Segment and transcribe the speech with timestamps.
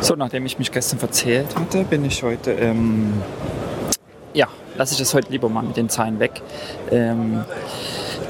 [0.00, 3.12] So, nachdem ich mich gestern verzählt hatte, bin ich heute, ähm,
[4.32, 6.40] ja, lasse ich das heute lieber mal mit den Zahlen weg.
[6.90, 7.44] Ähm,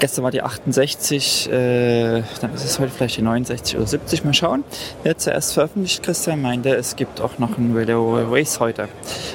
[0.01, 4.35] gestern war die 68, äh, dann ist es heute vielleicht die 69 oder 70, mal
[4.35, 4.65] schauen.
[5.03, 8.89] Wer zuerst veröffentlicht, Christian meinte, es gibt auch noch ein Relay Race heute.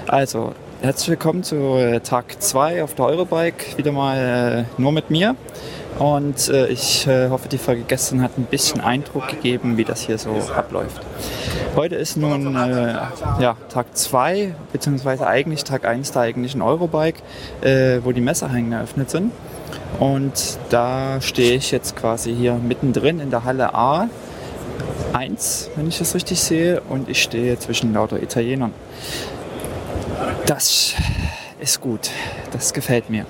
[0.08, 5.12] Also, herzlich willkommen zu äh, Tag 2 auf der Eurobike, wieder mal äh, nur mit
[5.12, 5.36] mir.
[6.04, 10.02] Und äh, ich äh, hoffe, die Folge gestern hat ein bisschen Eindruck gegeben, wie das
[10.02, 11.02] hier so abläuft.
[11.78, 12.96] Heute ist nun äh,
[13.40, 17.22] ja, Tag 2, beziehungsweise eigentlich Tag 1 der eigentlichen Eurobike,
[17.62, 19.32] äh, wo die Messerhängen eröffnet sind.
[19.98, 24.10] Und da stehe ich jetzt quasi hier mittendrin in der Halle A
[25.14, 28.74] 1, wenn ich das richtig sehe, und ich stehe zwischen lauter Italienern.
[30.48, 30.96] Das
[31.62, 32.10] ist gut,
[32.52, 33.26] das gefällt mir.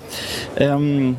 [0.57, 1.17] Ähm,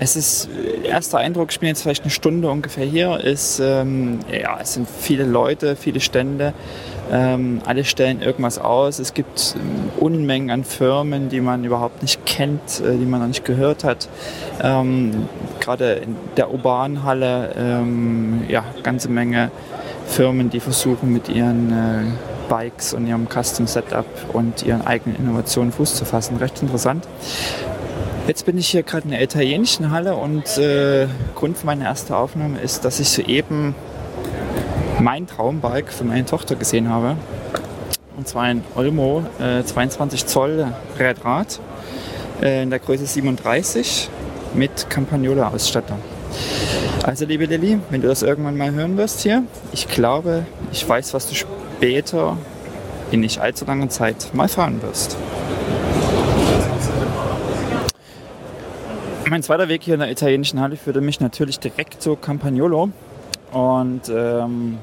[0.00, 0.48] es ist,
[0.84, 4.88] erster Eindruck, ich bin jetzt vielleicht eine Stunde ungefähr hier, ist, ähm, ja, es sind
[4.88, 6.54] viele Leute, viele Stände,
[7.10, 8.98] ähm, alle stellen irgendwas aus.
[8.98, 13.28] Es gibt ähm, Unmengen an Firmen, die man überhaupt nicht kennt, äh, die man noch
[13.28, 14.08] nicht gehört hat.
[14.62, 15.28] Ähm,
[15.58, 19.50] Gerade in der urbanen Halle, ähm, ja, ganze Menge
[20.06, 22.04] Firmen, die versuchen mit ihren äh,
[22.48, 26.36] Bikes und ihrem Custom Setup und ihren eigenen Innovationen Fuß zu fassen.
[26.36, 27.06] Recht interessant.
[28.28, 32.14] Jetzt bin ich hier gerade in der italienischen Halle und äh, Grund für meine erste
[32.14, 33.74] Aufnahme ist, dass ich soeben
[35.00, 37.16] mein Traumbike für meine Tochter gesehen habe.
[38.18, 41.58] Und zwar ein Olmo äh, 22 Zoll Rädrad
[42.42, 44.10] äh, in der Größe 37
[44.52, 45.98] mit Campagnola-Ausstattung.
[47.04, 51.14] Also liebe Lilly, wenn du das irgendwann mal hören wirst hier, ich glaube, ich weiß,
[51.14, 52.36] was du später
[53.10, 55.16] in nicht allzu langer Zeit mal fahren wirst.
[59.30, 62.88] Mein zweiter Weg hier in der italienischen Halle führte mich natürlich direkt zu Campagnolo.
[63.52, 64.78] Und ähm,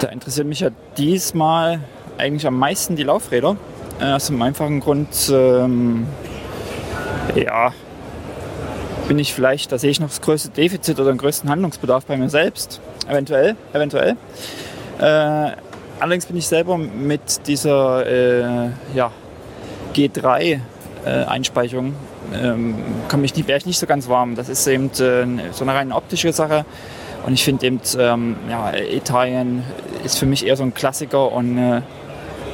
[0.00, 1.80] da interessiert mich ja diesmal
[2.16, 3.58] eigentlich am meisten die Laufräder.
[4.00, 6.06] Äh, aus dem einfachen Grund, ähm,
[7.34, 7.74] ja,
[9.06, 12.16] bin ich vielleicht, da sehe ich noch das größte Defizit oder den größten Handlungsbedarf bei
[12.16, 12.80] mir selbst.
[13.06, 14.16] Eventuell, eventuell.
[14.98, 15.52] Äh,
[16.00, 19.12] allerdings bin ich selber mit dieser äh, ja,
[19.94, 20.60] G3
[21.04, 21.94] äh, Einspeicherung
[22.32, 22.76] ähm,
[23.08, 24.34] komme ich nicht, ich nicht so ganz warm.
[24.34, 26.64] Das ist eben äh, so eine rein optische Sache.
[27.26, 29.64] Und ich finde eben, ähm, ja, Italien
[30.04, 31.80] ist für mich eher so ein Klassiker und äh,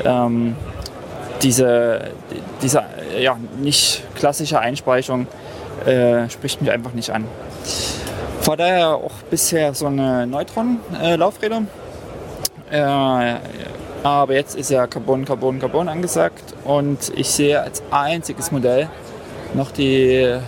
[0.05, 0.57] ähm,
[1.43, 2.13] diese,
[2.63, 2.85] diese
[3.19, 5.27] ja, nicht klassische Einspeicherung
[5.87, 7.25] äh, spricht mich einfach nicht an.
[8.43, 11.63] Vor daher auch bisher so eine Neutron-Laufräder.
[12.71, 13.35] Äh,
[14.03, 18.89] aber jetzt ist ja Carbon, Carbon, Carbon angesagt und ich sehe als einziges Modell
[19.55, 20.39] noch die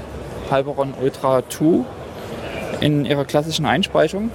[0.50, 1.84] Halberon Ultra 2
[2.80, 4.30] in ihrer klassischen Einspeicherung.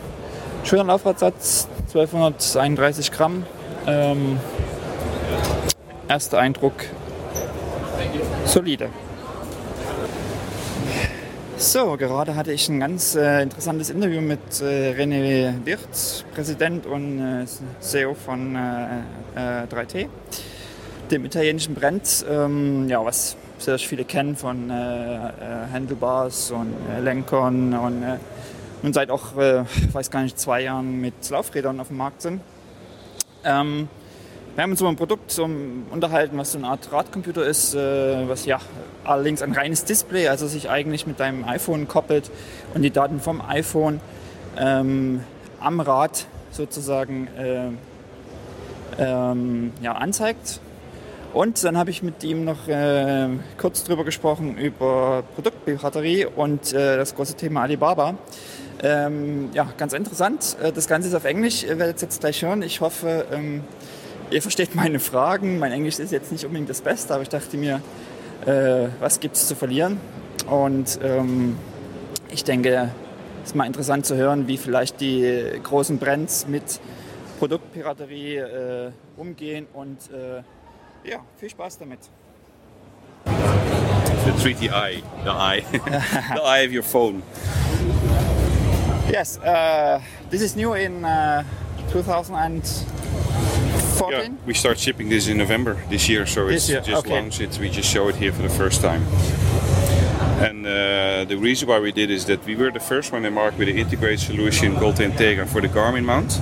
[0.64, 3.46] Schöner Laufradsatz, 1231 Gramm.
[3.86, 4.40] Ähm,
[6.08, 6.74] erster Eindruck,
[8.46, 8.90] solide.
[11.58, 17.20] So, gerade hatte ich ein ganz äh, interessantes Interview mit äh, René Wirth, Präsident und
[17.20, 17.46] äh,
[17.80, 18.56] CEO von
[19.36, 20.08] 3T, äh, äh,
[21.10, 22.26] dem italienischen Brand.
[22.30, 25.30] Ähm, ja, was sehr viele kennen von äh, äh,
[25.72, 28.18] Handlebars und äh, Lenkern und, äh,
[28.84, 32.42] und seit auch, äh, weiß gar nicht, zwei Jahren mit Laufrädern auf dem Markt sind.
[33.44, 33.88] Ähm,
[34.56, 38.46] wir haben uns über ein Produkt unterhalten, was so eine Art Radcomputer ist, äh, was
[38.46, 38.60] ja
[39.04, 42.32] allerdings ein reines Display, also sich eigentlich mit deinem iPhone koppelt
[42.74, 44.00] und die Daten vom iPhone
[44.58, 45.24] ähm,
[45.60, 47.70] am Rad sozusagen äh,
[48.98, 50.60] ähm, ja, anzeigt
[51.38, 56.98] und dann habe ich mit ihm noch äh, kurz drüber gesprochen über Produktpiraterie und äh,
[56.98, 58.16] das große Thema Alibaba.
[58.82, 60.58] Ähm, ja, ganz interessant.
[60.60, 62.64] Äh, das Ganze ist auf Englisch, ihr werdet es jetzt gleich hören.
[62.64, 63.64] Ich hoffe, ähm,
[64.32, 65.60] ihr versteht meine Fragen.
[65.60, 67.82] Mein Englisch ist jetzt nicht unbedingt das Beste, aber ich dachte mir,
[68.48, 70.00] äh, was gibt es zu verlieren?
[70.50, 71.56] Und ähm,
[72.32, 72.90] ich denke,
[73.44, 76.80] es ist mal interessant zu hören, wie vielleicht die großen Brands mit
[77.38, 80.42] Produktpiraterie äh, umgehen und äh,
[81.08, 82.00] ja, viel Spaß damit.
[83.26, 85.62] The 3D eye, the eye,
[86.36, 87.24] the eye of your phone.
[89.10, 91.44] Yes, uh, this is new in uh,
[91.92, 92.86] 2014.
[94.10, 97.14] Yeah, we start shipping this in November this year, so This it's year, just okay.
[97.14, 97.42] launched.
[97.42, 99.02] It, we just show it here for the first time.
[100.40, 103.34] And uh, the reason why we did is that we were the first one in
[103.34, 106.38] the market with an integrated solution called Integra for the Garmin mount.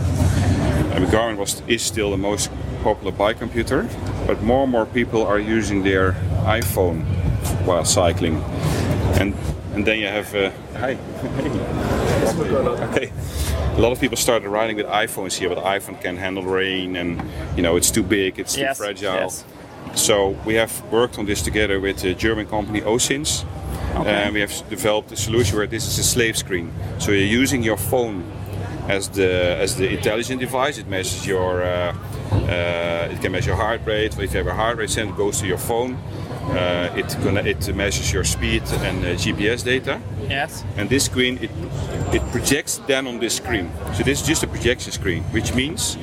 [0.96, 2.50] And the Garmin was is still the most
[2.86, 3.90] popular bike computer,
[4.28, 6.12] but more and more people are using their
[6.60, 7.04] iPhone
[7.66, 8.36] while cycling.
[9.20, 9.34] And
[9.74, 10.92] and then you have uh, hi.
[12.90, 13.12] okay.
[13.78, 17.10] a lot of people started riding with iPhones here, but iPhone can't handle rain and
[17.58, 19.16] you know it's too big, it's Yes, too fragile.
[19.16, 19.44] yes.
[19.96, 23.46] So we have worked on this together with the German company OSINS.
[24.06, 26.70] And we have developed a solution where this is a slave screen.
[27.00, 28.24] So you're using your phone
[28.90, 29.31] as the
[29.64, 30.81] as the intelligent device.
[30.81, 31.94] It measures your uh,
[32.31, 34.18] uh, it can measure heart rate.
[34.18, 35.95] If you have a heart rate sensor, it goes to your phone.
[36.45, 37.16] Uh, it
[37.48, 40.00] it measures your speed and uh, GPS data.
[40.30, 40.63] Yes.
[40.77, 41.50] And this screen, it,
[42.13, 43.72] it projects then on this screen.
[43.94, 45.98] So this is just a projection screen, which means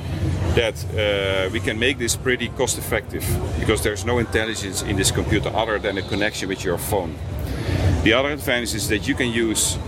[0.54, 3.24] that uh, we can make this pretty cost effective
[3.58, 7.14] because there's no intelligence in this computer other than a connection with your phone.
[8.02, 9.78] The other advantage is that you can use,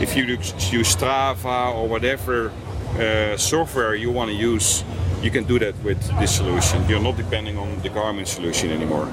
[0.00, 0.52] if you use
[0.96, 2.52] Strava or whatever
[2.98, 4.84] uh, software you want to use,
[5.22, 6.88] you can do that with this solution.
[6.88, 9.08] You're not depending on the Garmin solution anymore.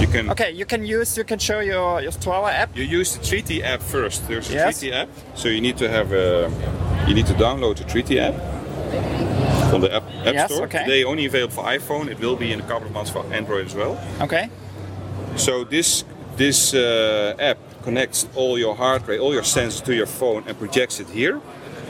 [0.00, 2.76] You can Okay, you can use, you can show your, your Strava app.
[2.76, 4.26] you use the Treaty app first.
[4.28, 4.78] There's a Yes.
[4.80, 6.50] Treaty app, so you need to have a,
[7.08, 8.34] you need to download the Treaty app
[9.70, 10.64] from the app, app Yes, store.
[10.66, 10.84] okay.
[10.84, 12.08] Today only available for iPhone.
[12.10, 13.98] It will be in a couple of months for Android as well.
[14.20, 14.48] Okay.
[15.36, 16.04] So this
[16.36, 20.58] this uh, app connects all your heart rate, all your sensors to your phone and
[20.58, 21.40] projects it here.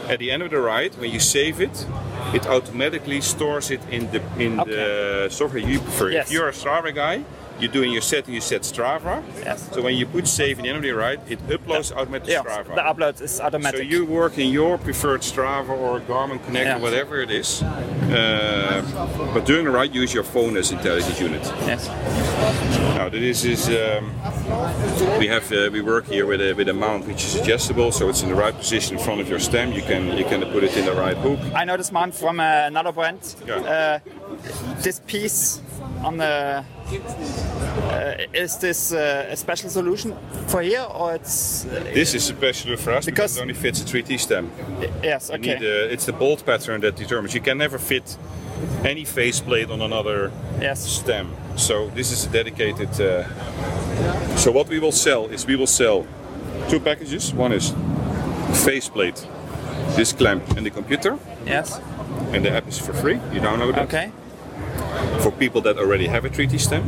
[0.09, 1.87] At the end of the ride, when you save it,
[2.35, 6.11] it automatically stores it in the in the software you prefer.
[6.11, 6.27] Yes.
[6.27, 7.25] If you're a Strava guy,
[7.63, 9.23] you do in your setting you set Strava.
[9.45, 9.69] Yes.
[9.73, 12.43] So when you put save in the end of the ride, it uploads automatically Yeah,
[12.43, 12.75] Strava.
[12.75, 13.79] the upload is automatic.
[13.79, 16.77] so you work in your preferred Strava or Garmin Connect Yeah.
[16.77, 17.63] or whatever it is.
[17.63, 18.83] Uh,
[19.35, 21.43] but during the ride, use your phone as intelligence unit.
[21.67, 21.89] yes.
[22.97, 24.13] Now this is um,
[25.19, 28.09] we have uh, we work here with a with a mount which is adjustable, so
[28.09, 29.73] it's in the right position in front of your stem.
[29.73, 31.39] You can you can put it in the right hook.
[31.55, 33.21] I know this mount from uh, another brand.
[33.47, 33.55] Yeah.
[33.57, 33.99] Uh,
[34.83, 35.61] this piece
[36.05, 36.65] on the
[37.91, 40.15] uh, is this uh, a special solution
[40.47, 43.81] for here or it's uh, This is special for us because, Because- it only fits
[43.83, 44.51] a 3T stem.
[45.03, 47.35] yes okay need uh, it's the bolt pattern that determines.
[47.35, 48.17] You can never fit
[48.85, 50.31] any faceplate on another
[50.61, 51.27] yes stem.
[51.57, 52.89] So this is a dedicated.
[53.01, 53.25] Uh,
[54.37, 56.05] so what we will sell is we will sell
[56.69, 57.33] two packages.
[57.35, 57.73] One is
[58.65, 59.27] faceplate,
[59.97, 61.19] this clamp, and the computer.
[61.47, 61.81] yes
[62.33, 63.19] And the app is for free.
[63.33, 63.83] You download it.
[63.85, 64.11] okay
[65.23, 66.83] for people that already have a 3T stem.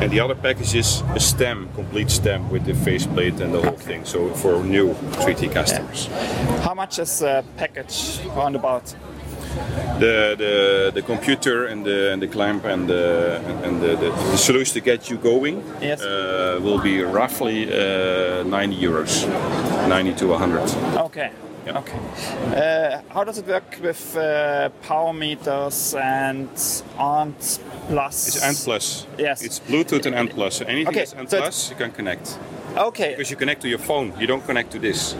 [0.00, 3.76] And the other package is a stem, complete stem with the faceplate and the whole
[3.78, 4.04] thing.
[4.04, 6.08] So for new 3T customers.
[6.64, 8.94] how much is the package roundabout
[10.00, 10.54] The, the
[10.94, 13.36] the computer and the and the clamp and the
[13.66, 16.00] and the, the, the solution to get you going Yes.
[16.00, 19.26] uh, will be roughly uh, 90 euros,
[19.88, 20.98] 90 to 100.
[21.06, 21.30] okay
[21.66, 21.78] Yeah.
[21.78, 21.98] okay
[22.56, 26.48] uh, how does it work with uh, power meters and
[26.98, 29.06] ANT plus It's Ant Plus.
[29.18, 29.42] Yes.
[29.42, 30.56] It's Bluetooth and Ant Plus.
[30.56, 32.38] So anything Okay, that's Ant so Plus, you can connect.
[32.76, 35.14] okay Because you connect to your phone, you don't connect to this.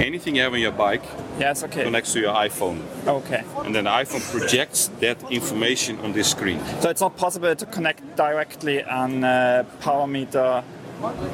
[0.00, 1.04] Anything you have on your bike
[1.38, 2.78] yes okay connects to your iPhone.
[3.06, 6.60] okay And then the iPhone projects that information on this screen.
[6.80, 10.62] so it's not possible to connect directly on uh, power meter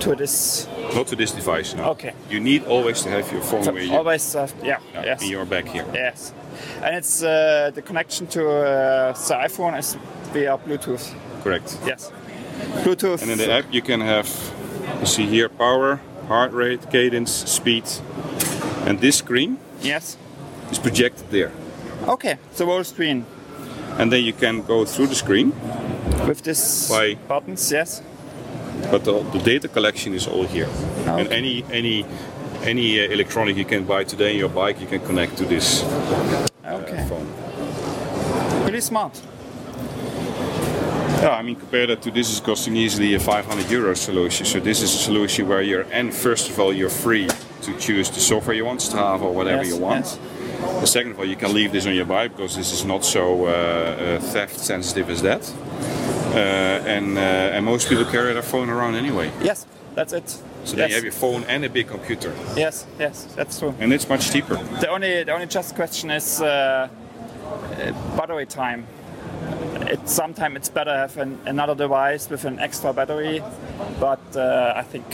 [0.00, 1.90] to this Not to this device, no.
[1.90, 2.12] Okay.
[2.30, 5.22] You need always to have your phone So where you, always, uh, yeah, yeah, yes,
[5.22, 5.86] in your back here.
[5.94, 6.32] yes,
[6.82, 9.96] and it's uh, the connection to uh, the iPhone is
[10.32, 11.14] via Bluetooth.
[11.42, 11.78] Correct.
[11.86, 12.12] Yes,
[12.84, 13.22] Bluetooth.
[13.22, 14.28] And in the app you can have,
[15.00, 17.84] you see here, power, heart rate, cadence, speed.
[18.86, 20.16] And this screen yes.
[20.70, 21.52] is projected there.
[22.08, 23.24] Okay, the whole screen
[23.98, 25.52] And then you can go through the screen,
[26.26, 27.70] with this by buttons.
[27.70, 28.02] Yes.
[28.90, 30.68] But the, the data collection is all here.
[31.06, 32.04] And any any
[32.62, 35.82] any uh, electronic you can buy today in your bike, you can connect to this
[35.82, 37.06] uh, Okay.
[37.08, 37.26] phone.
[38.62, 39.20] Pretty smart.
[41.22, 44.46] Yeah, I mean, compare that to this is costing easily a 500 euro solution.
[44.46, 47.28] So this is a solution where you're, and first of all, you're free
[47.62, 50.04] to choose the software you want, Strava or whatever Yes, you want.
[50.06, 50.18] yes.
[50.78, 53.04] And second of all, you can leave this on your bike because this is not
[53.04, 55.42] so uh, uh, theft sensitive as that.
[56.30, 56.34] Uh,
[56.86, 59.30] and uh, and most people carry their phone around anyway.
[59.42, 60.28] Yes, that's it.
[60.64, 63.74] So then you have your phone and a big computer, yes, yes, that's true.
[63.80, 64.56] and it's much cheaper.
[64.80, 66.88] The only the only just question is uh,
[68.16, 68.86] battery time.
[69.90, 73.42] It sometimes it's better have an, another device with an extra battery,
[73.98, 75.04] but uh, I think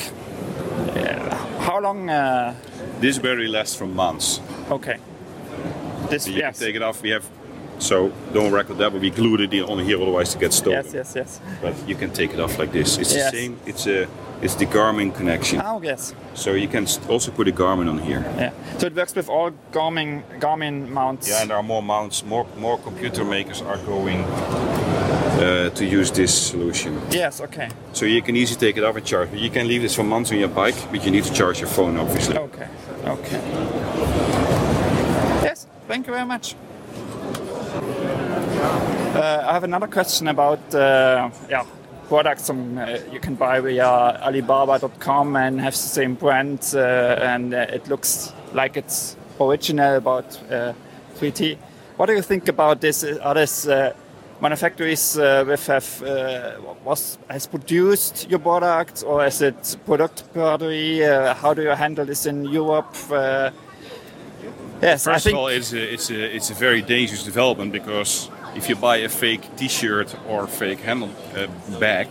[0.96, 2.11] uh, how long?
[2.11, 2.54] Uh,
[3.00, 4.40] This battery lasts for months.
[4.70, 4.99] okay,
[6.11, 7.02] this So you yes, can take it off.
[7.02, 7.25] We have,
[7.78, 10.85] so don't record that, but we glued it on here otherwise to get stolen.
[10.85, 11.40] yes, yes, yes.
[11.62, 12.99] But you can take it off like this.
[12.99, 13.30] It's Yes.
[13.30, 13.59] the same.
[13.66, 14.06] It's a
[14.42, 15.62] it's the Garmin connection.
[15.64, 18.23] Oh yes, So you can also put a Garmin on here.
[18.38, 18.50] yeah.
[18.78, 21.28] So it works with all Garmin Garmin mounts.
[21.28, 22.23] Yeah, and there are more mounts.
[22.25, 27.00] More more computer makers are going uh, to use this solution.
[27.11, 27.40] Yes.
[27.40, 27.68] Okay.
[27.92, 29.28] So you can easily take it off and charge.
[29.33, 31.68] You can leave this for months on your bike, but you need to charge your
[31.71, 32.37] phone, obviously.
[32.38, 32.68] Okay.
[33.06, 33.40] Okay.
[35.45, 35.66] Yes.
[35.88, 36.54] Thank you very much.
[38.66, 41.64] Uh, I have another question about uh, yeah
[42.08, 42.78] products um,
[43.12, 49.16] you can buy via Alibaba.com and have the same brand, and it looks like it's
[49.40, 50.38] original about
[51.18, 51.56] 3T.
[51.96, 53.02] What do you think about this?
[53.02, 53.66] Are this
[54.40, 56.52] manufacturers uh, with have uh,
[56.85, 61.04] was has produced your product or is it product party?
[61.04, 62.94] Uh, how do you handle this in Europe?
[64.82, 68.70] yes, first of all, it's a, it's a it's a very dangerous development because if
[68.70, 71.10] you buy a fake T-shirt or fake handle
[71.78, 72.08] bag,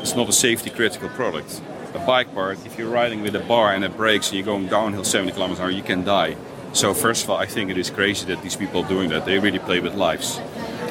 [0.00, 1.60] it's not a safety critical product.
[1.94, 4.66] A bike part, if you're riding with a bar and it breaks and you're going
[4.66, 6.36] downhill 70 kilometers an hour, you can die.
[6.74, 9.24] So first of all, I think it is crazy that these people are doing that.
[9.24, 10.38] They really play with lives.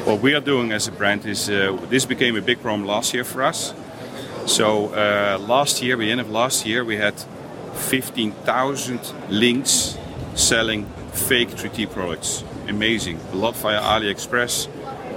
[0.05, 3.13] What we are doing as a brand is uh, this became a big problem last
[3.13, 3.73] year for us.
[4.47, 7.13] So uh, last year, the end of last year, we had
[7.73, 8.99] 15,000
[9.29, 9.97] links
[10.35, 12.43] selling fake 3T products.
[12.67, 13.19] Amazing.
[13.31, 14.67] A lot via AliExpress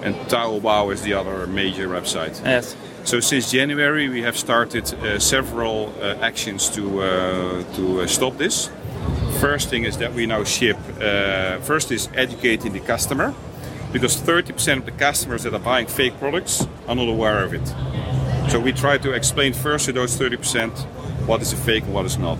[0.02, 2.42] and Taobao is the other major website.
[2.44, 2.76] Yes.
[3.04, 8.36] So since January, we have started uh, several uh, actions to uh, to uh, stop
[8.36, 8.70] this.
[9.40, 10.76] First thing is that we now ship.
[11.62, 13.34] first is educating the customer
[13.92, 17.66] because 30% of the customers that are buying fake products are not aware of it.
[18.50, 20.70] So we try to explain first to those 30%
[21.26, 22.38] what is a fake and what is not.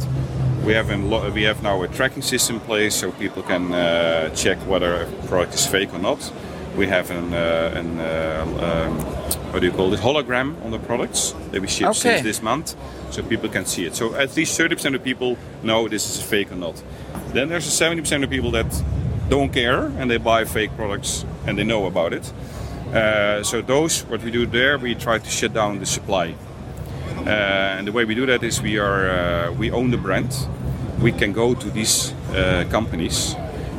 [0.67, 0.91] We have
[1.33, 5.07] we have now a tracking system in place so people can uh, check whether a
[5.29, 6.33] product is fake or not.
[6.77, 8.99] We have an, uh, an uh, um,
[9.53, 11.99] what do you call it hologram on the products that we ship okay.
[11.99, 12.75] since this month,
[13.13, 13.95] so people can see it.
[13.95, 16.83] So at least 30% of people know this is fake or not.
[17.29, 18.67] Then there's a 70% of people that
[19.29, 22.33] don't care and they buy fake products and they know about it.
[22.93, 26.35] Uh, so those, what we do there, we try to shut down the supply.
[27.27, 30.33] Uh, and the way we do that is we are uh, we own the brand.
[31.01, 33.35] We can go to these uh, companies.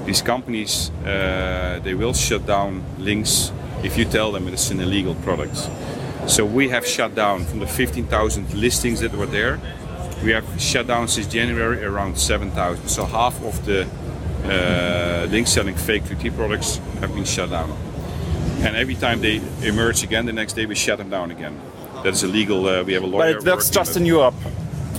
[0.06, 3.52] These companies they will shut down links
[3.84, 5.70] if you tell them it's an illegal product.
[6.28, 9.60] So we have shut down from the 15,000 listings that were there.
[10.24, 12.90] We have shut down since January around 7,000.
[12.90, 13.88] So half of the
[14.44, 17.72] uh, links selling fake 3T products have been shut down.
[18.60, 21.62] And every time they emerge again, the next day we shut them down again.
[22.04, 22.68] That is illegal.
[22.68, 23.34] Uh, we have a lawyer.
[23.34, 24.36] But it works just in Europe.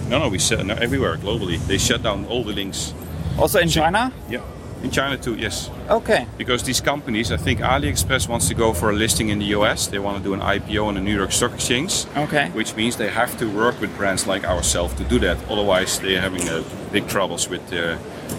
[0.08, 1.58] No, no, we shut no, everywhere globally.
[1.66, 2.94] They shut down all the links.
[3.38, 4.12] Also in China?
[4.28, 4.40] Yeah,
[4.82, 5.34] in China too.
[5.34, 5.70] Yes.
[5.88, 6.26] Okay.
[6.36, 9.86] Because these companies, I think AliExpress wants to go for a listing in the US.
[9.86, 12.06] They want to do an IPO on the New York Stock Exchange.
[12.16, 12.48] Okay.
[12.50, 15.36] Which means they have to work with brands like ourselves to do that.
[15.50, 16.62] Otherwise, they're having uh,
[16.92, 17.72] big troubles with.
[17.72, 17.98] Uh,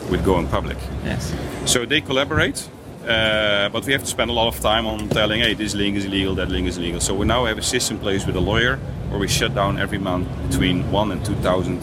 [0.10, 0.78] with going public.
[1.04, 1.34] Yes.
[1.66, 2.70] So they collaborate,
[3.10, 5.98] uh, but we have to spend a lot of time on telling, hey, this link
[5.98, 7.00] is illegal, that link is illegal.
[7.00, 8.78] So we now have a system in place with a lawyer
[9.10, 11.80] where we shut down every month between one and two thousand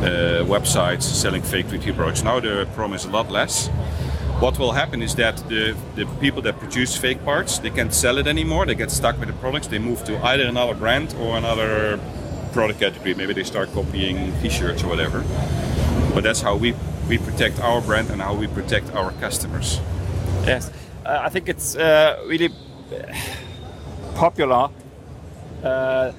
[0.00, 2.22] uh, websites selling fake 3T products.
[2.22, 3.68] Now the problem is a lot less.
[4.40, 8.16] What will happen is that the, the people that produce fake parts, they can't sell
[8.16, 8.64] it anymore.
[8.64, 9.66] They get stuck with the products.
[9.66, 12.00] They move to either another brand or another
[12.54, 13.12] product category.
[13.12, 15.22] Maybe they start copying T-shirts or whatever.
[16.14, 16.74] But that's how we
[17.08, 19.80] we protect our brand and how we protect our customers.
[20.46, 20.70] Yes,
[21.04, 23.14] uh, I think it's uh, really uh,
[24.14, 24.70] popular.
[25.62, 26.12] Uh,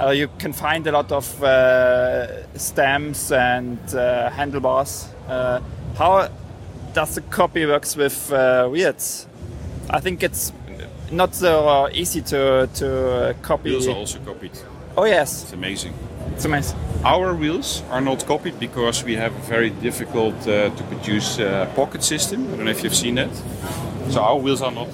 [0.00, 3.78] uh, you can find a lot of uh, stamps and
[4.32, 5.08] handlebars.
[5.96, 6.28] how
[6.92, 8.30] does the copy works with
[8.70, 9.26] wheels?
[9.90, 10.52] I think it's
[11.10, 13.70] not so easy to to copy.
[13.70, 14.58] Wheels are also copied.
[14.96, 15.94] Oh yes, it's amazing.
[16.34, 16.78] It's amazing.
[17.04, 21.70] Our wheels are not copied because we have a very difficult uh, to produce uh,
[21.74, 22.46] pocket system.
[22.52, 23.30] I don't know if you've seen that.
[24.10, 24.88] So our wheels are not.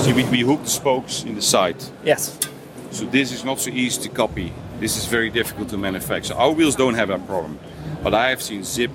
[0.00, 1.82] See, we, we hook the spokes in the side.
[2.04, 2.38] Yes.
[2.90, 4.52] So this is not so easy to copy.
[4.78, 6.34] This is very difficult to manufacture.
[6.34, 7.58] Our wheels don't have that problem,
[8.02, 8.90] but I have seen Zip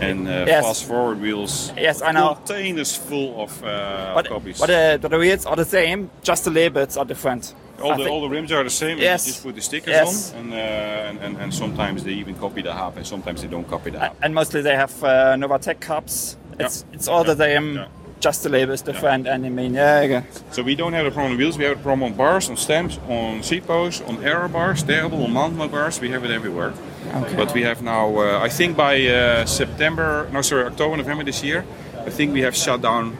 [0.00, 0.64] and uh, yes.
[0.64, 1.72] fast forward wheels.
[1.76, 2.34] Yes, I know.
[2.34, 4.58] Containers full of uh, but, copies.
[4.58, 7.54] But uh, the wheels are the same, just the labels are different.
[7.82, 8.98] All the, all the rims are the same.
[8.98, 9.26] Yes.
[9.26, 10.32] You just put the stickers yes.
[10.32, 13.48] on, and, uh, and, and, and sometimes they even copy the hub, and sometimes they
[13.48, 14.16] don't copy the hub.
[14.22, 16.36] And mostly they have uh, Novatec cups.
[16.58, 16.94] It's yeah.
[16.94, 17.34] it's all yeah.
[17.34, 17.74] the same.
[17.74, 17.88] Yeah.
[18.18, 20.22] Just the labels different, and I mean, yeah.
[20.50, 21.58] So we don't have a problem on wheels.
[21.58, 25.22] We have a problem on bars, on stamps, on seat posts, on aero bars, terrible
[25.22, 26.00] on mountain bars.
[26.00, 26.72] We have it everywhere.
[27.14, 27.36] Okay.
[27.36, 31.44] But we have now, uh, I think by uh, September, no, sorry, October, November this
[31.44, 31.64] year,
[32.06, 33.16] I think we have shut down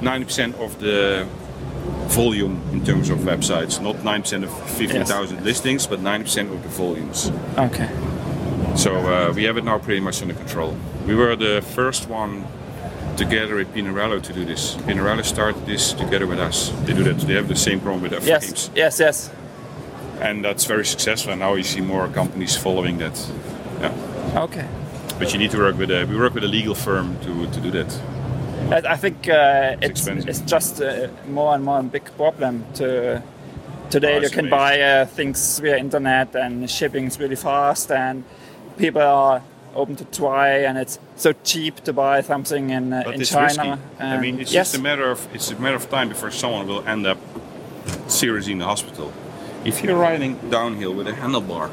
[0.00, 1.28] 90% of the
[2.10, 3.80] volume in terms of websites.
[3.80, 5.44] Not 9% of 15,000 yes.
[5.44, 7.30] listings, but 90% of the volumes.
[7.56, 7.88] Okay.
[8.76, 10.76] So uh, we have it now pretty much under control.
[11.06, 12.46] We were the first one
[13.16, 14.76] together with Pinarello to do this.
[14.86, 16.70] Pinarello started this together with us.
[16.84, 17.18] They do that.
[17.26, 18.70] They have the same problem with their teams.
[18.74, 18.98] yes.
[18.98, 19.30] Yes, yes.
[20.20, 21.32] And that's very successful.
[21.32, 23.16] And now you see more companies following that.
[23.80, 24.42] Yeah.
[24.44, 24.66] Okay.
[25.18, 27.60] But you need to work with a we work with a legal firm to, to
[27.60, 27.90] do that.
[28.72, 30.28] I I think uh, it's, expensive.
[30.28, 33.22] it's just uh, more and more a big problem to
[33.90, 34.50] today Oh, you can amazing.
[34.50, 38.22] buy uh, things via internet and shipping is really fast and
[38.78, 39.42] people are
[39.74, 43.30] open to try and it's so cheap to buy something in, uh, But in it's
[43.30, 43.46] China.
[43.46, 44.04] risky.
[44.04, 46.66] I mean, it's yes, just a matter of it's a matter of time before someone
[46.66, 47.18] will end up
[48.08, 49.12] seriously in the hospital.
[49.64, 51.68] If you're riding downhill with a handlebar,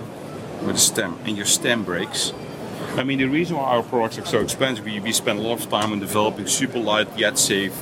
[0.65, 2.33] with a stem, and your stem breaks.
[2.97, 5.59] I mean, the reason why our products are so expensive, we, we spend a lot
[5.63, 7.73] of time in developing super light yet safe,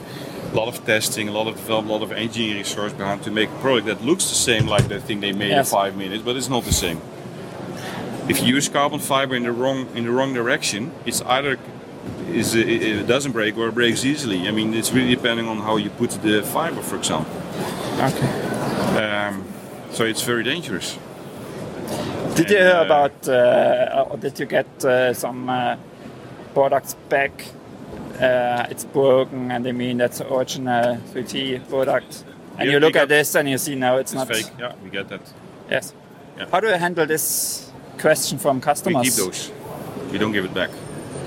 [0.52, 3.32] a lot of testing, a lot of development, a lot of engineering resource behind to
[3.32, 5.70] make a product that looks the same like the thing they made Yes.
[5.70, 7.00] in five minutes, but it's not the same.
[8.28, 11.58] If you use carbon fiber in the wrong in the wrong direction, it's either
[12.32, 14.48] is it, it doesn't break or it breaks easily.
[14.48, 17.32] I mean, it's really depending on how you put the fiber, for example.
[18.02, 18.98] okay.
[19.00, 19.44] Um,
[19.92, 20.98] so it's very dangerous.
[22.36, 25.78] Did you hear uh, about, uh, or did you get uh, some uh,
[26.54, 27.32] products back?
[28.20, 32.26] Uh, it's broken, and they mean that's the original 3T product.
[32.58, 34.52] And Yeah, you look at this, and you see now it's, It's not fake.
[34.60, 35.22] Yeah, we get that.
[35.72, 35.94] Yes.
[36.38, 36.48] Yeah.
[36.52, 39.02] How do you handle this question from customers?
[39.02, 39.52] We keep those.
[40.12, 40.72] We don't give it back,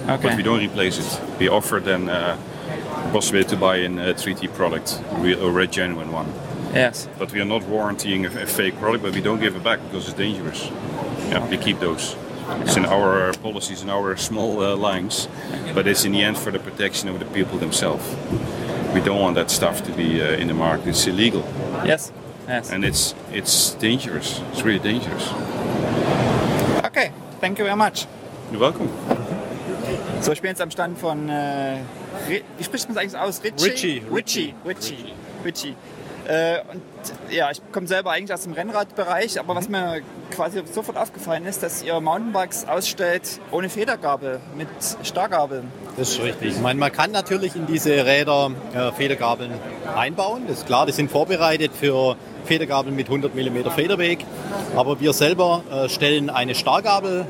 [0.09, 0.29] Okay.
[0.29, 1.21] but we don't replace it.
[1.39, 2.37] We offer them uh,
[3.05, 6.27] the possibility to buy a 3T product, a real, a genuine one.
[6.75, 7.09] Yes.
[7.19, 9.81] But we are not warranting a, a fake product, but we don't give it back
[9.85, 10.71] because it's dangerous.
[11.31, 12.15] Yeah, we keep those.
[12.63, 15.29] It's in our policies, in our small uh, lines,
[15.75, 18.05] but it's in the end for the protection of the people themselves.
[18.95, 20.89] We don't want that stuff to be uh, in the market.
[20.89, 21.43] It's illegal,
[21.85, 22.13] Yes.
[22.49, 22.71] Yes.
[22.71, 24.41] and it's it's dangerous.
[24.53, 25.29] It's really dangerous.
[26.85, 27.13] Okay.
[27.41, 28.07] Thank you very much.
[28.51, 28.89] You're welcome.
[30.23, 31.83] So, ich bin jetzt am Stand von, äh,
[32.29, 33.41] Ri- wie spricht man es eigentlich aus?
[33.45, 33.65] Ritchie?
[33.69, 34.03] Ritchie.
[34.11, 34.55] Ritchie.
[34.65, 35.15] Ritchie.
[35.45, 35.77] Ritchie.
[36.29, 36.83] Äh, und
[37.31, 41.63] ja, ich komme selber eigentlich aus dem Rennradbereich, aber was mir quasi sofort aufgefallen ist,
[41.63, 44.69] dass ihr Mountainbikes ausstellt ohne Federgabel, mit
[45.03, 45.65] Starrgabel.
[45.97, 46.57] Das ist richtig.
[46.57, 49.53] Ich meine, man kann natürlich in diese Räder äh, Federgabeln
[49.97, 50.43] einbauen.
[50.47, 54.27] Das ist klar, die sind vorbereitet für Federgabeln mit 100 mm Federweg.
[54.77, 57.25] Aber wir selber äh, stellen eine Starrgabel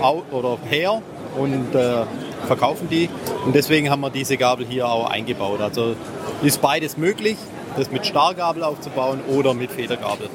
[0.00, 1.02] au oder her
[1.36, 2.04] und äh,
[2.46, 3.08] verkaufen die.
[3.44, 5.60] Und deswegen haben wir diese Gabel hier auch eingebaut.
[5.60, 5.96] Also
[6.42, 7.36] ist beides möglich,
[7.78, 10.28] das mit Starrgabel aufzubauen oder mit Federgabel.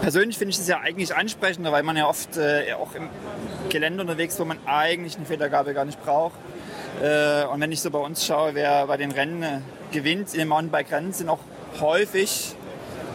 [0.00, 3.08] Persönlich finde ich das ja eigentlich ansprechender, weil man ja oft äh, auch im
[3.70, 6.34] Gelände unterwegs ist, wo man eigentlich eine Federgabel gar nicht braucht.
[7.02, 9.60] Äh, und wenn ich so bei uns schaue, wer bei den Rennen äh,
[9.92, 11.40] gewinnt, in den Mountainbike-Rennen, sind auch
[11.80, 12.54] häufig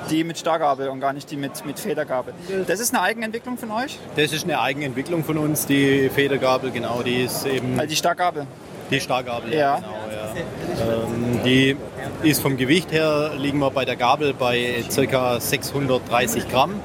[0.09, 2.33] die mit Starrgabel und gar nicht die mit, mit Federgabel.
[2.67, 3.99] Das ist eine Eigenentwicklung von euch?
[4.15, 8.47] Das ist eine Eigenentwicklung von uns, die Federgabel, genau, die ist eben Also die Starrgabel.
[8.89, 9.59] Die Starrgabel, Ja.
[9.59, 9.75] ja.
[9.75, 10.00] Genau, ja.
[10.35, 11.75] Ähm, die
[12.23, 15.39] ist vom Gewicht her, liegen wir bei der Gabel bei ca.
[15.39, 16.75] 630 Gramm.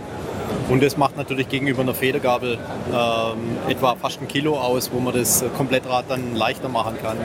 [0.68, 5.14] Und das macht natürlich gegenüber einer Federgabel ähm, etwa fast ein Kilo aus, wo man
[5.14, 7.16] das Komplettrad dann leichter machen kann.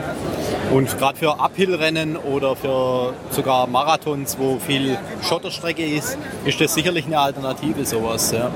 [0.72, 7.06] Und gerade für Uphillrennen oder für sogar Marathons, wo viel Schotterstrecke ist, ist das sicherlich
[7.08, 8.32] eine Alternative, sowas.
[8.32, 8.52] Ja.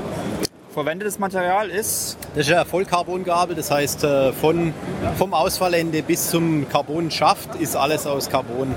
[0.75, 4.73] Verwendetes Material ist Das ist eine Vollcarbongabel, das heißt äh, von,
[5.17, 8.75] vom Ausfallende bis zum Carbonschaft ist alles aus Carbon.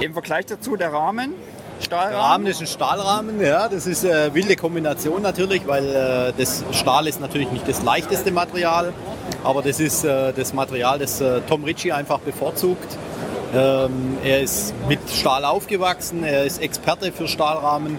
[0.00, 1.34] im Vergleich dazu der Rahmen.
[1.78, 2.16] Der Stahlrahmen.
[2.16, 7.06] Rahmen ist ein Stahlrahmen, ja, das ist eine wilde Kombination natürlich, weil äh, das Stahl
[7.06, 8.92] ist natürlich nicht das leichteste Material,
[9.44, 12.98] aber das ist äh, das Material, das äh, Tom Ritchie einfach bevorzugt.
[13.54, 17.98] Ähm, er ist mit Stahl aufgewachsen, er ist Experte für Stahlrahmen.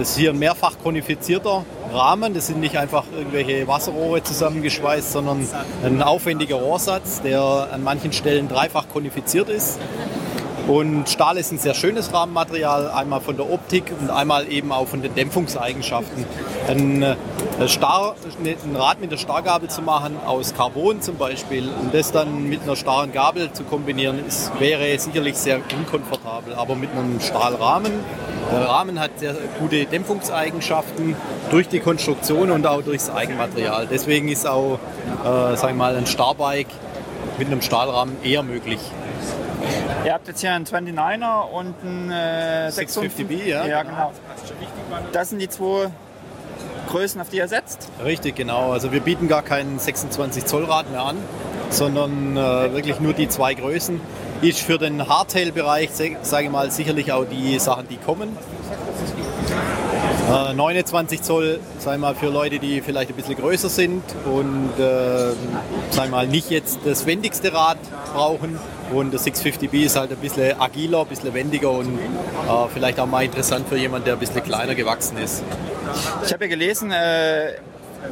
[0.00, 5.46] Ist hier ein mehrfach konifizierter Rahmen, das sind nicht einfach irgendwelche Wasserrohre zusammengeschweißt, sondern
[5.84, 9.78] ein aufwendiger Rohrsatz, der an manchen Stellen dreifach konifiziert ist.
[10.68, 14.86] Und Stahl ist ein sehr schönes Rahmenmaterial, einmal von der Optik und einmal eben auch
[14.86, 16.26] von den Dämpfungseigenschaften.
[16.68, 17.16] Ein, äh,
[17.66, 22.50] Star, ein Rad mit einer Starrgabel zu machen, aus Carbon zum Beispiel, und das dann
[22.50, 26.52] mit einer starren Gabel zu kombinieren, ist, wäre sicherlich sehr unkomfortabel.
[26.54, 27.92] Aber mit einem Stahlrahmen,
[28.50, 31.16] der Rahmen hat sehr gute Dämpfungseigenschaften
[31.50, 33.86] durch die Konstruktion und auch durchs Eigenmaterial.
[33.90, 34.78] Deswegen ist auch,
[35.24, 36.70] äh, wir mal, ein Starbike
[37.38, 38.80] mit einem Stahlrahmen eher möglich.
[40.04, 43.66] Ihr habt jetzt hier einen 29er und einen äh, 650B, ja.
[43.66, 44.12] Ja, genau.
[45.12, 45.90] Das sind die zwei
[46.88, 47.88] Größen, auf die ihr setzt.
[48.02, 48.72] Richtig, genau.
[48.72, 51.16] Also wir bieten gar keinen 26 Zoll Rad mehr an,
[51.70, 54.00] sondern äh, wirklich nur die zwei Größen.
[54.40, 55.90] Ist für den Hardtail-Bereich,
[56.22, 58.36] sage ich mal, sicherlich auch die Sachen, die kommen.
[60.28, 64.70] Äh, 29 Zoll, sag ich mal, für Leute, die vielleicht ein bisschen größer sind und
[64.78, 65.32] äh,
[65.90, 67.78] sag ich mal, nicht jetzt das wendigste Rad
[68.12, 68.58] brauchen.
[68.92, 73.06] Und der 650B ist halt ein bisschen agiler, ein bisschen wendiger und äh, vielleicht auch
[73.06, 75.42] mal interessant für jemanden, der ein bisschen kleiner gewachsen ist.
[76.24, 77.52] Ich habe ja gelesen, äh,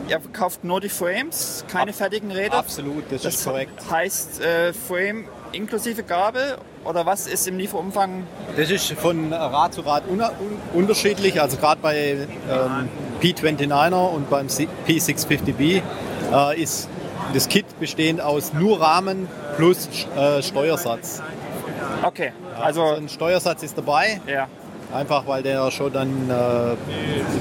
[0.08, 2.54] ihr verkauft nur die Frames, keine fertigen Räder.
[2.54, 3.72] Absolut, das, ist korrekt.
[3.90, 8.24] Heißt äh, Frame inklusive Gabel oder was ist im Lieferumfang?
[8.56, 10.30] Das ist von Rad zu Rad un un
[10.74, 11.40] unterschiedlich.
[11.40, 12.88] Also gerade bei ähm,
[13.20, 15.82] P29er und beim P650B
[16.32, 16.88] äh, ist
[17.34, 21.22] das Kit bestehend aus nur Rahmen plus äh, Steuersatz.
[22.02, 24.48] Okay, Also also ein Steuersatz ist dabei, ja.
[24.94, 26.76] einfach weil der schon dann äh,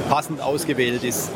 [0.10, 1.30] passend ausgewählt ist.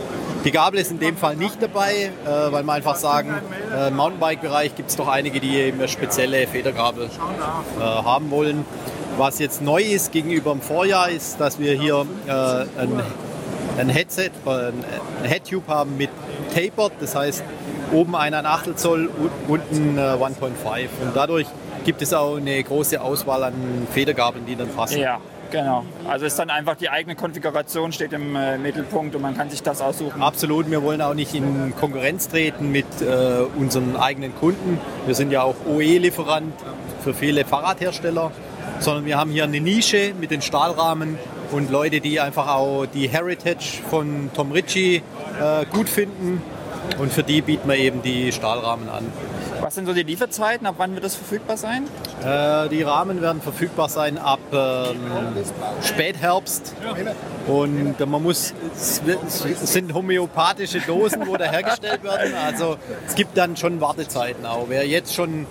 [0.45, 3.34] Die Gabel ist in dem Fall nicht dabei, äh, weil wir einfach sagen,
[3.75, 8.65] äh, im Mountainbike-Bereich gibt es doch einige, die eben eine spezielle Federgabel äh, haben wollen.
[9.17, 13.02] Was jetzt neu ist gegenüber dem Vorjahr, ist, dass wir hier äh, ein,
[13.78, 14.84] ein Headset, äh, ein
[15.23, 16.10] Headtube haben mit
[16.54, 17.43] Tapered, das heißt
[17.91, 19.10] oben 1 Achtel Zoll,
[19.47, 20.38] unten äh, 1.5
[21.02, 21.47] und dadurch
[21.84, 23.54] gibt es auch eine große Auswahl an
[23.91, 24.99] Federgabeln, die dann passen.
[24.99, 25.19] Ja,
[25.52, 25.86] genau.
[26.08, 29.64] Also ist dann einfach die eigene Konfiguration steht im äh, Mittelpunkt und man kann sich
[29.64, 30.22] das aussuchen.
[30.22, 34.80] Absolut, wir wollen auch nicht in Konkurrenz treten mit äh, unseren eigenen Kunden.
[35.06, 36.54] Wir sind ja auch OE-Lieferant
[37.04, 38.32] für viele Fahrradhersteller,
[38.80, 41.18] sondern wir haben hier eine Nische mit den Stahlrahmen
[41.52, 44.98] und Leute, die einfach auch die Heritage von Tom Ritchie
[45.42, 46.42] äh, gut finden.
[46.98, 49.06] Und für die bieten wir eben die Stahlrahmen an.
[49.69, 50.65] Was sind so die Lieferzeiten?
[50.65, 51.84] Ab wann wird das verfügbar sein?
[52.25, 54.97] Äh, die Rahmen werden verfügbar sein ab ähm,
[55.84, 56.73] Spätherbst.
[57.45, 58.99] Und man muss, es
[59.71, 62.34] sind homöopathische Dosen, wo da hergestellt werden.
[62.43, 62.77] Also
[63.08, 64.65] es gibt dann schon Wartezeiten auch.
[64.69, 65.45] Wer jetzt schon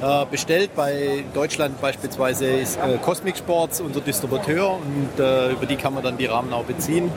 [0.00, 5.76] äh, bestellt, bei Deutschland beispielsweise ist äh, Cosmic Sports unser Distributeur und äh, über die
[5.76, 7.10] kann man dann die Rahmen auch beziehen.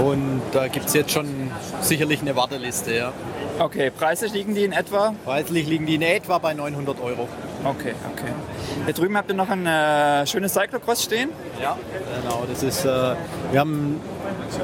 [0.00, 2.94] Und da gibt es jetzt schon sicherlich eine Warteliste.
[2.94, 3.12] Ja.
[3.60, 5.14] Okay, preislich liegen die in etwa?
[5.22, 7.28] Preislich liegen die in etwa bei 900 Euro.
[7.62, 8.32] Okay, okay.
[8.86, 11.28] Hier drüben habt ihr noch ein äh, schönes Cyclocross stehen.
[11.60, 11.76] Ja,
[12.22, 12.46] genau.
[12.48, 12.88] Das ist, äh,
[13.50, 14.00] wir haben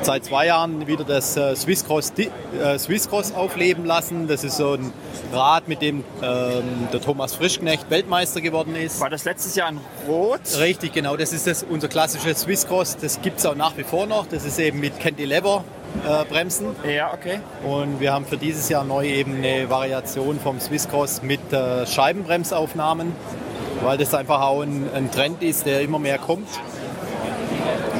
[0.00, 4.28] seit zwei Jahren wieder das äh, Swisscross, äh, Swisscross aufleben lassen.
[4.28, 4.94] Das ist so ein
[5.30, 8.98] Rad, mit dem ähm, der Thomas Frischknecht Weltmeister geworden ist.
[8.98, 10.40] War das letztes Jahr in Rot?
[10.58, 11.18] Richtig, genau.
[11.18, 12.96] Das ist das, unser klassisches Swisscross.
[12.96, 14.26] Das gibt es auch nach wie vor noch.
[14.26, 15.64] Das ist eben mit Cantilever.
[16.04, 17.40] Äh, Bremsen Ja, okay.
[17.64, 23.12] und wir haben für dieses Jahr neu eben eine Variation vom Swisscross mit äh, Scheibenbremsaufnahmen,
[23.82, 26.48] weil das einfach auch ein, ein Trend ist, der immer mehr kommt.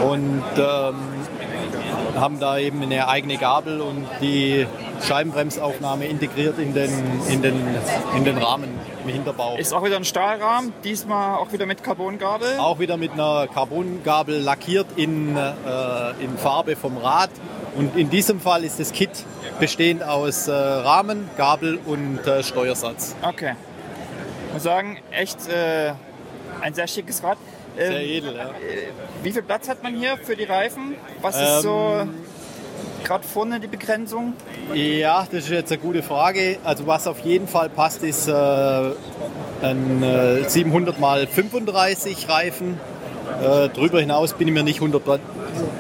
[0.02, 0.94] Und ähm,
[2.16, 4.66] haben da eben eine eigene Gabel und die
[5.06, 6.90] Scheibenbremsaufnahme integriert in den,
[7.28, 7.54] in den,
[8.16, 8.70] in den Rahmen
[9.04, 9.56] im Hinterbau.
[9.56, 12.58] Ist auch wieder ein Stahlrahmen, diesmal auch wieder mit Carbongabel.
[12.58, 17.30] Auch wieder mit einer Carbongabel lackiert in, äh, in Farbe vom Rad.
[17.76, 19.10] Und in diesem Fall ist das Kit
[19.60, 23.14] bestehend aus äh, Rahmen, Gabel und äh, Steuersatz.
[23.22, 23.54] Okay.
[24.48, 25.92] Ich muss sagen, echt äh,
[26.60, 27.38] ein sehr schickes Rad.
[27.78, 28.50] Ähm, Sehr edel, ja.
[29.22, 30.94] Wie viel Platz hat man hier für die Reifen?
[31.20, 32.14] Was ist so Ähm,
[33.04, 34.32] gerade vorne die Begrenzung?
[34.72, 36.58] Ja, das ist jetzt eine gute Frage.
[36.64, 42.80] Also was auf jeden Fall passt, ist äh, ein äh, 700 x 35 Reifen.
[43.42, 45.18] Äh, darüber hinaus bin ich mir nicht 100%,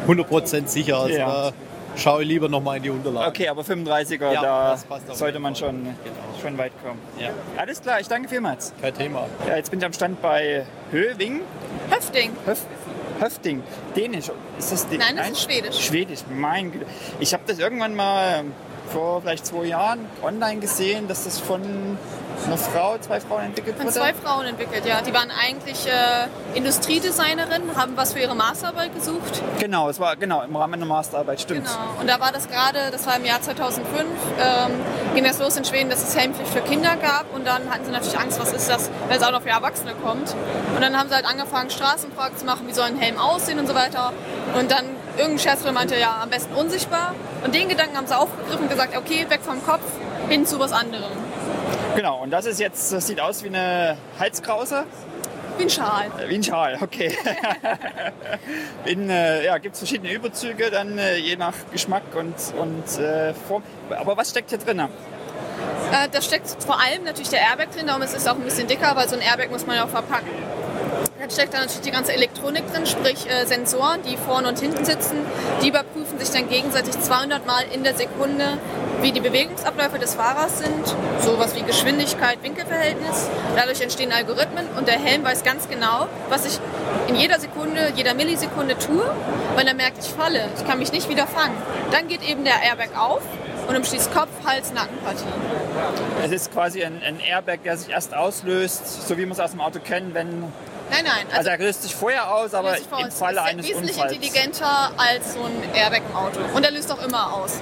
[0.02, 0.98] 100 sicher.
[0.98, 1.52] Also Ja.
[1.96, 3.28] Schaue ich lieber nochmal in die Unterlagen.
[3.28, 4.78] Okay, aber 35er, Ja, da
[5.14, 5.94] sollte man schon,
[6.40, 6.98] schon weit kommen.
[7.56, 8.72] Alles klar, ich danke vielmals.
[8.80, 9.26] Kein Thema.
[9.46, 11.40] Ja, jetzt bin ich am Stand bei Höwing.
[11.90, 12.32] Höfting.
[12.44, 12.60] Höf,
[13.20, 13.62] Höfting.
[13.96, 14.30] Dänisch.
[14.58, 15.06] Ist das Dänisch?
[15.06, 15.78] Nein, das ist Schwedisch.
[15.86, 16.86] Schwedisch, mein Güte.
[17.20, 18.44] Ich habe das irgendwann mal
[18.92, 21.98] vor vielleicht zwei Jahren online gesehen, dass das von
[22.44, 23.94] einer Frau, zwei Frauen entwickelt Von wurde.
[23.94, 25.00] zwei Frauen entwickelt, ja.
[25.00, 29.42] Die waren eigentlich äh, Industriedesignerinnen, haben was für ihre Masterarbeit gesucht.
[29.58, 31.66] Genau, es war genau im Rahmen einer Masterarbeit, stimmt.
[31.66, 32.00] Genau.
[32.00, 33.86] Und da war das gerade, das war im Jahr 2005,
[34.38, 34.72] ähm,
[35.14, 37.34] ging das los in Schweden, dass es Helmpflicht für Kinder gab.
[37.34, 39.92] Und dann hatten sie natürlich Angst, was ist das, wenn es auch noch für Erwachsene
[39.94, 40.34] kommt.
[40.74, 43.66] Und dann haben sie halt angefangen, Straßenfragen zu machen, wie soll ein Helm aussehen und
[43.66, 44.12] so weiter.
[44.58, 44.84] Und dann
[45.16, 47.14] irgendein Scherzler meinte, ja, am besten unsichtbar.
[47.44, 49.82] Und den Gedanken haben sie aufgegriffen und gesagt, okay, weg vom Kopf,
[50.28, 51.10] hin zu was anderem.
[51.96, 54.84] Genau, und das ist jetzt, das sieht aus wie eine Halskrause.
[55.56, 56.10] Wie ein Schal.
[56.28, 57.16] Wie ein Schal, okay.
[58.84, 63.32] In, äh, ja, gibt es verschiedene Überzüge, dann äh, je nach Geschmack und, und äh,
[63.32, 63.62] Form.
[63.88, 64.80] Aber was steckt hier drin?
[64.80, 64.86] Äh,
[66.12, 68.94] da steckt vor allem natürlich der Airbag drin, darum ist es auch ein bisschen dicker,
[68.94, 70.28] weil so ein Airbag muss man ja auch verpacken.
[71.26, 74.84] Dann steckt da natürlich die ganze Elektronik drin, sprich äh, Sensoren, die vorne und hinten
[74.84, 75.16] sitzen.
[75.60, 78.58] Die überprüfen sich dann gegenseitig 200 Mal in der Sekunde,
[79.02, 80.86] wie die Bewegungsabläufe des Fahrers sind,
[81.18, 83.28] sowas wie Geschwindigkeit, Winkelverhältnis.
[83.56, 86.60] Dadurch entstehen Algorithmen und der Helm weiß ganz genau, was ich
[87.08, 89.10] in jeder Sekunde, jeder Millisekunde tue.
[89.56, 91.60] Wenn er merkt, ich falle, ich kann mich nicht wieder fangen,
[91.90, 93.22] dann geht eben der Airbag auf
[93.66, 95.24] und umschließt Kopf, Hals, Nackenpartie.
[96.24, 99.50] Es ist quasi ein, ein Airbag, der sich erst auslöst, so wie man es aus
[99.50, 100.44] dem Auto kennt, wenn.
[100.90, 101.26] Nein, nein.
[101.36, 103.10] Also er löst sich vorher aus, aber vor im.
[103.10, 104.12] Falle ist eines wesentlich Unfalls.
[104.12, 106.40] intelligenter als so ein Airbag im Auto.
[106.54, 107.54] Und er löst auch immer aus.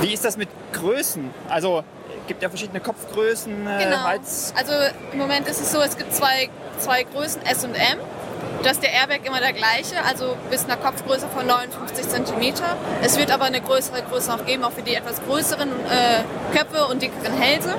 [0.00, 1.30] Wie ist das mit Größen?
[1.48, 1.84] Also
[2.28, 3.66] gibt ja verschiedene Kopfgrößen.
[3.66, 4.02] Äh, Genau.
[4.04, 4.72] Hals- Also
[5.12, 7.98] im Moment ist es so, es gibt zwei, zwei Größen S und M.
[8.62, 12.54] Da ist der Airbag immer der gleiche, also bis einer Kopfgröße von 59 cm.
[13.02, 16.86] Es wird aber eine größere Größe noch geben, auch für die etwas größeren äh, Köpfe
[16.86, 17.74] und dickeren Hälse.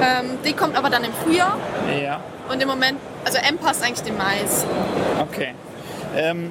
[0.00, 1.56] Ähm, die kommt aber dann im Frühjahr
[2.02, 4.68] ja, und im Moment, also M passt eigentlich dem meisten.
[5.20, 5.54] okay.
[6.16, 6.50] Ähm,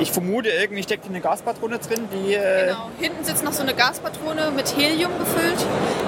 [0.00, 2.34] ich vermute, irgendwie steckt hier eine Gaspatrone drin, die.
[2.34, 2.88] Äh, Genau.
[2.98, 5.60] Hinten sitzt noch so eine Gaspatrone mit Helium gefüllt.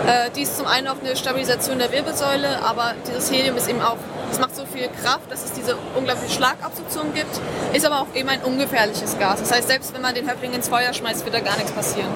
[0.06, 3.82] Äh, die ist zum einen auch eine Stabilisation der Wirbelsäule, aber dieses Helium ist eben
[3.82, 3.96] auch,
[4.30, 7.38] es macht so viel Kraft, dass es diese unglaubliche Schlagabsorption gibt,
[7.74, 9.40] ist aber auch eben ein ungefährliches Gas.
[9.40, 12.08] Das heißt, selbst wenn man den Häftling ins Feuer schmeißt, wird da gar nichts passieren.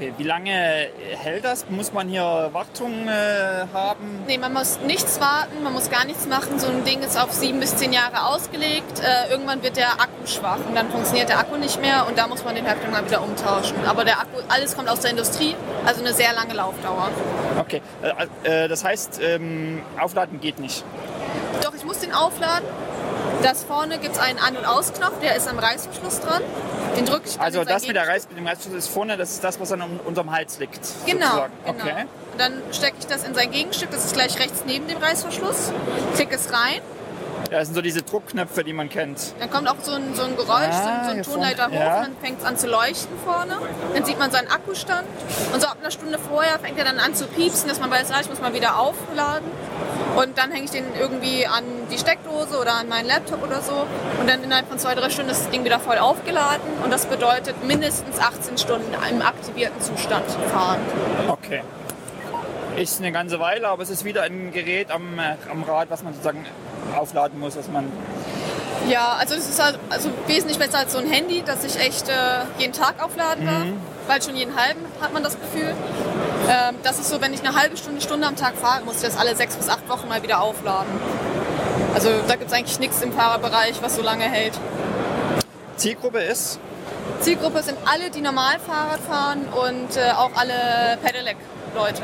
[0.00, 1.68] Okay, wie lange hält das?
[1.68, 4.24] Muss man hier Wartung äh, haben?
[4.26, 6.58] Nee, man muss nichts warten, man muss gar nichts machen.
[6.58, 8.98] So ein Ding ist auf sieben bis zehn Jahre ausgelegt.
[9.00, 12.28] Äh, irgendwann wird der Akku schwach und dann funktioniert der Akku nicht mehr und da
[12.28, 13.76] muss man den Häftling mal wieder umtauschen.
[13.86, 17.10] Aber der Akku, alles kommt aus der Industrie, also eine sehr lange Laufdauer.
[17.58, 20.82] Okay, äh, äh, das heißt, ähm, aufladen geht nicht.
[21.62, 22.66] Doch, ich muss den aufladen.
[23.42, 26.42] Das vorne gibt es einen An- und Ausknopf, der ist am Reißverschluss dran.
[26.96, 28.06] Den drücke ich Also das mit der.
[28.06, 30.80] Reiß, mit dem Reißverschluss ist vorne, das ist das, was dann um, unterm Hals liegt.
[31.06, 31.52] Genau, sozusagen.
[31.64, 31.84] genau.
[31.84, 32.04] Okay.
[32.32, 35.72] Und dann stecke ich das in sein Gegenstück, das ist gleich rechts neben dem Reißverschluss.
[36.16, 36.80] Klick es rein.
[37.50, 39.34] Ja, das sind so diese Druckknöpfe, die man kennt.
[39.40, 41.72] Dann kommt auch so ein, so ein Geräusch, Ah, so ein, so ein Tonleiter hoch,
[41.72, 41.96] ja.
[41.98, 43.56] und dann fängt es an zu leuchten vorne.
[43.94, 45.04] Dann sieht man seinen Akkustand.
[45.52, 48.10] Und so ab einer Stunde vorher fängt er dann an zu piepsen, dass man weiß,
[48.12, 49.48] ah, ich muss mal wieder aufladen.
[50.16, 53.86] Und dann hänge ich den irgendwie an die Steckdose oder an meinen Laptop oder so.
[54.20, 56.60] Und dann innerhalb von zwei, drei Stunden ist das Ding wieder voll aufgeladen.
[56.84, 60.80] Und das bedeutet mindestens 18 Stunden im aktivierten Zustand fahren.
[61.28, 61.62] Okay.
[62.76, 66.02] Ist eine ganze Weile, aber es ist wieder ein Gerät am, äh, am Rad, was
[66.02, 66.46] man sozusagen
[66.96, 67.90] aufladen muss, was man.
[68.88, 72.08] Ja, also das ist halt, also wesentlich besser als so ein Handy, das ich echt
[72.08, 72.12] äh,
[72.58, 73.66] jeden Tag aufladen darf.
[74.06, 75.74] Weil schon jeden halben hat man das Gefühl.
[76.48, 79.02] Ähm, das ist so, wenn ich eine halbe Stunde, Stunde am Tag fahre, muss ich
[79.02, 80.88] das alle sechs bis acht Wochen mal wieder aufladen.
[81.94, 84.58] Also da gibt es eigentlich nichts im Fahrerbereich, was so lange hält.
[85.76, 86.58] Zielgruppe ist.
[87.20, 92.02] Zielgruppe sind alle, die normal Fahrrad fahren und äh, auch alle Pedelec-Leute.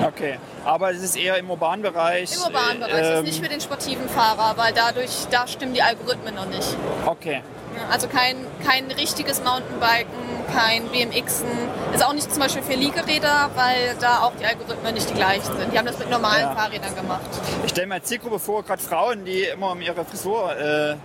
[0.06, 0.38] Okay.
[0.64, 2.30] Aber es ist eher im urbanen Bereich.
[2.34, 3.06] Im urbanen Bereich.
[3.06, 6.76] Ähm, ist nicht für den sportiven Fahrer, weil dadurch, da stimmen die Algorithmen noch nicht.
[7.06, 7.42] Okay.
[7.90, 8.36] Also kein,
[8.66, 10.10] kein richtiges Mountainbiken,
[10.54, 11.46] kein BMXen.
[11.94, 15.56] Ist auch nicht zum Beispiel für Liegeräder, weil da auch die Algorithmen nicht die gleichen
[15.56, 15.72] sind.
[15.72, 16.54] Die haben das mit normalen Ja.
[16.54, 17.20] Fahrrädern gemacht.
[17.64, 20.54] Ich stelle mir als Zielgruppe vor, gerade Frauen, die immer um ihre Frisur.
[20.56, 20.96] Äh,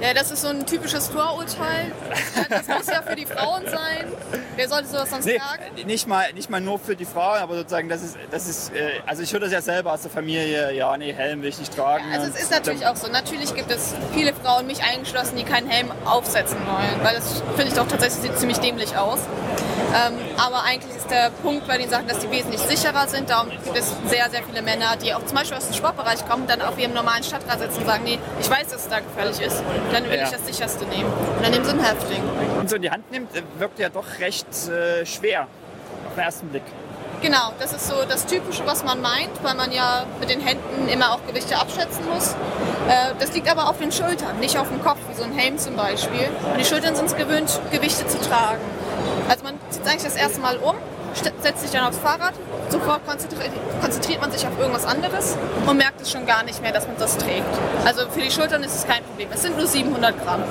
[0.00, 1.92] Ja, das ist so ein typisches Vorurteil.
[2.48, 4.12] Das muss ja für die Frauen sein.
[4.56, 5.86] Wer sollte sowas sonst nee, tragen?
[5.86, 9.00] nicht mal, nicht mal nur für die Frauen, aber sozusagen, das ist, das ist äh,
[9.06, 11.74] also ich höre das ja selber aus der Familie, ja, nee, Helm will ich nicht
[11.74, 12.04] tragen.
[12.12, 13.08] Also es ist natürlich auch so.
[13.08, 17.04] Natürlich gibt es viele Frauen, mich eingeschlossen, die keinen Helm aufsetzen wollen.
[17.04, 19.20] Weil das finde ich doch tatsächlich sieht ziemlich dämlich aus.
[19.94, 23.28] Ähm, aber eigentlich ist der Punkt bei den Sachen, dass die wesentlich sicherer sind.
[23.30, 26.46] Darum gibt es sehr, sehr viele Männer, die auch zum Beispiel aus dem Sportbereich kommen,
[26.46, 29.40] dann auf ihrem normalen Stadtrad sitzen und sagen, nee, ich weiß, dass es da gefährlich
[29.40, 29.62] ist.
[29.92, 30.24] Dann will Ja.
[30.24, 31.12] ich das sicherste nehmen.
[31.36, 32.22] Und dann nehmen sie einen Häftling.
[32.56, 35.42] Man so in die Hand nimmt, äh, wirkt ja doch recht äh, schwer
[36.06, 36.62] auf den ersten Blick.
[37.22, 40.88] Genau, das ist so das Typische, was man meint, weil man ja mit den Händen
[40.88, 42.30] immer auch Gewichte abschätzen muss.
[42.88, 45.58] Äh, Das liegt aber auf den Schultern, nicht auf dem Kopf, wie so ein Helm
[45.58, 46.28] zum Beispiel.
[46.50, 48.60] Und die Schultern sind es gewöhnt, Gewichte zu tragen.
[49.28, 50.74] Also man zieht eigentlich das erste Mal um,
[51.42, 52.34] setzt sich dann aufs Fahrrad,
[52.68, 56.72] sofort konzentriert, konzentriert man sich auf irgendwas anderes und merkt es schon gar nicht mehr,
[56.72, 57.44] dass man das trägt.
[57.84, 59.28] Also für die Schultern ist es kein Problem.
[59.32, 60.42] Es sind nur 700 Gramm.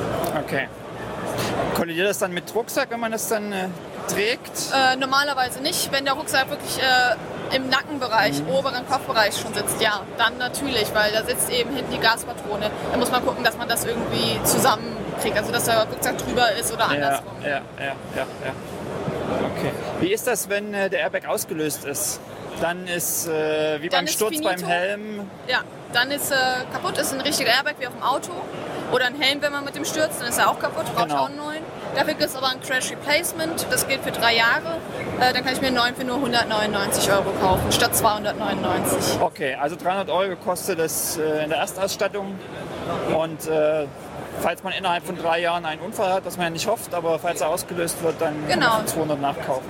[0.43, 0.67] Okay.
[1.76, 3.67] Kollidiert das dann mit Rucksack, wenn man das dann äh,
[4.08, 4.52] trägt?
[4.74, 5.91] Äh, normalerweise nicht.
[5.91, 11.12] Wenn der Rucksack wirklich äh, im Nackenbereich, oberen Kopfbereich schon sitzt, ja, dann natürlich, weil
[11.13, 12.69] da sitzt eben hinten die Gaspatrone.
[12.91, 16.74] Da muss man gucken, dass man das irgendwie zusammenkriegt, also dass der Rucksack drüber ist
[16.74, 17.32] oder Ja, andersrum.
[17.43, 18.52] ja, ja, ja, ja.
[19.57, 19.71] Okay.
[19.99, 22.19] Wie ist das, wenn äh, der Airbag ausgelöst ist?
[22.61, 24.49] Dann ist äh, wie Dann beim ist Sturz finito.
[24.49, 25.29] beim Helm.
[25.47, 25.59] Ja,
[25.93, 26.35] dann ist äh,
[26.73, 28.31] kaputt, ist ein richtiger Airbag wie auf dem Auto.
[28.91, 31.21] Oder ein Helm, wenn man mit dem stürzt, dann ist er auch kaputt, braucht Genau.
[31.21, 31.63] auch einen neuen.
[31.95, 34.77] Dafür gibt es aber ein Crash Replacement, das gilt für drei Jahre.
[35.19, 39.21] Äh, dann kann ich mir einen neuen für nur 199 Euro kaufen, statt 299.
[39.21, 42.37] Okay, also 300 Euro kostet es äh, in der Erstausstattung.
[43.17, 43.85] Und äh,
[44.41, 47.19] falls man innerhalb von drei Jahren einen Unfall hat, was man ja nicht hofft, aber
[47.19, 48.73] falls er ausgelöst wird, dann kann Genau.
[48.73, 49.69] man für 200 nachkaufen.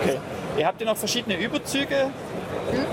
[0.00, 0.18] Okay.
[0.56, 2.10] Ihr habt ja noch verschiedene Überzüge.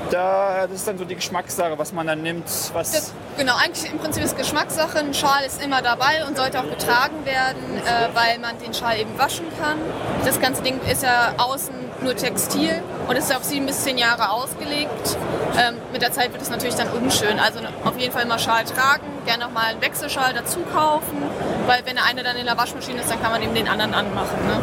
[0.09, 2.45] Da, das ist dann so die Geschmackssache, was man dann nimmt.
[2.73, 4.99] Was, Das, genau, eigentlich im Prinzip ist Geschmackssache.
[4.99, 8.99] Ein Schal ist immer dabei und sollte auch getragen werden, äh, weil man den Schal
[8.99, 9.77] eben waschen kann.
[10.25, 13.97] Das ganze Ding ist ja außen nur Textil und ist ja auf sieben bis zehn
[13.97, 15.17] Jahre ausgelegt.
[15.57, 17.39] Ähm, mit der Zeit wird es natürlich dann unschön.
[17.39, 21.21] Also auf jeden Fall immer Schal tragen, gerne noch mal einen Wechselschal dazu kaufen,
[21.67, 23.93] weil wenn der eine dann in der Waschmaschine ist, dann kann man eben den anderen
[23.93, 24.37] anmachen.
[24.47, 24.61] Ne?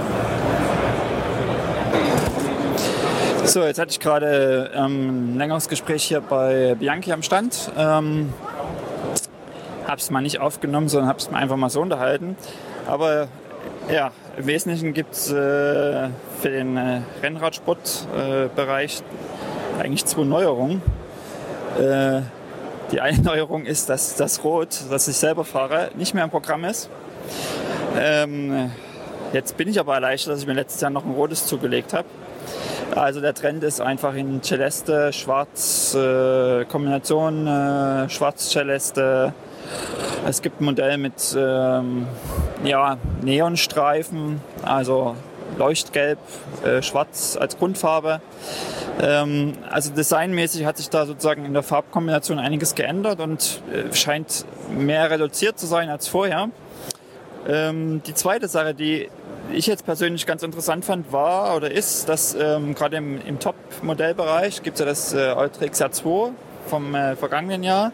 [3.44, 7.72] So, jetzt hatte ich gerade ähm, ein längeres Gespräch hier bei Bianchi am Stand.
[7.78, 8.34] Ähm,
[9.86, 12.36] habe es mal nicht aufgenommen, sondern habe es mir einfach mal so unterhalten.
[12.86, 13.28] Aber
[13.90, 20.82] ja, im Wesentlichen gibt es äh, für den äh, Rennradsportbereich äh, eigentlich zwei Neuerungen.
[22.90, 26.64] Die eine Neuerung ist, dass das Rot, das ich selber fahre, nicht mehr im Programm
[26.64, 26.88] ist.
[27.98, 28.70] Ähm,
[29.34, 32.06] jetzt bin ich aber erleichtert, dass ich mir letztes Jahr noch ein rotes zugelegt habe.
[32.96, 39.34] Also der Trend ist einfach in Celeste, Schwarz, äh, Kombination äh, Schwarz-Celeste.
[40.26, 42.06] Es gibt ein Modell mit ähm,
[42.64, 45.14] ja, Neonstreifen, also
[45.56, 46.18] Leuchtgelb,
[46.64, 48.20] äh, Schwarz als Grundfarbe.
[49.00, 54.44] Ähm, also designmäßig hat sich da sozusagen in der Farbkombination einiges geändert und äh, scheint
[54.70, 56.50] mehr reduziert zu sein als vorher.
[57.48, 59.08] Ähm, die zweite Sache, die
[59.52, 64.62] ich jetzt persönlich ganz interessant fand, war oder ist, dass ähm, gerade im, im Top-Modellbereich
[64.62, 66.30] gibt es ja das äh, Ultra XR2
[66.66, 67.92] vom äh, vergangenen Jahr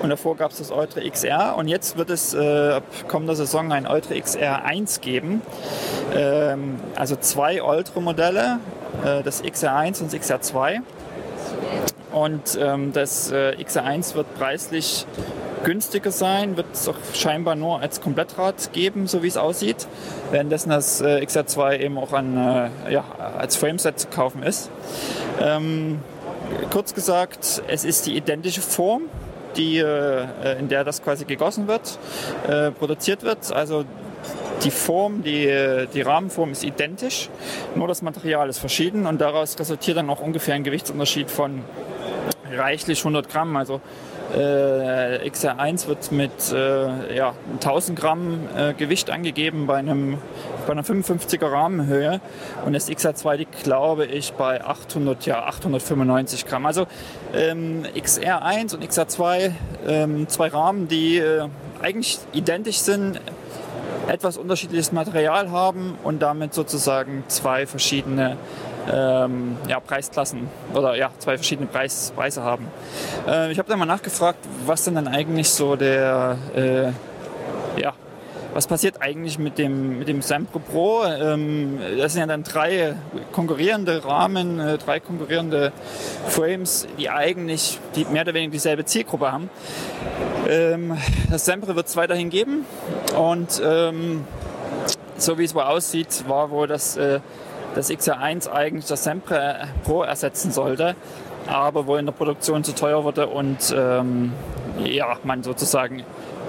[0.00, 3.70] und davor gab es das Ultra XR und jetzt wird es äh, ab kommender Saison
[3.72, 5.42] ein Ultra XR 1 geben.
[6.14, 8.58] Ähm, also zwei Ultra-Modelle,
[9.04, 10.80] äh, das XR1 und das XR2.
[12.12, 15.06] Und ähm, das äh, XR1 wird preislich
[15.64, 19.86] günstiger sein, wird es auch scheinbar nur als Komplettrad geben, so wie es aussieht.
[20.30, 23.04] Währenddessen das äh, XR2 eben auch an, äh, ja,
[23.38, 24.70] als Frameset zu kaufen ist.
[25.40, 26.00] Ähm,
[26.72, 29.02] kurz gesagt, es ist die identische Form,
[29.56, 31.98] die, äh, in der das quasi gegossen wird,
[32.48, 33.52] äh, produziert wird.
[33.52, 33.84] Also
[34.64, 37.30] die Form, die, die Rahmenform ist identisch,
[37.74, 41.64] nur das Material ist verschieden und daraus resultiert dann auch ungefähr ein Gewichtsunterschied von
[42.54, 43.56] reichlich 100 Gramm.
[43.56, 43.80] Also
[44.34, 50.18] äh, XR1 wird mit äh, ja, 1000 Gramm äh, Gewicht angegeben bei, einem,
[50.66, 52.20] bei einer 55er Rahmenhöhe
[52.64, 56.66] und das XR2 liegt, glaube ich, bei 800, ja, 895 Gramm.
[56.66, 56.86] Also
[57.34, 59.52] ähm, XR1 und XR2,
[59.86, 61.48] ähm, zwei Rahmen, die äh,
[61.82, 63.20] eigentlich identisch sind,
[64.08, 68.36] etwas unterschiedliches Material haben und damit sozusagen zwei verschiedene
[68.92, 72.68] ähm, ja, Preisklassen oder ja, zwei verschiedene Preis, Preise haben.
[73.26, 77.94] Äh, ich habe dann mal nachgefragt, was denn dann eigentlich so der, äh, ja,
[78.52, 81.04] was passiert eigentlich mit dem, mit dem Sempro Pro?
[81.04, 82.96] Ähm, das sind ja dann drei
[83.32, 85.72] konkurrierende Rahmen, äh, drei konkurrierende
[86.28, 89.50] Frames, die eigentlich die mehr oder weniger dieselbe Zielgruppe haben.
[90.48, 90.96] Ähm,
[91.30, 92.64] das Sempre wird es weiterhin geben
[93.16, 94.24] und ähm,
[95.16, 97.20] so wie es wohl aussieht, war wohl das äh,
[97.74, 100.96] das XR1 eigentlich das Sempre Pro ersetzen sollte,
[101.46, 104.32] aber wo in der Produktion zu teuer wurde und ähm,
[104.78, 106.04] ja, man sozusagen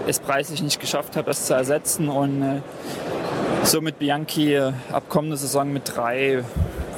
[0.07, 2.61] es preislich nicht geschafft hat, das zu ersetzen und äh,
[3.63, 6.43] somit Bianchi äh, ab kommender Saison mit drei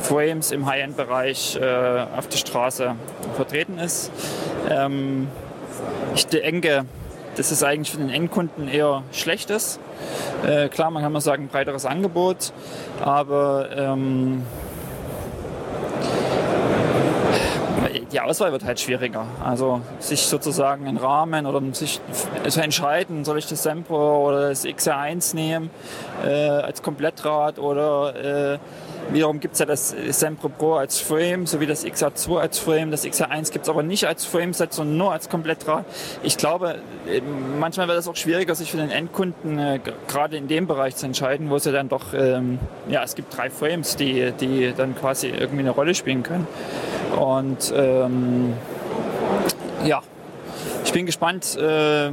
[0.01, 2.95] Frames im High-End-Bereich äh, auf der Straße
[3.35, 4.11] vertreten ist.
[4.69, 5.27] Ähm,
[6.15, 6.85] ich denke,
[7.35, 9.79] dass es eigentlich für den Endkunden eher schlecht ist.
[10.45, 12.53] Äh, klar, man kann mal sagen, breiteres Angebot,
[13.01, 14.43] aber ähm,
[18.13, 19.25] die Auswahl wird halt schwieriger.
[19.43, 21.99] Also sich sozusagen einen Rahmen oder sich
[22.47, 25.71] zu entscheiden, soll ich das Sempro oder das XR1 nehmen
[26.23, 28.59] äh, als Komplettrad oder äh,
[29.11, 32.91] Wiederum gibt es ja das Sempro Pro als Frame, sowie das XR2 als Frame.
[32.91, 35.85] Das XR1 gibt es aber nicht als Frameset, sondern nur als Komplettrad.
[36.23, 36.75] Ich glaube,
[37.07, 37.21] äh,
[37.59, 41.05] manchmal wird es auch schwieriger, sich für den Endkunden äh, gerade in dem Bereich zu
[41.05, 44.95] entscheiden, wo es ja dann doch, ähm, ja, es gibt drei Frames, die, die dann
[44.95, 46.47] quasi irgendwie eine Rolle spielen können.
[47.19, 48.53] Und ähm,
[49.85, 50.01] ja,
[50.85, 52.11] ich bin gespannt, äh,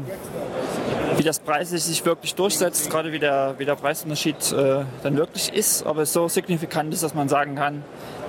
[1.17, 5.53] wie das preislich sich wirklich durchsetzt, gerade wie der, wie der Preisunterschied äh, dann wirklich
[5.53, 7.83] ist, ob es so signifikant ist, dass man sagen kann,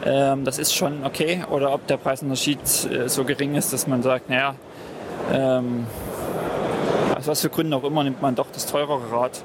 [0.06, 4.02] ähm, das ist schon okay, oder ob der Preisunterschied äh, so gering ist, dass man
[4.02, 4.56] sagt, naja,
[5.32, 5.86] ähm,
[7.18, 9.44] aus was für Gründen auch immer nimmt man doch das teurere Rad,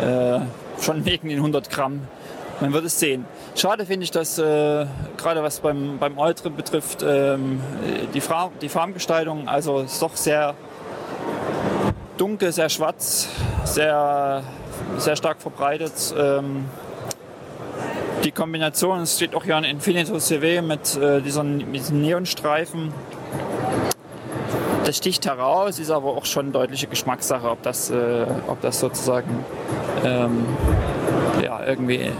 [0.00, 0.40] äh,
[0.82, 2.02] schon wegen den 100 Gramm.
[2.60, 3.24] Man wird es sehen.
[3.56, 7.60] Schade finde ich, dass äh, gerade was beim, beim Ultra betrifft, ähm,
[8.14, 10.54] die, Farm, die Farmgestaltung also ist doch sehr
[12.22, 13.28] dunkel, sehr schwarz,
[13.64, 14.44] sehr,
[14.96, 16.14] sehr stark verbreitet.
[16.16, 16.66] Ähm,
[18.22, 22.94] die Kombination, es steht auch hier ein Infinito CW mit, äh, diesen, diesen Neonstreifen.
[24.84, 29.44] Das sticht heraus, ist aber auch schon deutliche Geschmackssache, ob das, äh, ob das sozusagen
[30.04, 30.46] ähm,
[31.42, 32.12] ja, irgendwie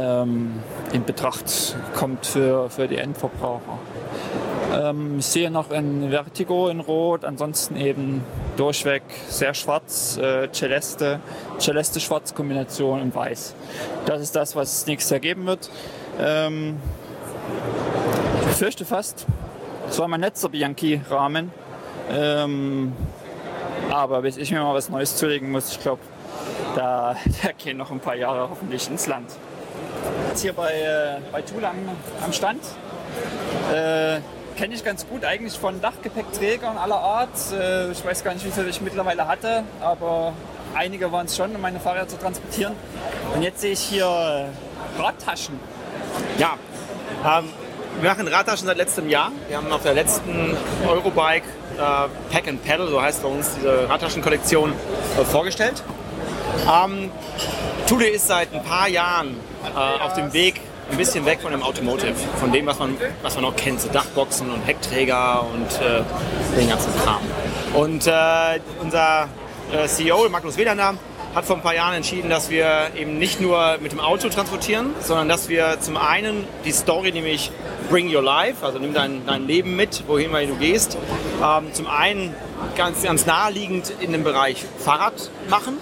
[0.00, 0.62] ähm,
[0.94, 3.78] in Betracht kommt für, für die Endverbraucher.
[4.72, 8.24] Ähm, ich sehe noch ein Vertigo in Rot, ansonsten eben
[8.56, 11.20] durchweg sehr schwarz, äh, Celeste,
[11.58, 13.54] Celeste-Schwarz-Kombination in Weiß.
[14.06, 15.70] Das ist das, was es nächstes Jahr geben wird.
[16.18, 16.78] Ähm,
[18.50, 19.26] ich fürchte fast,
[19.88, 21.50] es war mein letzter Bianchi-Rahmen.
[22.10, 22.92] Ähm,
[23.90, 26.00] aber bis ich mir mal was Neues zulegen muss, ich glaube,
[26.74, 29.30] da, da gehen noch ein paar Jahre hoffentlich ins Land.
[30.28, 31.76] Jetzt hier bei, äh, bei Thule am,
[32.24, 32.62] am Stand.
[33.72, 34.20] Äh,
[34.56, 37.30] Kenne ich ganz gut eigentlich von Dachgepäckträgern aller Art.
[37.52, 40.34] Äh, ich weiß gar nicht, wie viele ich mittlerweile hatte, aber
[40.74, 42.74] einige waren es schon, um meine Fahrräder zu transportieren.
[43.34, 45.58] Und jetzt sehe ich hier äh, Radtaschen.
[46.38, 46.56] Ja,
[47.24, 47.48] ähm,
[48.00, 49.32] wir machen Radtaschen seit letztem Jahr.
[49.48, 51.46] Wir haben auf der letzten Eurobike
[51.78, 55.82] äh, Pack and Pedal, so heißt bei uns diese Radtaschenkollektion, äh, vorgestellt.
[56.70, 57.10] Ähm,
[57.88, 59.36] Thule ist seit ein paar Jahren
[59.74, 60.60] äh, auf dem Weg
[60.92, 63.88] ein bisschen weg von dem Automotive, von dem, was man, was man auch kennt, so
[63.88, 66.02] Dachboxen und Heckträger und äh,
[66.56, 67.22] den ganzen Kram.
[67.72, 69.28] Und äh, unser
[69.72, 70.94] äh, CEO, Magnus Wederner,
[71.34, 74.90] hat vor ein paar Jahren entschieden, dass wir eben nicht nur mit dem Auto transportieren,
[75.00, 77.50] sondern dass wir zum einen die Story, nämlich
[77.88, 80.98] Bring Your Life, also nimm dein, dein Leben mit, wohin du gehst,
[81.42, 82.34] ähm, zum einen
[82.76, 85.78] ganz, ganz naheliegend in dem Bereich Fahrrad machen,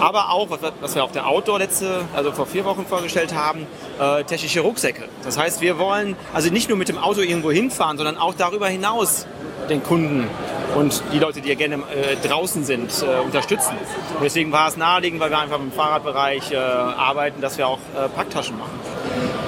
[0.00, 0.48] aber auch,
[0.80, 3.66] was wir auf der Outdoor letzte, also vor vier Wochen vorgestellt haben,
[4.00, 5.08] äh, technische Rucksäcke.
[5.22, 8.68] Das heißt, wir wollen also nicht nur mit dem Auto irgendwo hinfahren, sondern auch darüber
[8.68, 9.26] hinaus
[9.68, 10.28] den Kunden
[10.76, 13.76] und die Leute, die ja gerne äh, draußen sind, äh, unterstützen.
[14.14, 17.78] Und deswegen war es naheliegend, weil wir einfach im Fahrradbereich äh, arbeiten, dass wir auch
[17.96, 18.78] äh, Packtaschen machen.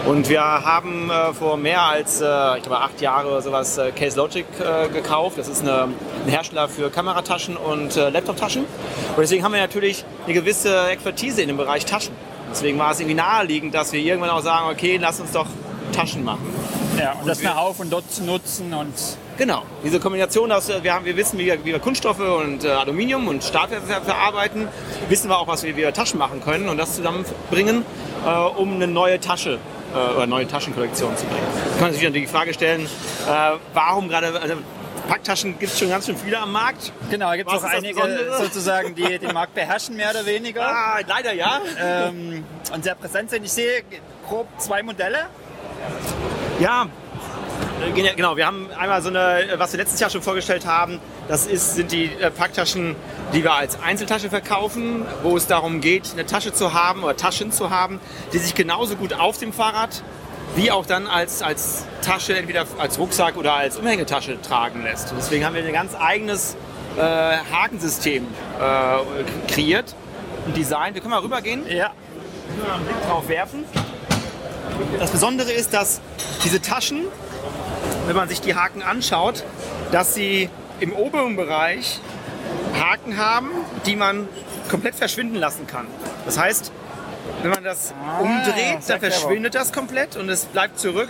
[0.07, 4.17] Und wir haben äh, vor mehr als, äh, ich glaube, acht Jahre oder sowas Case
[4.17, 4.47] Logic
[4.93, 5.37] gekauft.
[5.37, 5.89] Das ist eine,
[6.25, 8.63] ein Hersteller für Kamerataschen und Laptoptaschen.
[8.63, 12.15] Und deswegen haben wir natürlich eine gewisse Expertise in dem Bereich Taschen.
[12.51, 15.47] Deswegen war es irgendwie naheliegend, dass wir irgendwann auch sagen, okay, lass uns doch
[15.93, 16.47] Taschen machen.
[16.99, 17.41] Ja, und, und das
[17.91, 18.95] dort zu nutzen und
[19.39, 22.71] Genau, diese Kombination aus, wir, haben, wir wissen, wie wir, wie wir Kunststoffe und äh,
[22.71, 24.67] Aluminium und Stahl verarbeiten,
[25.11, 27.85] wissen wir auch, was wir, wir Taschen machen können und das zusammenbringen,
[28.27, 29.59] äh, um eine neue Tasche
[29.97, 31.47] äh, oder neue Taschenkollektion zu bringen.
[31.65, 32.89] Da kann man sich natürlich die Frage stellen, äh,
[33.73, 34.55] warum gerade, also
[35.09, 36.93] Packtaschen gibt es schon ganz schön viele am Markt.
[37.11, 38.03] Genau, gibt es auch einige
[38.39, 40.67] sozusagen, die den Markt beherrschen, mehr oder weniger.
[40.77, 41.61] Ah, leider ja.
[41.81, 43.45] Ähm, und sehr präsent sind.
[43.45, 43.83] Ich sehe
[44.27, 45.27] grob zwei Modelle.
[46.59, 46.87] Ja,
[47.95, 50.99] Genau, wir haben einmal so eine, was wir letztes Jahr schon vorgestellt haben,
[51.29, 52.97] das ist, sind die äh, Packtaschen,
[53.33, 57.53] die wir als Einzeltasche verkaufen, wo es darum geht, eine Tasche zu haben oder Taschen
[57.53, 58.01] zu haben,
[58.33, 60.03] die sich genauso gut auf dem Fahrrad
[60.55, 65.11] wie auch dann als, als Tasche, entweder als Rucksack oder als Umhängetasche tragen lässt.
[65.11, 66.57] Und deswegen haben wir ein ganz eigenes
[66.97, 68.27] äh, Hakensystem
[68.59, 69.95] äh, kreiert
[70.47, 70.95] und designt.
[70.95, 71.67] Wir können mal rübergehen.
[71.69, 71.91] Ja.
[72.65, 73.65] Mal einen Blick drauf werfen.
[74.99, 76.01] Das Besondere ist, dass
[76.45, 77.07] diese Taschen
[78.07, 79.45] wenn man sich die Haken anschaut,
[79.93, 80.49] dass sie
[80.81, 82.01] im oberen Bereich
[82.79, 83.51] Haken haben,
[83.87, 84.29] die man
[84.71, 85.87] komplett verschwinden lassen kann.
[86.25, 86.73] Das heißt,
[87.43, 91.09] wenn man das ah, umdreht, dann verschwindet das komplett und es bleibt zurück.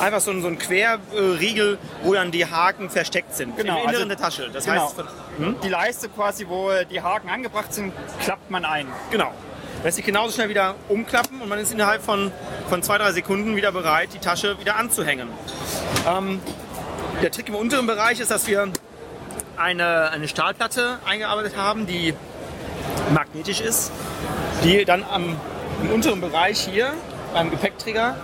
[0.00, 3.56] Einfach so ein, so ein Querriegel, wo dann die Haken versteckt sind.
[3.56, 4.50] Genau, Im Inneren also, der Tasche.
[4.52, 4.84] Das genau.
[4.84, 4.98] heißt,
[5.38, 5.56] hm?
[5.62, 8.86] die Leiste quasi, wo die Haken angebracht sind, klappt man ein.
[9.10, 9.32] Genau.
[9.82, 12.32] Lässt sich genauso schnell wieder umklappen und man ist innerhalb von,
[12.68, 15.28] von zwei, drei Sekunden wieder bereit, die Tasche wieder anzuhängen.
[16.06, 16.40] Ähm,
[17.22, 18.68] der Trick im unteren Bereich ist, dass wir
[19.58, 22.14] eine, eine Stahlplatte eingearbeitet haben, die
[23.12, 23.92] magnetisch ist,
[24.64, 25.36] die dann am,
[25.82, 26.92] im unteren Bereich hier
[27.32, 28.16] beim Gepäckträger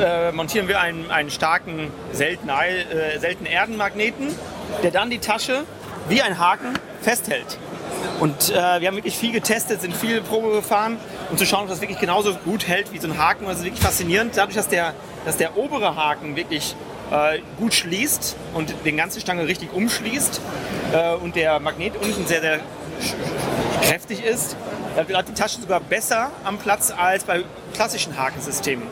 [0.00, 4.34] äh, montieren wir einen, einen starken seltenen, äh, seltenen Erdenmagneten,
[4.82, 5.64] der dann die Tasche
[6.08, 7.58] wie ein Haken festhält.
[8.20, 10.98] Und äh, wir haben wirklich viel getestet, sind viel Probe gefahren,
[11.30, 13.46] um zu schauen, ob das wirklich genauso gut hält wie so ein Haken.
[13.46, 14.36] Das ist wirklich faszinierend.
[14.36, 16.74] Dadurch, dass der, dass der obere Haken wirklich
[17.10, 20.40] äh, gut schließt und den ganzen Stange richtig umschließt
[20.92, 22.60] äh, und der Magnet unten sehr, sehr
[23.82, 24.56] kräftig ist,
[24.96, 27.44] dann bleibt die Tasche sogar besser am Platz als bei
[27.74, 28.86] klassischen Hakensystemen.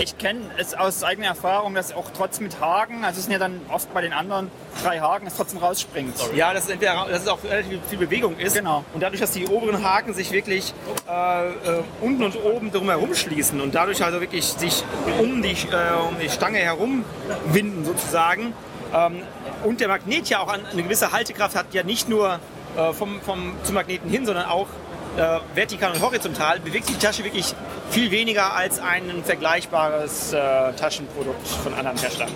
[0.00, 3.38] Ich kenne es aus eigener Erfahrung, dass auch trotz mit Haken, also es sind ja
[3.40, 4.48] dann oft bei den anderen
[4.80, 6.14] drei Haken, es trotzdem rausspringt.
[6.36, 8.54] Ja, dass es, entweder, dass es auch relativ viel Bewegung ist.
[8.54, 8.84] Genau.
[8.94, 10.72] Und dadurch, dass die oberen Haken sich wirklich
[11.08, 11.52] äh, äh,
[12.00, 14.84] unten und oben drumherum schließen und dadurch also wirklich sich
[15.18, 17.04] um die, äh, um die Stange herum
[17.46, 18.52] winden sozusagen.
[18.94, 19.22] Ähm,
[19.64, 22.38] und der Magnet ja auch eine gewisse Haltekraft hat, ja nicht nur
[22.76, 24.68] äh, vom, vom, zum Magneten hin, sondern auch
[25.18, 27.54] äh, vertikal und horizontal bewegt sich die Tasche wirklich
[27.90, 32.32] viel weniger als ein vergleichbares äh, Taschenprodukt von anderen Herstellern.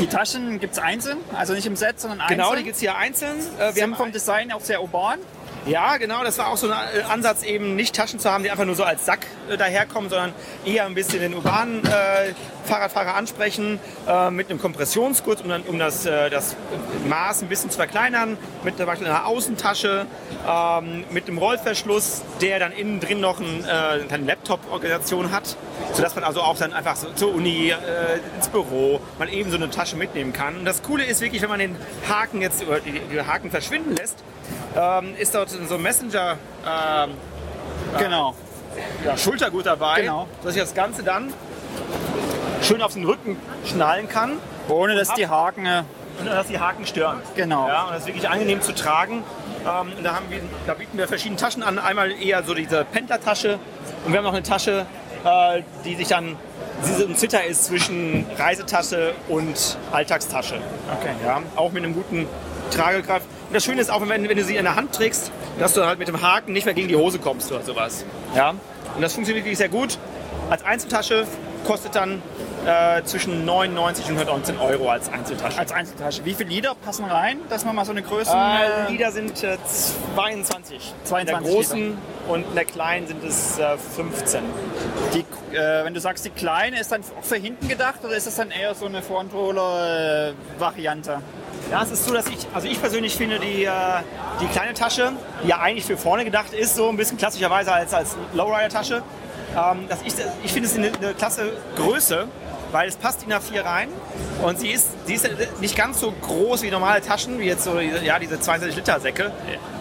[0.00, 2.38] Die Taschen gibt es einzeln, also nicht im Set, sondern einzeln.
[2.38, 3.38] Genau, die gibt es hier einzeln.
[3.58, 5.18] Äh, wir haben vom Design auch sehr urban.
[5.66, 8.50] Ja, genau, das war auch so ein äh, Ansatz, eben nicht Taschen zu haben, die
[8.50, 10.32] einfach nur so als Sack äh, daherkommen, sondern
[10.64, 12.32] eher ein bisschen den urbanen äh,
[12.68, 16.54] Fahrradfahrer ansprechen, äh, mit einem Kompressionsgurt, um, dann, um das, äh, das
[17.08, 20.06] Maß ein bisschen zu verkleinern, mit zum Beispiel einer Außentasche,
[20.48, 25.56] ähm, mit einem Rollverschluss, der dann innen drin noch ein, äh, eine Laptop-Organisation hat,
[25.94, 27.74] sodass man also auch dann einfach so, zur Uni, äh,
[28.36, 30.58] ins Büro, mal eben so eine Tasche mitnehmen kann.
[30.58, 31.76] Und das Coole ist wirklich, wenn man den
[32.08, 34.22] Haken jetzt, oder die Haken verschwinden lässt,
[34.76, 37.10] ähm, ist dort so ein Messenger ähm,
[37.98, 38.34] Genau.
[39.04, 40.28] ja, Schultergurt dabei, Genau.
[40.42, 41.32] dass ich das Ganze dann
[42.62, 44.38] schön auf den Rücken schnallen kann,
[44.68, 45.66] Ohne dass die Haken.
[45.66, 45.82] Äh,
[46.20, 47.20] ohne dass die Haken stören.
[47.36, 47.68] Genau.
[47.68, 49.22] Ja, und das ist wirklich angenehm zu tragen.
[49.60, 51.78] Ähm, da, haben wir, da bieten wir verschiedene Taschen an.
[51.78, 53.58] Einmal eher so diese Pendlertasche
[54.04, 54.86] und wir haben noch eine Tasche,
[55.24, 56.36] äh, die sich dann
[56.86, 60.56] die so ein Zitter ist zwischen Reisetasche und Alltagstasche.
[60.96, 61.10] Okay.
[61.24, 62.28] Ja, auch mit einem guten
[62.70, 63.26] Tragekraft.
[63.48, 65.84] Und das Schöne ist auch, wenn, wenn du sie in der Hand trägst, dass du
[65.84, 68.04] halt mit dem Haken nicht mehr gegen die Hose kommst oder sowas.
[68.34, 68.50] Ja?
[68.50, 69.98] Und das funktioniert wirklich sehr gut.
[70.50, 71.26] Als Einzeltasche
[71.66, 72.22] kostet dann
[72.68, 75.58] äh, zwischen 99 und 119 Euro als Einzeltasche.
[75.58, 76.22] als Einzeltasche.
[76.24, 78.30] Wie viele Lieder passen rein, dass man mal so eine Größe.
[78.30, 79.56] Äh, Lieder sind äh,
[80.14, 80.92] 22.
[81.04, 81.96] 22 in der großen
[82.28, 84.42] und in der kleinen sind es äh, 15.
[85.14, 85.20] die,
[85.56, 88.36] äh, wenn du sagst, die kleine ist dann auch für hinten gedacht oder ist das
[88.36, 91.22] dann eher so eine Frontroller-Variante?
[91.70, 93.70] Ja, es ist so, dass ich, also ich persönlich finde die, äh,
[94.40, 95.12] die kleine Tasche,
[95.42, 99.02] die ja eigentlich für vorne gedacht ist, so ein bisschen klassischerweise als, als Lowrider-Tasche,
[99.56, 100.12] ähm, dass ich,
[100.44, 102.28] ich finde es eine, eine klasse Größe,
[102.72, 103.88] weil es passt in der 4 rein
[104.42, 105.28] und sie ist, sie ist
[105.60, 109.00] nicht ganz so groß wie normale Taschen, wie jetzt so diese- ja, diese 22 Liter
[109.00, 109.32] Säcke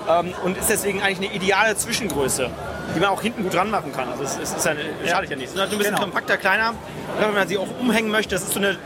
[0.10, 2.50] ähm, und ist deswegen eigentlich eine ideale Zwischengröße,
[2.96, 4.10] die man auch hinten gut dran machen kann.
[4.10, 4.74] Also es, es ist ja,
[5.04, 5.52] es schadet ja nichts.
[5.52, 6.04] Es ist halt ein bisschen Genau.
[6.06, 6.74] kompakter, kleiner,
[7.20, 8.78] wenn man sie auch umhängen möchte, das ist so eine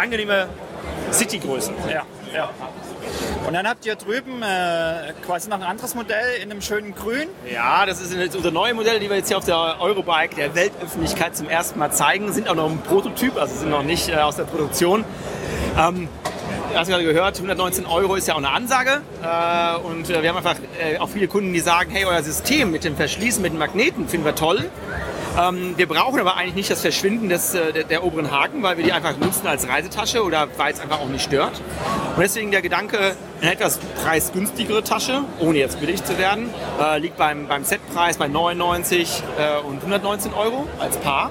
[0.00, 0.48] angenehme
[1.12, 1.72] City-Größe.
[1.88, 2.02] Ja,
[2.34, 2.50] ja.
[3.46, 7.28] Und dann habt ihr drüben äh, quasi noch ein anderes Modell in einem schönen Grün.
[7.52, 10.54] Ja, das ist jetzt unser neues Modell, die wir jetzt hier auf der Eurobike der
[10.54, 12.32] Weltöffentlichkeit zum ersten Mal zeigen.
[12.32, 15.04] Sind auch noch ein Prototyp, also sind noch nicht äh, aus der Produktion.
[15.78, 16.08] Ähm,
[16.72, 19.00] du hast gerade gehört, 119 Euro ist ja auch eine Ansage.
[19.22, 22.70] Äh, und äh, wir haben einfach äh, auch viele Kunden, die sagen, hey, euer System
[22.70, 24.70] mit dem Verschließen, mit den Magneten finden wir toll.
[25.38, 28.76] Ähm, wir brauchen aber eigentlich nicht das Verschwinden des, äh, der, der oberen Haken, weil
[28.76, 31.60] wir die einfach nutzen als Reisetasche oder weil es einfach auch nicht stört.
[32.16, 36.50] Und deswegen der Gedanke, eine etwas preisgünstigere Tasche, ohne jetzt billig zu werden,
[36.80, 41.30] äh, liegt beim, beim Setpreis bei 99 äh, und 119 Euro als Paar.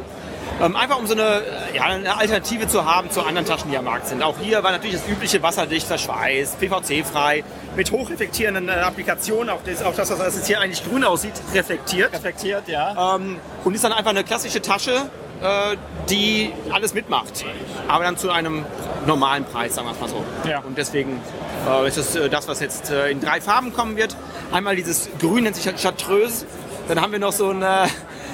[0.61, 1.41] Ähm, einfach um so eine,
[1.71, 4.21] äh, ja, eine Alternative zu haben zu anderen Taschen, die am Markt sind.
[4.21, 7.43] Auch hier war natürlich das übliche wasserdicht, verschweißt, PVC-frei,
[7.75, 12.11] mit hochreflektierenden äh, Applikationen, auch das, auch das, was jetzt hier eigentlich grün aussieht, reflektiert.
[12.13, 13.15] Reflektiert, ja.
[13.15, 15.09] Ähm, und ist dann einfach eine klassische Tasche,
[15.41, 15.77] äh,
[16.09, 17.45] die alles mitmacht.
[17.87, 18.65] Aber dann zu einem
[19.05, 20.25] normalen Preis, sagen wir es mal so.
[20.47, 20.59] Ja.
[20.59, 21.21] Und deswegen
[21.69, 24.17] äh, ist es äh, das, was jetzt äh, in drei Farben kommen wird.
[24.51, 26.45] Einmal dieses Grün nennt sich Chartreuse.
[26.89, 27.63] Dann haben wir noch so ein,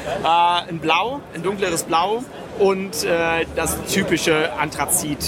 [0.06, 2.24] äh, ein Blau, ein dunkleres Blau.
[2.60, 5.20] Und äh, das typische Anthrazit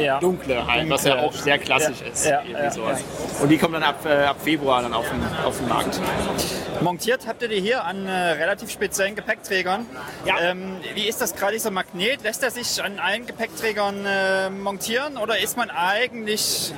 [0.00, 0.18] ja.
[0.18, 2.50] dunkle halt, was ja auch sehr klassisch Ja, ist.
[2.50, 3.00] ja, sowas.
[3.40, 6.00] Und die kommen dann ab, äh, ab Februar dann auf den, auf den Markt.
[6.80, 9.86] Montiert habt ihr die hier an äh, relativ speziellen Gepäckträgern.
[10.24, 10.40] Ja.
[10.40, 12.22] Ähm, wie ist das gerade, dieser Magnet?
[12.22, 16.72] Lässt er sich an allen Gepäckträgern äh, montieren oder ist man eigentlich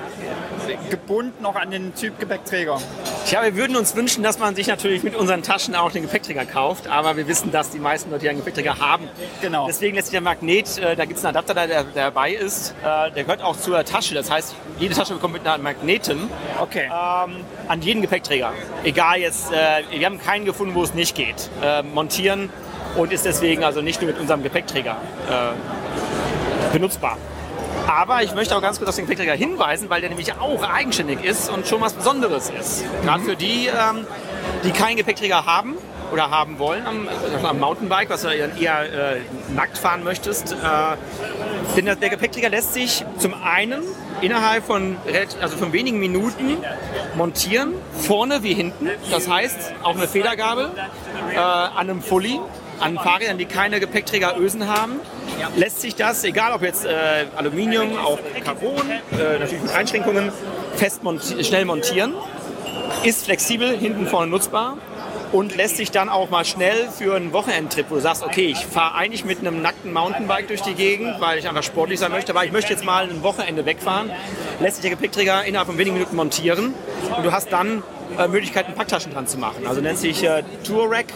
[0.90, 2.78] gebunden noch an den Typ Gepäckträger?
[3.26, 6.44] Tja, wir würden uns wünschen, dass man sich natürlich mit unseren Taschen auch den Gepäckträger
[6.44, 9.08] kauft, aber wir wissen, dass die meisten Leute ja einen Gepäckträger haben.
[9.40, 9.66] Genau.
[9.66, 12.74] Deswegen lässt sich der Magnet, äh, da gibt es einen Adapter, der, der dabei ist,
[12.82, 14.14] äh, der gehört auch zur Tasche.
[14.14, 16.28] Das heißt, jede Tasche bekommt mit einem Magneten
[16.60, 16.84] Okay.
[16.86, 18.52] ähm, an jeden Gepäckträger.
[18.84, 21.50] Egal jetzt, äh, wir haben keinen gefunden, wo es nicht geht.
[21.62, 22.50] Äh, montieren
[22.96, 24.96] und ist deswegen also nicht nur mit unserem Gepäckträger
[25.28, 27.16] äh, benutzbar.
[27.86, 31.24] Aber ich möchte auch ganz kurz auf den Gepäckträger hinweisen, weil der nämlich auch eigenständig
[31.24, 32.84] ist und schon was Besonderes ist.
[33.02, 34.06] Gerade für die, ähm,
[34.64, 35.74] die keinen Gepäckträger haben
[36.12, 39.20] oder haben wollen am, also am Mountainbike, was du eher, eher äh,
[39.54, 40.52] nackt fahren möchtest.
[40.52, 40.56] Äh,
[41.76, 43.82] denn der, Gepäckträger lässt sich zum einen
[44.20, 44.96] innerhalb von,
[45.40, 46.58] also von wenigen Minuten
[47.16, 48.90] montieren, vorne wie hinten.
[49.10, 50.70] Das heißt, auch eine Federgabel
[51.32, 52.38] äh, an einem Fully,
[52.78, 55.00] an Fahrrädern, die keine Gepäckträgerösen haben,
[55.56, 60.32] lässt sich das, egal ob jetzt äh, Aluminium, auch Carbon, äh, natürlich mit Einschränkungen,
[60.76, 62.14] fest monti schnell montieren,
[63.04, 64.76] ist flexibel, hinten vorne nutzbar
[65.32, 68.66] und lässt sich dann auch mal schnell für einen Wochenendtrip, wo du sagst, okay, ich
[68.66, 72.32] fahre eigentlich mit einem nackten Mountainbike durch die Gegend, weil ich einfach sportlich sein möchte,
[72.32, 74.10] aber ich möchte jetzt mal ein Wochenende wegfahren,
[74.60, 76.74] lässt sich der Gepäckträger innerhalb von wenigen Minuten montieren
[77.16, 77.82] und du hast dann
[78.18, 79.66] äh, Möglichkeiten, Packtaschen dran zu machen.
[79.66, 81.06] Also nennt sich äh, Tour Rack.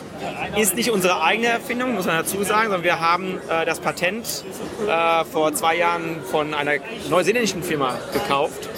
[0.56, 4.44] Ist nicht unsere eigene Erfindung, muss man dazu sagen, sondern wir haben äh, das Patent
[4.88, 6.72] äh, vor zwei Jahren von einer
[7.10, 8.70] neuseeländischen Firma gekauft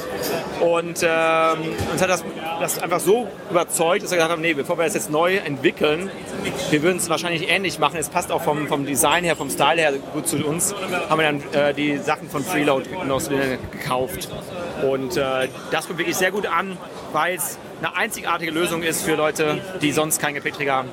[0.61, 1.59] Und ähm,
[1.93, 2.25] uns hat das,
[2.61, 6.11] das einfach so überzeugt, dass wir gesagt haben, nee, bevor wir das jetzt neu entwickeln,
[6.71, 7.97] wir würden es wahrscheinlich ähnlich machen.
[7.99, 10.75] Es passt auch vom, vom Design her, vom Style her gut zu uns.
[11.09, 12.89] Haben wir dann äh, die Sachen von Freeload
[13.71, 14.29] gekauft.
[14.83, 16.77] Und äh, das kommt wirklich sehr gut an,
[17.13, 20.85] weil es eine einzigartige Lösung ist für Leute, die sonst keinen Gepäckträger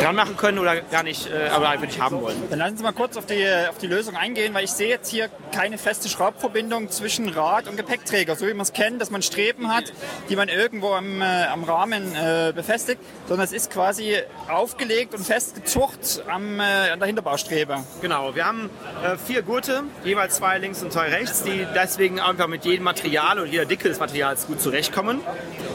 [0.00, 2.36] dran machen können oder gar nicht, äh, aber einfach nicht haben wollen.
[2.50, 5.08] Dann lassen Sie mal kurz auf die, auf die Lösung eingehen, weil ich sehe jetzt
[5.08, 9.22] hier keine feste Schraubverbindung zwischen Rad und Gepäckträger, so wie man es kennt, dass man
[9.22, 9.92] Streben hat,
[10.28, 14.16] die man irgendwo am, äh, am Rahmen äh, befestigt, sondern es ist quasi
[14.48, 17.78] aufgelegt und festgezurrt am, äh, an der Hinterbaustrebe.
[18.00, 18.68] Genau, wir haben
[19.02, 23.38] äh, vier Gurte, jeweils zwei links und zwei rechts, die deswegen einfach mit jedem Material
[23.38, 25.20] und jeder Dicke des Materials gut zurechtkommen,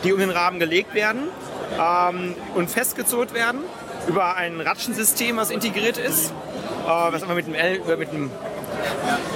[0.03, 1.21] die um den Rahmen gelegt werden
[1.80, 3.61] ähm, und festgezurrt werden
[4.07, 8.32] über ein Ratschensystem, was integriert ist, äh, was einfach mit einem, L, äh, mit einem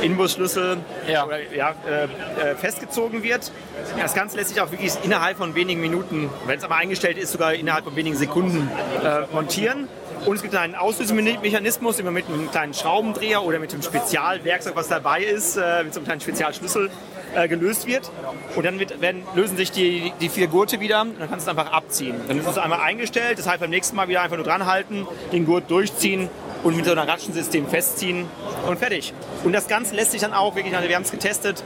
[0.02, 0.78] Inbusschlüssel
[1.08, 1.26] Ja.
[1.26, 3.52] oder, ja, äh, äh, festgezogen wird.
[4.00, 7.32] Das Ganze lässt sich auch wirklich innerhalb von wenigen Minuten, wenn es aber eingestellt ist,
[7.32, 8.70] sogar innerhalb von wenigen Sekunden
[9.04, 9.88] äh, montieren.
[10.26, 14.88] Und es gibt einen Auslösemechanismus, immer mit einem kleinen Schraubendreher oder mit einem Spezialwerkzeug, was
[14.88, 16.92] dabei ist, mit so einem kleinen Spezialschlüssel
[17.36, 18.12] äh, gelöst wird.
[18.56, 21.52] Und dann wird, werden, lösen sich die, die vier Gurte wieder und dann kannst du
[21.52, 22.16] es einfach abziehen.
[22.28, 25.08] Dann ist es einmal eingestellt, das heißt beim nächsten Mal wieder einfach nur dran halten,
[25.32, 26.30] den Gurt durchziehen
[26.64, 28.28] und mit so einem Ratschensystem festziehen
[28.68, 29.14] und fertig.
[29.44, 31.64] Und das Ganze lässt sich dann auch wirklich, also wir haben es getestet,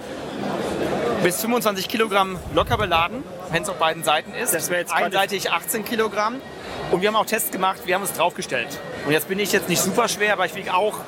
[1.23, 4.53] bis 25 Kilogramm locker beladen, wenn es auf beiden Seiten ist.
[4.53, 6.41] Das wäre jetzt Einseitig 18 Kilogramm.
[6.91, 8.67] Und wir haben auch Tests gemacht, wir haben es draufgestellt.
[9.05, 10.99] Und jetzt bin ich jetzt nicht super schwer, aber ich wiege auch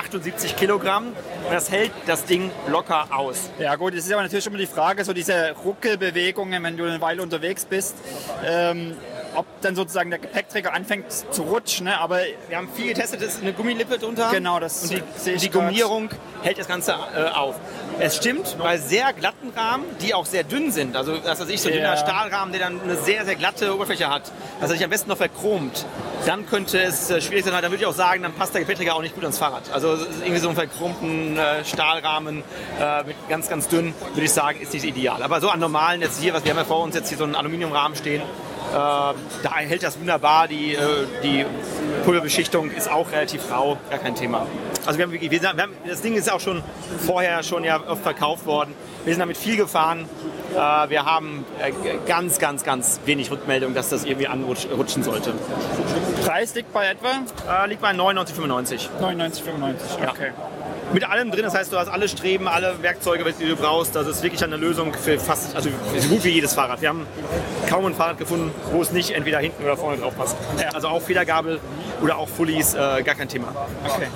[0.00, 1.12] 78 Kilogramm.
[1.50, 3.50] Das hält das Ding locker aus.
[3.58, 7.00] Ja gut, es ist aber natürlich immer die Frage, so diese Ruckelbewegungen, wenn du eine
[7.00, 7.96] Weile unterwegs bist,
[8.44, 8.96] ähm,
[9.34, 11.98] ob dann sozusagen der Gepäckträger anfängt zu rutschen, ne?
[12.00, 14.30] aber Wir haben viel getestet, es ist eine Gummilippe drunter.
[14.32, 15.50] Genau, das Und die, die.
[15.50, 16.10] Gummierung
[16.42, 17.56] hält das Ganze äh, auf.
[17.98, 21.60] Es stimmt, bei sehr glatten Rahmen, die auch sehr dünn sind, also das weiß ich,
[21.60, 21.80] so ein Ja.
[21.80, 24.22] dünner Stahlrahmen, der dann eine sehr, sehr glatte Oberfläche hat,
[24.60, 25.84] dass er sich am besten noch verchromt,
[26.26, 27.52] dann könnte es äh, schwierig sein.
[27.52, 29.62] Dann würde ich auch sagen, dann passt der Gepäckträger auch nicht gut ans Fahrrad.
[29.72, 32.42] Also irgendwie so einen verchromten äh, Stahlrahmen
[32.80, 35.22] äh, mit ganz, ganz dünn, würde ich sagen, ist nicht ideal.
[35.22, 37.24] Aber so an normalen, jetzt hier, was wir haben ja vor uns jetzt hier so
[37.24, 38.22] einen Aluminiumrahmen stehen,
[38.72, 39.14] da
[39.56, 40.48] hält das wunderbar.
[40.48, 41.44] Die, äh, die
[42.04, 44.46] Pulverbeschichtung ist auch relativ rau, gar kein Thema.
[44.86, 46.62] Also wir haben, wir haben, das Ding ist auch schon
[47.04, 48.74] vorher schon ja oft verkauft worden.
[49.04, 50.08] Wir sind damit viel gefahren.
[50.54, 51.72] Äh, wir haben äh,
[52.06, 55.32] ganz, ganz, ganz wenig Rückmeldung, dass das irgendwie anrutschen sollte.
[56.24, 57.08] Preis liegt bei etwa
[57.64, 58.88] Äh, liegt bei 99,95.
[59.00, 60.02] 99,95.
[60.02, 60.10] Ja.
[60.10, 60.30] Okay.
[60.92, 63.94] Mit allem drin, das heißt, du hast alle Streben, alle Werkzeuge, die du brauchst.
[63.94, 66.80] Das ist wirklich eine Lösung für fast, also so gut wie jedes Fahrrad.
[66.80, 67.06] Wir haben
[67.68, 70.36] kaum ein Fahrrad gefunden, wo es nicht entweder hinten oder vorne drauf passt.
[70.74, 71.60] Also auch Federgabel
[72.02, 73.54] oder auch Fullies, äh, gar kein Thema.
[73.86, 74.08] okay.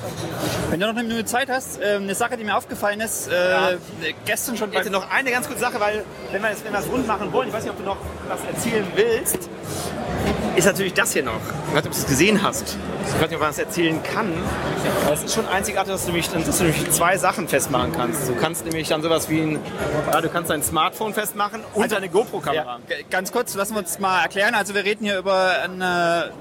[0.70, 3.76] Wenn du noch eine Minute Zeit hast, ähm, eine Sache, die mir aufgefallen ist, äh,
[4.24, 6.04] gestern schon bei Jetzt noch eine ganz kurze Sache, weil
[6.34, 7.96] wenn wir, das, wenn wir das rund machen wollen, ich weiß nicht, ob du noch
[8.28, 9.38] was erzählen willst,
[10.56, 11.34] ist natürlich das hier noch.
[11.68, 12.76] Ich weiß nicht, ob du es gesehen hast.
[13.06, 14.32] Ich weiß nicht, ob man das erzählen kann.
[15.04, 18.28] Aber es ist schon einzigartig, dass du, nämlich, dass du nämlich zwei Sachen festmachen kannst.
[18.28, 19.58] Du kannst nämlich dann sowas wie ein,
[20.12, 22.80] ja, du kannst dein Smartphone festmachen und deine GoPro-Kamera.
[22.88, 24.54] Ja, ganz kurz, lassen wir uns mal erklären.
[24.54, 26.32] Also wir reden hier über eine,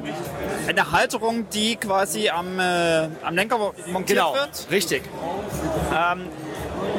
[0.68, 4.68] eine Halterung, die quasi am, äh, am Lenker montiert Genau, wird.
[4.72, 5.04] richtig.
[5.96, 6.28] Ähm,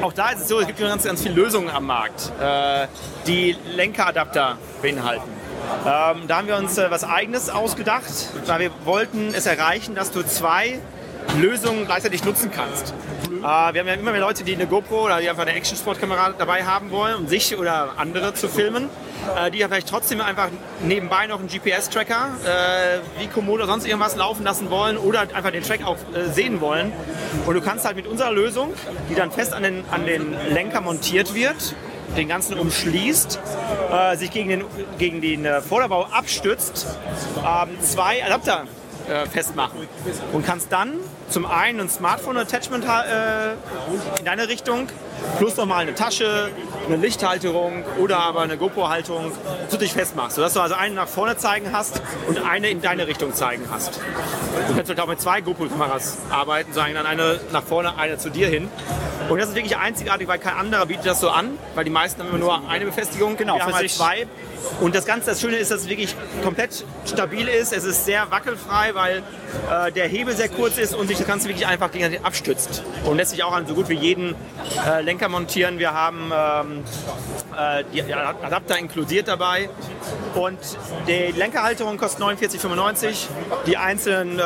[0.02, 2.86] auch da ist es so, es gibt ganz, ganz viele Lösungen am Markt, äh,
[3.26, 5.28] die Lenkeradapter beinhalten.
[5.86, 8.12] Ähm, da haben wir uns äh, was Eigenes ausgedacht,
[8.46, 10.80] weil wir wollten es erreichen, dass du zwei
[11.38, 12.94] Lösungen gleichzeitig nutzen kannst.
[13.28, 13.48] Äh, wir
[13.80, 16.90] haben ja immer mehr Leute, die eine GoPro oder die einfach eine Action-Sport-Kamera dabei haben
[16.90, 18.88] wollen, um sich oder andere zu filmen,
[19.36, 20.48] äh, die ja vielleicht trotzdem einfach
[20.82, 25.62] nebenbei noch einen GPS-Tracker äh, wie Komodo sonst irgendwas laufen lassen wollen oder einfach den
[25.62, 26.92] Track auch äh, sehen wollen.
[27.46, 28.72] Und du kannst halt mit unserer Lösung,
[29.10, 31.74] die dann fest an den, an den Lenker montiert wird,
[32.16, 33.40] den ganzen umschließt,
[33.90, 34.64] äh, sich gegen den,
[34.98, 36.86] gegen den äh, Vorderbau abstützt,
[37.38, 38.64] ähm, zwei Adapter
[39.08, 39.80] äh, festmachen
[40.32, 40.92] und kannst dann
[41.28, 43.52] zum einen ein Smartphone-Attachment äh,
[44.18, 44.88] in deine Richtung,
[45.38, 46.50] plus nochmal eine Tasche,
[46.86, 49.32] eine Lichthalterung oder aber eine GoPro-Haltung
[49.68, 53.06] zu dich festmachst, sodass du also eine nach vorne zeigen hast und eine in deine
[53.06, 54.00] Richtung zeigen hast.
[54.68, 58.30] Du kannst halt auch mit zwei GoPro-Kameras arbeiten, sagen dann eine nach vorne, eine zu
[58.30, 58.68] dir hin.
[59.28, 62.20] Und das ist wirklich einzigartig, weil kein anderer bietet das so an, weil die meisten
[62.20, 63.36] haben immer nur eine Befestigung.
[63.36, 64.26] Genau, wir haben halt zwei.
[64.80, 67.72] Und das Ganze, das Schöne ist, dass es wirklich komplett stabil ist.
[67.72, 69.22] Es ist sehr wackelfrei, weil
[69.70, 72.82] äh, der Hebel sehr kurz ist und sich das Ganze wirklich einfach gegenseitig abstützt.
[73.04, 74.34] Und lässt sich auch an so gut wie jeden
[74.86, 75.78] äh, Lenker montieren.
[75.78, 76.84] Wir haben ähm,
[77.58, 79.68] äh, die Adapter inkludiert dabei.
[80.34, 80.58] Und
[81.06, 83.26] die Lenkerhalterung kostet 49,95.
[83.66, 84.42] Die einzelnen äh,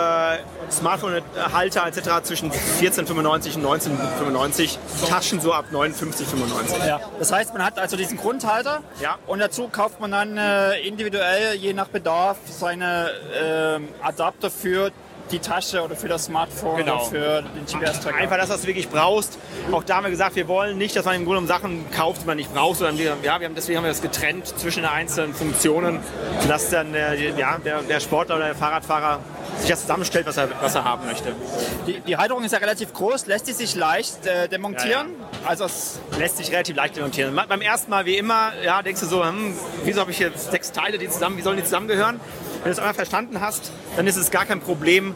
[0.71, 2.23] Smartphone-Halter etc.
[2.25, 4.77] zwischen 14,95 und 19,95.
[5.09, 6.87] Taschen so ab 59,95.
[6.87, 7.01] Ja.
[7.19, 9.16] Das heißt, man hat also diesen Grundhalter Ja.
[9.27, 14.90] und dazu kauft man dann äh, individuell, je nach Bedarf, seine ähm, Adapter für
[15.31, 16.97] die Tasche oder für das Smartphone Genau.
[16.97, 18.16] oder für den GPS-Tracker.
[18.16, 19.39] Einfach das, was du wirklich brauchst.
[19.72, 22.26] Auch da haben wir gesagt, wir wollen nicht, dass man im Grunde Sachen kauft, die
[22.26, 24.91] man nicht braucht, sondern wir, ja, wir haben, deswegen haben wir das getrennt zwischen den
[24.91, 26.01] einzelnen Funktionen,
[26.41, 29.20] sodass dann äh, ja, der, der Sportler oder der Fahrradfahrer
[29.59, 31.35] sich das zusammenstellt, was er, was er haben möchte.
[31.87, 35.14] Die, die Halterung ist ja relativ groß, lässt die sich leicht äh, demontieren.
[35.47, 37.35] Also es, Lässt sich relativ leicht demontieren.
[37.49, 39.55] Beim ersten Mal, wie immer, ja, denkst du so, hm,
[39.85, 42.20] wieso habe ich jetzt sechs Teile, die zusammen, wie sollen die zusammengehören?
[42.59, 45.14] Wenn du es einmal verstanden hast, dann ist es gar kein Problem,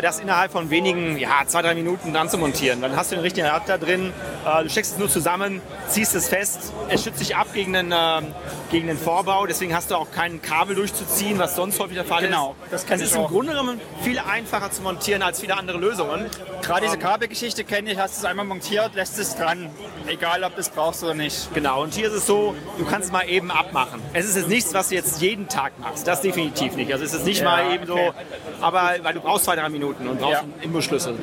[0.00, 2.80] das innerhalb von wenigen, ja, zwei, drei Minuten dann zu montieren.
[2.80, 4.12] Dann hast du den richtigen Adapter drin,
[4.46, 7.92] äh, du steckst es nur zusammen, ziehst es fest, es schützt sich ab gegen den,
[7.96, 8.34] ähm,
[8.70, 12.22] gegen den Vorbau, deswegen hast du auch kein Kabel durchzuziehen, was sonst häufig der Fall
[12.22, 12.72] Genau, ist.
[12.72, 13.28] das kenn es ist im auch.
[13.30, 16.26] Grunde genommen viel einfacher zu montieren als viele andere Lösungen.
[16.62, 19.70] gerade diese Kabelgeschichte kenne ich, hast du es einmal montiert, lässt es dran.
[20.06, 21.52] Egal, ob du es brauchst oder nicht.
[21.54, 24.00] Genau, und hier ist es so, du kannst es mal eben abmachen.
[24.12, 26.06] Es ist jetzt nichts, was du jetzt jeden Tag machst.
[26.06, 26.92] Das definitiv nicht.
[26.92, 28.12] Also es ist nicht Ja, mal eben okay.
[28.60, 30.40] so, aber weil du brauchst zwei, drei Minuten und brauchst Ja.
[30.40, 31.14] einen Imbusschlüssel.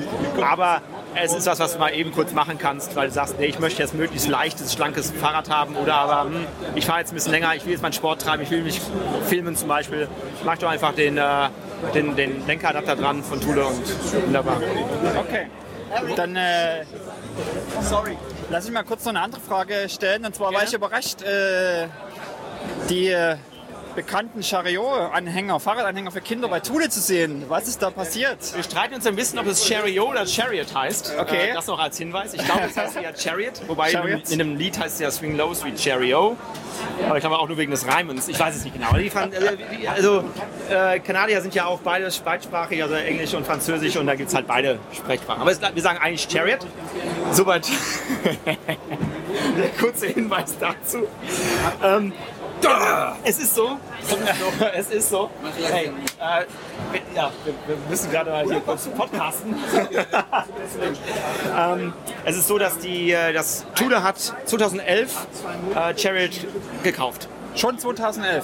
[0.42, 0.82] Aber
[1.16, 3.60] es ist was, was du mal eben kurz machen kannst, weil du sagst, nee, ich
[3.60, 6.46] möchte jetzt möglichst leichtes, schlankes Fahrrad haben oder aber hm,
[6.76, 8.80] ich fahre jetzt ein bisschen länger, ich will jetzt meinen Sport treiben, ich will mich
[9.28, 10.08] filmen zum Beispiel.
[10.46, 11.50] Mach doch einfach den, äh,
[11.94, 14.58] den, den Lenkeradapter dran von Thule und wunderbar.
[15.20, 15.48] Okay.
[16.16, 16.84] Dann äh,
[18.50, 20.26] lass ich mal kurz noch eine andere Frage stellen.
[20.26, 20.68] Und zwar war Gerne.
[20.68, 21.88] ich überrascht, äh,
[22.90, 23.36] die äh,
[23.96, 27.46] bekannten Chariot-Anhänger, Fahrradanhänger für Kinder bei Thule zu sehen.
[27.48, 28.56] Was ist da passiert?
[28.56, 31.14] Wir streiten uns ein bisschen, ob es Chariot oder Chariot heißt.
[31.20, 31.50] Okay.
[31.50, 32.34] Äh, das noch als Hinweis.
[32.34, 34.26] Ich glaube, es heißt ja Chariot, wobei Chariot.
[34.28, 36.38] In, in dem Lied heißt es ja Swing Low, Sweet Chariot.
[37.06, 38.28] Aber ich glaube auch nur wegen des Reimens.
[38.28, 38.96] Ich weiß es nicht genau.
[38.96, 39.10] Äh,
[39.88, 40.24] also,
[40.70, 44.36] äh, Kanadier sind ja auch beide beidsprachig, also Englisch und Französisch, und da gibt es
[44.36, 45.42] halt beide Sprechsprachen.
[45.42, 46.66] Aber es, wir sagen eigentlich Chariot.
[47.32, 47.68] Soweit
[48.46, 51.08] der kurze Hinweis dazu.
[51.84, 52.14] Ähm,
[53.24, 53.78] es ist so.
[54.74, 55.30] Es ist so.
[55.72, 55.86] Hey,
[56.20, 56.46] äh,
[56.92, 59.56] wir- ja, wir, wir müssen gerade mal hier kurz podcasten.
[61.58, 61.94] Ähm,
[62.26, 65.28] es ist so, dass die, äh, das Tudor hat 2011
[65.76, 66.32] äh, Chariot
[66.84, 67.28] gekauft.
[67.56, 68.44] Schon 2011.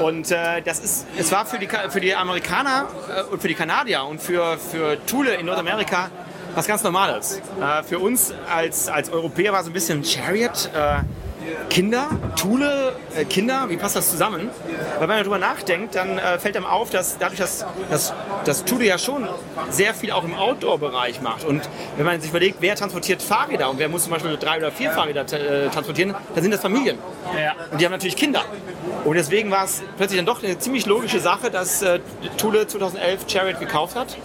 [0.00, 3.54] Und äh, das ist, es war für die, für die Amerikaner äh, und für die
[3.54, 6.10] Kanadier und für, für Thule in Nordamerika
[6.54, 7.40] was ganz Normales.
[7.60, 10.70] Äh, für uns als, als Europäer war so ein bisschen Chariot.
[10.74, 10.98] Äh,
[11.70, 14.50] Kinder, Thule, äh, Kinder, wie passt das zusammen?
[14.94, 18.12] Weil wenn man darüber nachdenkt, dann äh, fällt einem auf, dass dadurch, dass, dass,
[18.44, 19.28] dass Thule ja schon
[19.70, 21.44] sehr viel auch im Outdoor-Bereich macht.
[21.44, 24.72] Und wenn man sich überlegt, wer transportiert Fahrräder und wer muss zum Beispiel drei oder
[24.72, 26.98] vier Fahrräder äh, transportieren, dann sind das Familien.
[27.38, 27.54] Ja.
[27.70, 28.42] Und die haben natürlich Kinder.
[29.04, 32.00] Und deswegen war es plötzlich dann doch eine ziemlich logische Sache, dass äh,
[32.38, 34.16] Thule 2011 Chariot gekauft hat.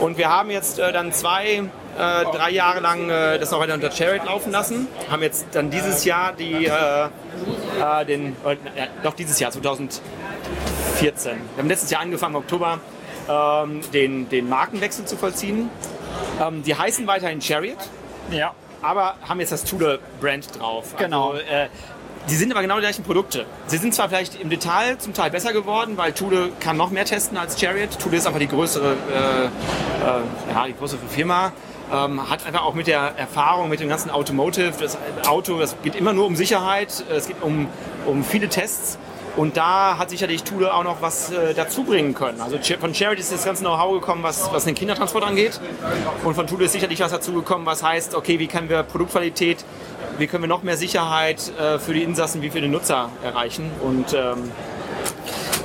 [0.00, 1.64] Und wir haben jetzt äh, dann zwei,
[1.96, 4.88] äh, drei Jahre lang äh, das noch weiter unter Chariot laufen lassen.
[5.10, 10.02] Haben jetzt dann dieses Jahr die, äh, äh, den, äh, ja, doch dieses Jahr, 2014.
[11.54, 12.78] Wir haben letztes Jahr angefangen, im Oktober,
[13.28, 15.70] ähm, den, den Markenwechsel zu vollziehen.
[16.40, 17.78] Ähm, die heißen weiterhin Chariot
[18.30, 18.52] Ja.
[18.82, 20.94] aber haben jetzt das Thule-Brand drauf.
[20.98, 21.30] Genau.
[21.32, 21.68] Also, äh,
[22.28, 23.44] die sind aber genau die gleichen Produkte.
[23.66, 27.04] Sie sind zwar vielleicht im Detail zum Teil besser geworden, weil Thule kann noch mehr
[27.04, 27.98] testen als Chariot.
[27.98, 29.50] Thule ist einfach die größere, äh, äh,
[30.54, 31.52] ja, die größere Firma.
[31.92, 35.94] Ähm, hat einfach auch mit der Erfahrung, mit dem ganzen Automotive, das Auto, das geht
[35.96, 37.68] immer nur um Sicherheit, es geht um,
[38.06, 38.98] um viele Tests.
[39.36, 42.40] Und da hat sicherlich Thule auch noch was äh, dazu bringen können.
[42.40, 45.60] Also von Charity ist das ganze Know-how gekommen, was, was den Kindertransport angeht.
[46.22, 49.64] Und von Thule ist sicherlich was dazu gekommen, was heißt, okay, wie können wir Produktqualität,
[50.18, 53.72] wie können wir noch mehr Sicherheit äh, für die Insassen wie für den Nutzer erreichen.
[53.82, 54.52] Und ähm,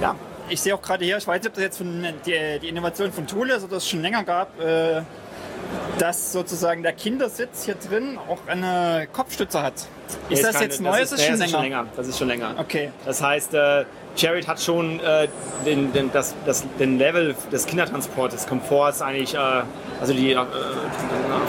[0.01, 0.15] ja,
[0.49, 3.11] Ich sehe auch gerade hier, ich weiß nicht, ob das jetzt von, die, die Innovation
[3.11, 5.03] von Thule ist oder es schon länger gab, äh,
[5.97, 9.73] dass sozusagen der Kindersitz hier drin auch eine Kopfstütze hat.
[10.29, 10.91] Ist das keine- jetzt neu?
[10.99, 11.85] Ist Das das schon nee, das ist länger?
[11.95, 12.55] Das ist schon länger.
[12.57, 12.91] Okay.
[13.05, 15.27] Das heißt, äh, Chariot hat schon äh,
[15.65, 19.37] den, den, das, das, den Level des Kindertransports, des Komforts eigentlich, äh,
[19.99, 20.47] also die äh, auf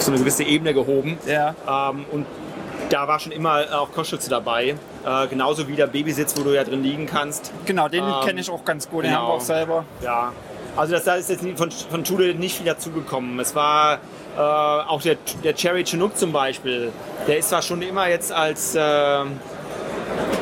[0.00, 1.18] so eine gewisse Ebene gehoben.
[1.26, 1.54] Ja.
[1.90, 2.26] Ähm, und
[2.90, 4.74] da war schon immer auch Kopfschütze dabei.
[5.06, 7.52] Äh, genauso wie der Babysitz, wo du ja drin liegen kannst.
[7.64, 9.22] Genau, den Ähm, kenne ich auch ganz gut, den genau.
[9.22, 9.84] haben wir auch selber.
[10.02, 10.32] Ja,
[10.76, 13.38] also das, da ist jetzt von, von Schule nicht viel dazugekommen.
[13.40, 13.98] Es war
[14.36, 16.92] äh, auch der, der Cherry Chinook zum Beispiel.
[17.26, 19.26] Der ist zwar schon immer jetzt als, äh, der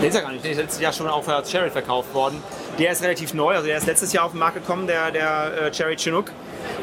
[0.03, 2.43] ist ja gar nicht, der ist letztes Jahr schon auch als Cherry verkauft worden.
[2.79, 5.63] Der ist relativ neu, also der ist letztes Jahr auf den Markt gekommen, der, der
[5.63, 6.31] äh, Cherry Chinook.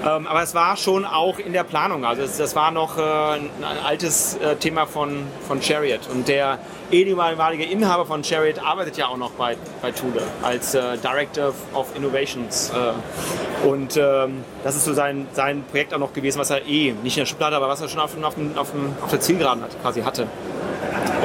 [0.04, 2.06] Ähm, aber es war schon auch in der Planung.
[2.06, 6.02] Also das, das war noch äh, ein, ein altes äh, Thema von, von Chariot.
[6.12, 6.60] Und der
[6.92, 11.96] ehemalige Inhaber von Chariot arbeitet ja auch noch bei, bei Thule als äh, Director of
[11.96, 12.72] Innovations.
[12.72, 16.92] Äh, und ähm, das ist so sein, sein Projekt auch noch gewesen, was er eh
[16.92, 18.72] nicht in der Schublade, aber was er schon auf, auf, auf,
[19.02, 20.28] auf der Zielgeraden hat, quasi hatte.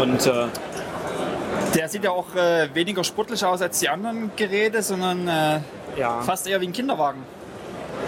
[0.01, 0.47] Und äh,
[1.75, 5.29] Der sieht ja auch äh, weniger sportlich aus als die anderen Geräte, sondern
[5.97, 6.23] ja.
[6.23, 7.23] fast eher wie ein Kinderwagen.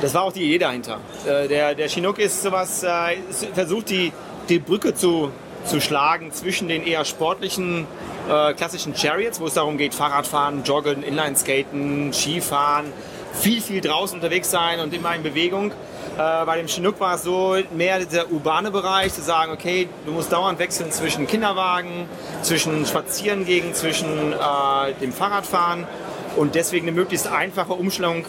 [0.01, 0.99] Das war auch die Idee dahinter.
[1.27, 3.17] Äh, der, der Chinook ist sowas, äh,
[3.55, 4.13] versucht die,
[4.49, 5.31] die Brücke zu,
[5.65, 7.87] zu schlagen zwischen den eher sportlichen
[8.29, 12.87] äh, klassischen Chariots, wo es darum geht, Fahrradfahren, Joggen, Inlineskaten, Skifahren,
[13.33, 15.73] viel, viel draußen unterwegs sein und immer in Bewegung.
[16.15, 20.31] Bei dem Chinook war es so mehr dieser urbane Bereich, zu sagen, okay, du musst
[20.31, 22.07] dauernd wechseln zwischen Kinderwagen,
[22.43, 25.87] zwischen Spazierengehen, zwischen äh, dem Fahrradfahren
[26.37, 28.27] und deswegen eine möglichst einfache Umstellung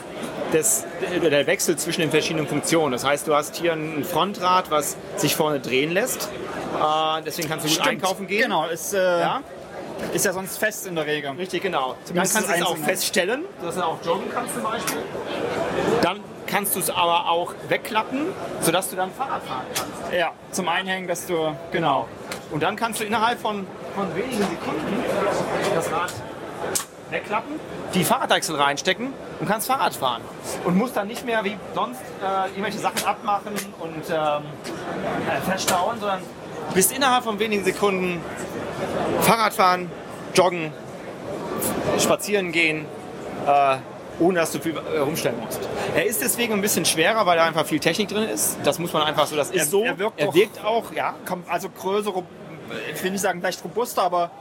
[0.54, 0.86] des,
[1.22, 2.92] der Wechsel zwischen den verschiedenen Funktionen.
[2.92, 6.30] Das heißt, du hast hier ein Frontrad, was sich vorne drehen lässt.
[6.80, 8.44] Äh, deswegen kannst du gut einkaufen gehen.
[8.44, 9.42] Genau, ist, äh, Ja?
[10.14, 11.32] ist ja sonst fest in der Regel.
[11.32, 11.90] Richtig, genau.
[11.90, 14.98] Dann Zumindest kannst du es auch feststellen, dass du auch joggen kannst zum Beispiel.
[16.02, 18.28] Dann kannst du es aber auch wegklappen,
[18.62, 20.14] sodass du dann Fahrrad fahren kannst.
[20.14, 22.08] Ja, zum Einhängen, dass du, genau.
[22.52, 25.04] Und dann kannst du innerhalb von, von wenigen Sekunden
[25.74, 26.12] das Rad
[27.14, 27.60] wegklappen,
[27.94, 30.22] die Fahrradwechsel reinstecken und kannst Fahrrad fahren.
[30.66, 34.44] Und musst dann nicht mehr wie sonst äh, irgendwelche Sachen abmachen und ähm,
[35.30, 36.20] äh, verstauen, sondern
[36.74, 38.22] bist innerhalb von wenigen Sekunden
[39.22, 39.90] Fahrrad fahren,
[40.34, 40.72] joggen,
[42.00, 42.86] spazieren gehen,
[43.48, 43.78] äh,
[44.20, 45.60] ohne dass du viel äh, rumstellen musst.
[45.96, 48.58] Er ist deswegen ein bisschen schwerer, weil da einfach viel Technik drin ist.
[48.64, 49.84] Das muss man einfach so, das ist Er- so.
[49.84, 52.24] er wirkt er auch- wirkt auch, ja, Kommt also größere,
[52.94, 54.32] ich will nicht sagen leicht robuster, aber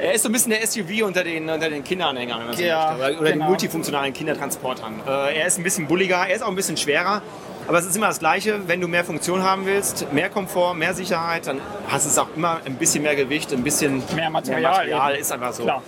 [0.00, 2.62] Er ist so ein bisschen der SUV unter den, unter den Kinderanhängern, wenn man so
[2.62, 3.12] Ja, möchte.
[3.12, 3.48] Oder, oder den genau.
[3.48, 5.00] multifunktionalen Kindertransportern.
[5.06, 7.22] Äh, er ist ein bisschen bulliger, er ist auch ein bisschen schwerer.
[7.66, 10.92] Aber es ist immer das Gleiche, wenn du mehr Funktion haben willst, mehr Komfort, mehr
[10.92, 14.60] Sicherheit, dann hast du es auch immer ein bisschen mehr Gewicht, ein bisschen Mehr Material
[14.62, 15.20] Material eben.
[15.22, 15.62] ist einfach so.
[15.62, 15.82] klar.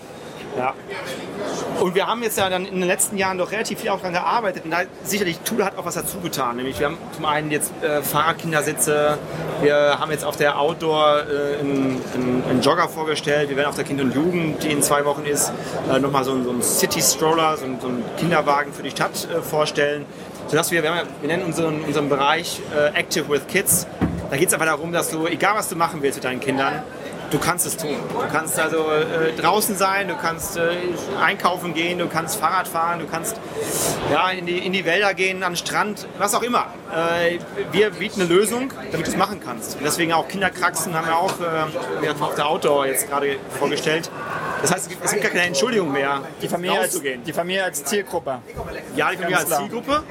[0.57, 0.74] Ja.
[1.80, 4.14] Und wir haben jetzt ja dann in den letzten Jahren doch relativ viel auch daran
[4.14, 4.64] gearbeitet.
[4.64, 6.57] Und da sicherlich Thule hat auch was dazu getan.
[6.57, 9.18] Nämlich wir haben zum einen jetzt äh, Fahrradkindersitze,
[9.61, 13.74] wir haben jetzt auf der Outdoor äh, einen, einen, einen Jogger vorgestellt, wir werden auf
[13.76, 15.52] der Kind und Jugend, die in zwei Wochen ist,
[15.92, 18.90] äh, nochmal so, einen- so einen City Stroller, so, einen- so einen Kinderwagen für die
[18.90, 20.07] Stadt äh, vorstellen.
[20.48, 23.86] Sodass wir, wir, haben wir nennen unseren, unseren Bereich äh, Active with Kids.
[24.30, 26.82] Da geht es einfach darum, dass du, egal was du machen willst mit deinen Kindern,
[27.30, 27.96] Du kannst es tun.
[28.08, 30.70] Du kannst also äh, draußen sein, du kannst äh,
[31.20, 33.36] einkaufen gehen, du kannst Fahrrad fahren, du kannst
[34.12, 36.66] ja, in, die, in die Wälder gehen, an den Strand, was auch immer.
[36.94, 37.38] Äh,
[37.72, 39.76] wir bieten eine Lösung, damit du es machen kannst.
[39.76, 43.36] Und deswegen auch Kinderkraxen haben wir auch äh, wir haben auf der Outdoor jetzt gerade
[43.58, 44.10] vorgestellt.
[44.62, 47.64] Das heißt, es gibt, es gibt gar keine Entschuldigung mehr, Die Familie, als, die Familie
[47.64, 48.40] als Zielgruppe.
[48.94, 49.60] Ja, die Familie Ganz als klar.
[49.60, 50.02] Zielgruppe.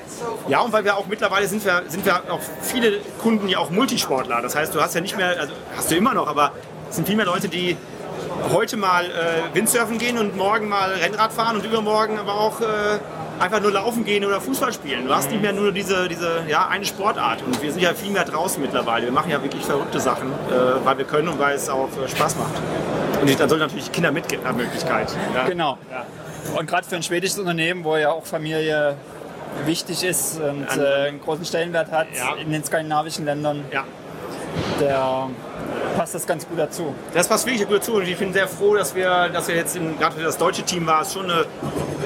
[0.48, 3.70] Ja, und weil wir auch mittlerweile sind wir, sind wir auch viele Kunden ja auch
[3.70, 4.42] Multisportler.
[4.42, 6.52] Das heißt, du hast ja nicht mehr, also hast du immer noch, aber
[6.90, 7.78] es sind viel mehr Leute, die
[8.52, 12.66] heute mal äh, Windsurfen gehen und morgen mal Rennrad fahren und übermorgen aber auch äh,
[13.40, 15.08] einfach nur laufen gehen oder Fußball spielen.
[15.08, 17.42] Du hast nicht mehr nur diese, diese ja, eine Sportart.
[17.44, 19.06] Und wir sind ja viel mehr draußen mittlerweile.
[19.06, 22.08] Wir machen ja wirklich verrückte Sachen, äh, weil wir können und weil es auch äh,
[22.08, 22.54] Spaß macht.
[23.22, 25.10] Und dann sollen natürlich Kinder mitgehen nach Möglichkeit.
[25.34, 25.46] Ja.
[25.48, 25.78] Genau.
[26.58, 28.96] Und gerade für ein schwedisches Unternehmen, wo ja auch Familie
[29.66, 32.36] wichtig ist und äh, einen großen Stellenwert hat Ja.
[32.36, 33.84] in den skandinavischen Ländern, Ja.
[34.80, 35.30] der
[35.96, 36.94] passt das ganz gut dazu.
[37.14, 39.76] Das passt wirklich gut zu und ich bin sehr froh, dass wir, dass wir jetzt,
[39.76, 41.46] in, gerade für das deutsche Team war es schon eine,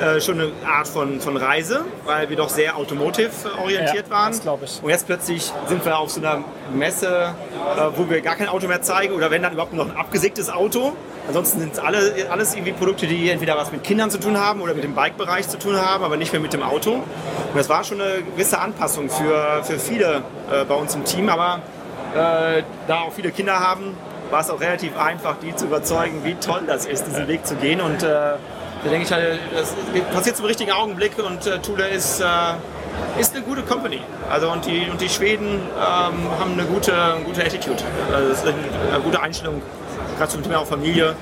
[0.02, 3.30] äh, schon eine Art von, von Reise, weil wir doch sehr automotive
[3.62, 4.32] orientiert Ja, waren.
[4.32, 4.80] das glaub ich.
[4.82, 7.34] Und jetzt plötzlich sind wir auf so einer Messe,
[7.78, 10.50] äh, wo wir gar kein Auto mehr zeigen oder wenn dann überhaupt noch ein abgesägtes
[10.50, 10.94] Auto.
[11.28, 14.62] Ansonsten sind es alle, alles irgendwie Produkte, die entweder was mit Kindern zu tun haben
[14.62, 16.94] oder mit dem Bike-Bereich zu tun haben, aber nicht mehr mit dem Auto.
[16.94, 17.04] Und
[17.56, 21.62] das war schon eine gewisse Anpassung für, für viele äh, bei uns im Team, aber
[22.16, 23.96] äh, da auch viele Kinder haben,
[24.30, 27.56] war es auch relativ einfach, die zu überzeugen, wie toll das ist, diesen Weg zu
[27.56, 27.82] gehen.
[27.82, 28.08] Und äh,
[28.84, 29.74] da denke ich halt, das
[30.14, 32.26] passiert zum richtigen Augenblick und äh, Thule ist, äh,
[33.20, 34.02] ist eine gute Company.
[34.30, 37.84] Also und die, und die Schweden ähm, haben eine gute, eine gute Attitude,
[38.14, 39.62] also das ist eine, gute Einstellung,
[40.18, 41.16] gerade zum Thema auch Familie.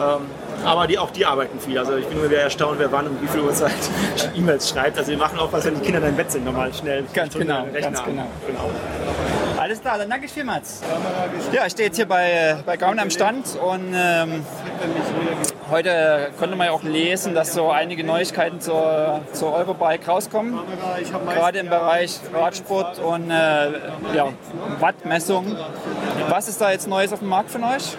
[0.00, 0.26] Ähm,
[0.64, 1.78] aber die, auch die arbeiten viel.
[1.78, 3.72] Also ich bin immer wieder erstaunt, wer wann und wie viel Uhrzeit
[4.34, 4.96] E-Mails schreibt.
[4.96, 7.04] Also wir machen auch was, wenn die Kinder dann im Bett sind, nochmal schnell.
[7.12, 8.26] Ganz genau, ganz genau.
[8.46, 8.70] genau.
[9.64, 10.82] Alles klar, dann danke ich vielmals.
[11.50, 14.44] Ja, ich stehe jetzt hier bei, äh, bei Gaun am Stand und ähm,
[15.74, 20.56] heute konnte man ja auch lesen, dass so einige Neuigkeiten zur, zur Eurobike rauskommen.
[21.26, 23.72] Gerade im Bereich Radsport und äh,
[24.14, 24.28] ja,
[24.78, 25.56] Wattmessung.
[26.28, 27.96] Was ist da jetzt Neues auf dem Markt von euch?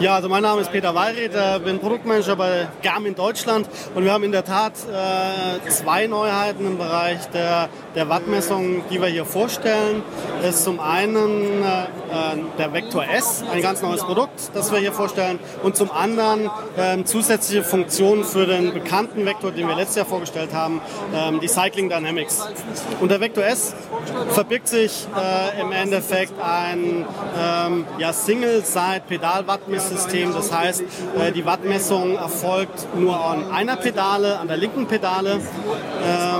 [0.00, 4.12] Ja, also mein Name ist Peter Weireth, äh, bin Produktmanager bei Garmin Deutschland und wir
[4.12, 9.24] haben in der Tat äh, zwei Neuheiten im Bereich der, der Wattmessung, die wir hier
[9.24, 10.02] vorstellen.
[10.42, 11.86] Das ist zum einen äh,
[12.58, 17.06] der Vector S, ein ganz neues Produkt, das wir hier vorstellen und zum anderen ähm,
[17.06, 20.80] zusätzliche Funktionen für den bekannten Vektor, den wir letztes Jahr vorgestellt haben,
[21.14, 22.46] ähm, die Cycling Dynamics.
[23.00, 23.74] Unter Vector S
[24.30, 27.04] verbirgt sich äh, im Endeffekt ein
[27.38, 30.32] ähm, ja, Single-Side-Pedal-Wattmesssystem.
[30.32, 35.40] Das heißt, äh, die Wattmessung erfolgt nur an einer Pedale, an der linken Pedale,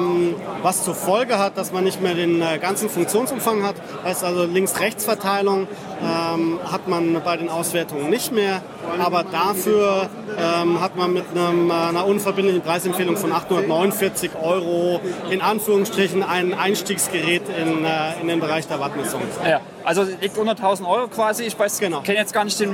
[0.04, 3.76] ähm, was zur Folge hat, dass man nicht mehr den äh, ganzen Funktionsumfang hat.
[4.04, 5.66] Heißt also Links-Rechts-Verteilung
[6.02, 8.62] ähm, hat man bei den Auswertungen nicht mehr,
[8.98, 15.00] aber dafür ähm, hat man mit einem, äh, einer unverbindlichen Preisempfehlung von 849 Euro
[15.30, 19.22] in Anführungsstrichen ein Einstiegsgerät in, äh, in den Bereich der Wattmessung.
[19.46, 21.44] Ja, also liegt unter 1000 Euro quasi.
[21.44, 22.00] Ich weiß, Genau.
[22.00, 22.72] kenne jetzt gar nicht den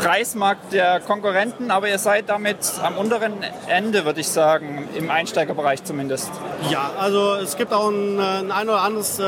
[0.00, 5.84] Preismarkt der Konkurrenten, aber ihr seid damit am unteren Ende, würde ich sagen, im Einsteigerbereich
[5.84, 6.30] zumindest.
[6.70, 9.24] Ja, also es gibt auch ein, äh, ein, ein oder anderes äh,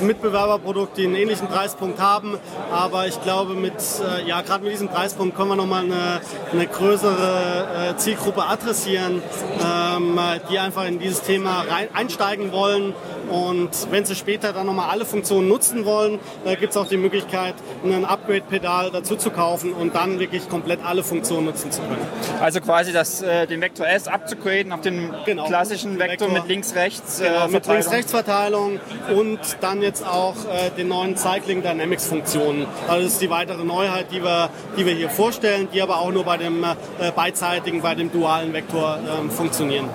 [0.00, 2.38] Mitbewerberprodukt, die einen ähnlichen Preispunkt haben,
[2.70, 6.20] aber ich glaube, mit, äh, ja, gerade mit diesem Preispunkt können wir nochmal eine,
[6.52, 9.20] eine größere äh, Zielgruppe adressieren,
[9.60, 12.94] ähm, die einfach in dieses Thema rein, einsteigen wollen
[13.30, 16.96] und wenn sie später dann nochmal alle Funktionen nutzen wollen, äh, gibt es auch die
[16.96, 17.54] Möglichkeit,
[17.84, 21.96] ein Upgrade-Pedal dazu zu kaufen und dann wirklich komplett alle Funktionen nutzen zu können.
[22.40, 25.46] Also quasi das, äh, den Vector S abzugraden auf den Genau.
[25.46, 26.40] klassischen Vektor, Vektor.
[26.42, 27.18] mit links-rechts.
[27.18, 27.74] Genau, äh, mit Verteilung.
[27.76, 28.80] Links-Rechts-Verteilung
[29.16, 32.66] und dann jetzt auch äh, den neuen Cycling Dynamics Funktionen.
[32.88, 36.12] Also das ist die weitere Neuheit, die wir, die wir hier vorstellen, die aber auch
[36.12, 39.88] nur bei dem äh, beidseitigen, bei dem dualen Vektor ähm, funktionieren.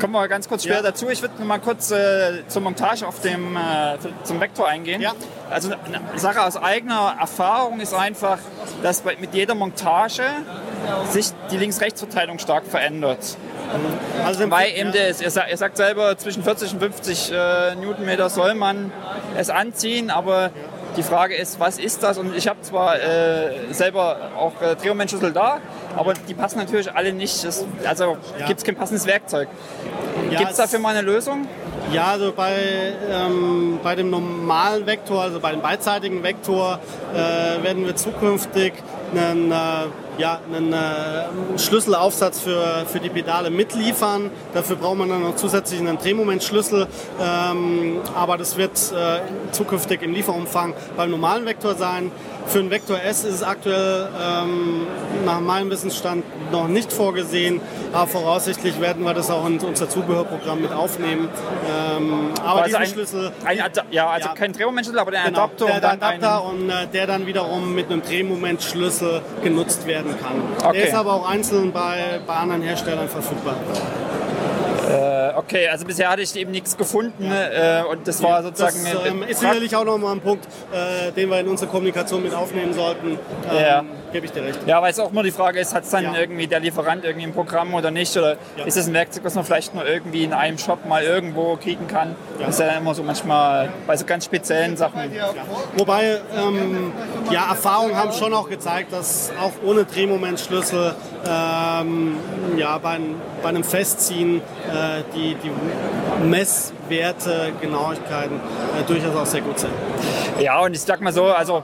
[0.00, 0.82] Kommen wir ganz kurz später Ja.
[0.82, 1.08] dazu.
[1.08, 5.00] Ich würde noch mal kurz äh, zur Montage auf dem, äh, zum Vektor eingehen.
[5.00, 5.12] Ja.
[5.50, 8.38] Also eine Sache aus eigener Erfahrung ist einfach,
[8.82, 10.22] dass bei, mit jeder Montage
[11.10, 13.36] sich die Links-Rechts-Verteilung stark verändert.
[14.24, 15.08] Also Weil eben ja.
[15.08, 18.92] das, ihr, sagt, ihr sagt selber, zwischen 40 und 50 äh, Newtonmeter soll man
[19.36, 20.50] es anziehen, aber
[20.96, 22.16] die Frage ist, was ist das?
[22.18, 25.60] Und ich habe zwar äh, selber auch äh, Drehmomentschlüssel da,
[25.96, 27.44] aber die passen natürlich alle nicht.
[27.44, 28.46] Das, also Ja.
[28.46, 29.48] gibt es kein passendes Werkzeug.
[30.30, 31.46] Ja, Gibt es dafür mal eine Lösung?
[31.92, 36.80] Ja, also bei, ähm, bei dem normalen Vektor, also bei dem beidseitigen Vektor,
[37.14, 38.72] äh, werden wir zukünftig
[39.14, 39.54] einen, äh,
[40.18, 44.30] ja, einen äh, Schlüsselaufsatz für, für die Pedale mitliefern.
[44.54, 46.86] Dafür braucht man dann noch zusätzlich einen Drehmomentschlüssel.
[47.20, 49.20] Ähm, aber das wird äh,
[49.52, 52.10] zukünftig im Lieferumfang beim normalen Vektor sein.
[52.46, 54.86] Für den Vektor S ist es aktuell ähm,
[55.24, 57.60] nach meinem Wissensstand noch nicht vorgesehen,
[57.92, 61.28] aber voraussichtlich werden wir das auch in unser Zubehörprogramm mit aufnehmen.
[61.98, 63.58] Ähm, aber Also diesen ein, Schlüssel, ein
[63.90, 64.34] ja, also Ja.
[64.34, 67.06] kein Drehmomentschlüssel, aber der genau, Adapter der, und der dann Adapter ein, und äh, der
[67.08, 70.42] dann wiederum mit einem Drehmomentschlüssel genutzt werden kann.
[70.64, 70.78] Okay.
[70.78, 73.56] Der ist aber auch einzeln bei, bei anderen Herstellern verfügbar.
[75.36, 79.22] Okay, also bisher hatte ich eben nichts gefunden äh, und das war sozusagen Das ähm,
[79.22, 83.18] ist sicherlich auch nochmal ein Punkt, äh, den wir in unsere Kommunikation mit aufnehmen sollten.
[83.50, 83.84] Ähm, Ja.
[84.12, 84.60] Gebe ich dir recht.
[84.66, 86.14] Ja, weil es auch nur die Frage ist, hat es dann Ja.
[86.16, 88.16] irgendwie der Lieferant irgendwie ein Programm oder nicht?
[88.16, 88.64] Oder Ja.
[88.64, 91.86] ist es ein Werkzeug, was man vielleicht nur irgendwie in einem Shop mal irgendwo kriegen
[91.88, 92.14] kann?
[92.38, 95.10] Das ist ja immer so manchmal bei so ganz speziellen Sachen.
[95.76, 96.92] Wobei, ähm,
[97.30, 100.94] ja, Erfahrungen haben schon auch gezeigt, dass auch ohne Drehmomentschlüssel
[101.28, 102.16] ähm,
[102.56, 102.98] ja, bei,
[103.42, 105.50] bei einem Festziehen äh, die, die
[106.24, 109.72] Messwerte, Genauigkeiten äh, durchaus auch sehr gut sind.
[110.38, 111.62] Ja, und ich sag mal so, also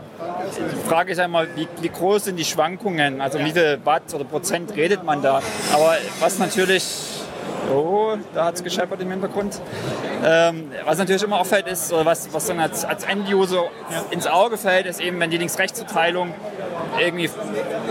[0.58, 3.20] die Frage ist ja immer, wie, wie groß sind die Schwankungen?
[3.20, 5.40] Also wie viel Watt oder Prozent redet man da?
[5.72, 6.84] Aber was natürlich,
[7.72, 9.60] oh, da hat es gescheppert im Hintergrund.
[10.24, 13.64] Ähm, was natürlich immer auffällt ist, oder was, was dann als, als End-User
[14.10, 16.34] ins Auge fällt, ist eben, wenn die Links-Rechts-Verteilung
[17.00, 17.30] irgendwie,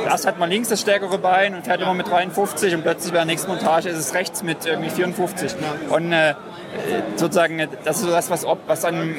[0.05, 3.19] erst hat man links das stärkere Bein und fährt immer mit 53 und plötzlich bei
[3.19, 5.53] der nächsten Montage ist es rechts mit irgendwie 54.
[5.89, 6.35] Und äh,
[7.15, 9.15] sozusagen, das ist so das, was, was dann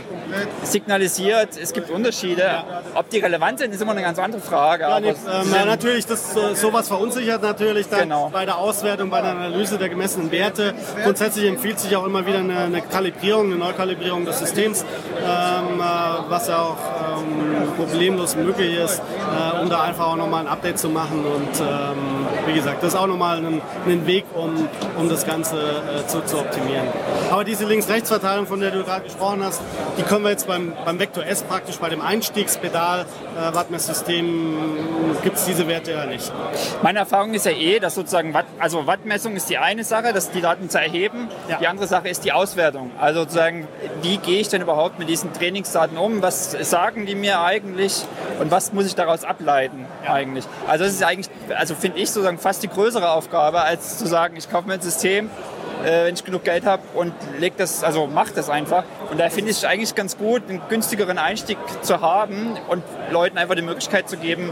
[0.63, 2.65] signalisiert, es gibt Unterschiede.
[2.95, 4.83] Ob die relevant sind, ist immer eine ganz andere Frage.
[4.85, 8.31] Ja, aber nee, sind- ja, natürlich, das, äh, sowas verunsichert natürlich dann Genau.
[8.33, 10.75] bei der Auswertung, bei der Analyse der gemessenen Werte.
[11.05, 14.85] Grundsätzlich empfiehlt sich auch immer wieder eine, eine Kalibrierung, eine Neukalibrierung des Systems,
[15.21, 15.83] ähm, äh,
[16.29, 16.77] was ja auch
[17.19, 21.25] ähm, problemlos möglich ist, äh, um da einfach auch nochmal ein Update zu machen.
[21.25, 25.57] Und ähm, wie gesagt, das ist auch nochmal ein, ein Weg, um, um das Ganze
[25.57, 26.87] äh, zu, zu optimieren.
[27.31, 29.61] Aber Aber diese Links-Rechts-Verteilung, von der du gerade gesprochen hast,
[29.99, 35.37] die können wir jetzt beim, beim Vector S praktisch bei dem Einstiegspedal äh, Wattmesssystem gibt
[35.37, 36.33] es diese Werte ja nicht.
[36.83, 40.31] Meine Erfahrung ist ja eh, dass sozusagen Watt, also Wattmessung ist die eine Sache, das
[40.31, 41.27] die Daten zu erheben.
[41.49, 41.59] Ja.
[41.59, 42.93] Die andere Sache ist die Auswertung.
[43.01, 43.67] Also sozusagen,
[44.03, 46.23] wie gehe ich denn überhaupt mit diesen Trainingsdaten um?
[46.23, 48.05] Was sagen die mir eigentlich
[48.39, 50.45] und was muss ich daraus ableiten eigentlich?
[50.69, 51.29] Also das ist eigentlich,
[51.59, 54.81] also finde ich sozusagen fast die größere Aufgabe, als zu sagen, ich kaufe mir ein
[54.81, 55.29] System,
[55.85, 58.85] äh, wenn ich genug Geld habe und leg das, also mach das einfach.
[59.11, 63.39] Und da finde ich es eigentlich ganz gut, einen günstigeren Einstieg zu haben und Leuten
[63.39, 64.51] einfach die Möglichkeit zu geben,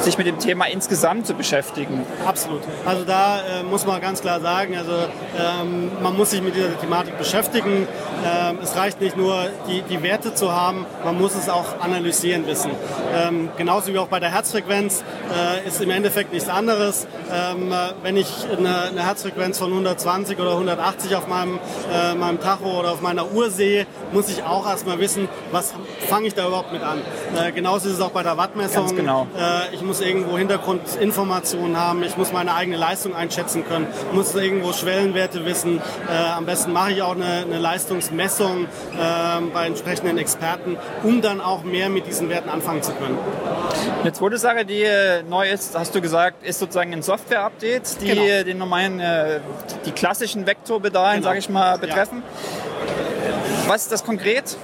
[0.00, 2.04] sich mit dem Thema insgesamt zu beschäftigen.
[2.26, 2.62] Absolut.
[2.84, 6.78] Also da äh, muss man ganz klar sagen, also ähm, man muss sich mit dieser
[6.78, 7.86] Thematik beschäftigen.
[8.24, 12.46] Ähm, es reicht nicht nur, die, die Werte zu haben, man muss es auch analysieren
[12.46, 12.70] wissen.
[13.14, 17.06] Ähm, genauso wie auch bei der Herzfrequenz äh, ist im Endeffekt nichts anderes.
[17.32, 21.58] Ähm, äh, wenn ich eine, eine Herzfrequenz von 120 oder 180 auf meinem,
[21.92, 25.74] äh, meinem Tacho oder auf meiner Uhr sehe, muss ich auch erstmal wissen, was
[26.08, 26.98] fange ich da überhaupt mit an.
[27.36, 28.86] Äh, genauso ist es auch bei der Wattmessung.
[28.86, 29.26] Ganz genau.
[29.78, 35.44] Ich muss irgendwo Hintergrundinformationen haben, ich muss meine eigene Leistung einschätzen können, muss irgendwo Schwellenwerte
[35.44, 35.80] wissen.
[36.10, 41.40] Äh, am besten mache ich auch eine, eine Leistungsmessung äh, bei entsprechenden Experten, um dann
[41.40, 43.16] auch mehr mit diesen Werten anfangen zu können.
[44.02, 48.08] Eine zweite Sache, die äh, neu ist, hast du gesagt, ist sozusagen ein Software-Update, die
[48.08, 48.42] Genau.
[48.44, 49.38] den normalen, äh,
[49.86, 51.28] die klassischen Vektorpedalen, Genau.
[51.28, 52.24] sage ich mal, betreffen.
[53.68, 54.56] Was ist das konkret?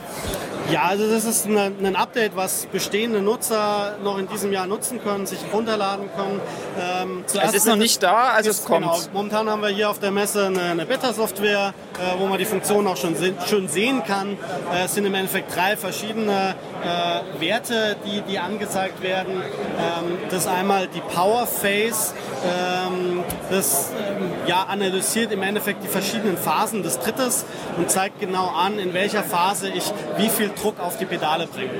[0.72, 5.26] Ja, also das ist ein Update, was bestehende Nutzer noch in diesem Jahr nutzen können,
[5.26, 6.40] sich runterladen können.
[6.80, 8.80] Ähm, Es ist noch nicht da, also es Ist- kommt.
[8.82, 8.96] Genau.
[9.12, 12.86] Momentan haben wir hier auf der Messe eine, eine Beta-Software, äh, wo man die Funktion
[12.86, 14.38] auch schon se schön sehen kann.
[14.72, 19.34] Äh, es sind im Endeffekt drei verschiedene äh, Werte, die, die angezeigt werden.
[19.42, 22.14] Ähm, das ist einmal die Power Phase.
[22.44, 27.44] Ähm, das ähm, ja, analysiert im Endeffekt die verschiedenen Phasen des Trittes
[27.76, 29.84] und zeigt genau an, in welcher Phase ich
[30.16, 31.70] wie viel Druck auf die Pedale bringe.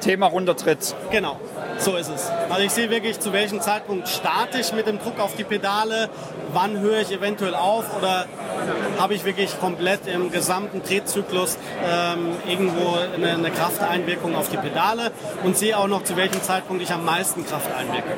[0.00, 0.94] Thema Runtertritt.
[1.10, 1.40] Genau,
[1.78, 2.30] so ist es.
[2.48, 6.10] Also ich sehe wirklich, zu welchem Zeitpunkt starte ich mit dem Druck auf die Pedale,
[6.54, 8.26] wann höre ich eventuell auf oder
[8.98, 15.10] habe ich wirklich komplett im gesamten Drehzyklus ähm, irgendwo eine, eine Krafteinwirkung auf die Pedale
[15.42, 18.12] und sehe auch noch, zu welchem Zeitpunkt ich am meisten Kraft einwirke.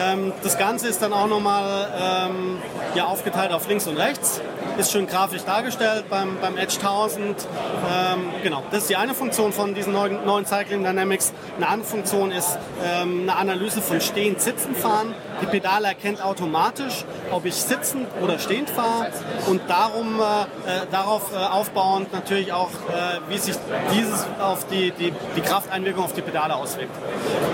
[0.00, 1.88] Ähm, das Ganze ist dann auch nochmal
[2.30, 2.58] ähm,
[2.94, 4.40] ja, aufgeteilt auf links und rechts.
[4.76, 7.24] Ist schön grafisch dargestellt beim, beim Edge 1000.
[7.24, 11.32] Ähm, genau, das ist die eine Funktion von diesen neuen, neuen Cycling Dynamics.
[11.56, 15.14] Eine andere Funktion ist ähm, eine Analyse von stehend, sitzen, fahren.
[15.40, 19.10] Die Pedale erkennt automatisch, ob ich sitzend oder stehend fahre
[19.46, 23.56] und darum, äh, äh, darauf äh, aufbauend natürlich auch, äh, wie sich
[23.92, 26.94] dieses auf die, die, die Krafteinwirkung auf die Pedale auswirkt.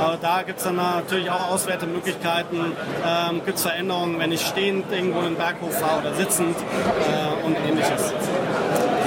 [0.01, 2.73] Aber da gibt es dann natürlich auch Auswertemöglichkeiten,
[3.07, 7.47] ähm, gibt es Veränderungen, wenn ich stehend irgendwo in den Berghof fahre oder sitzend äh,
[7.47, 8.13] und ähnliches.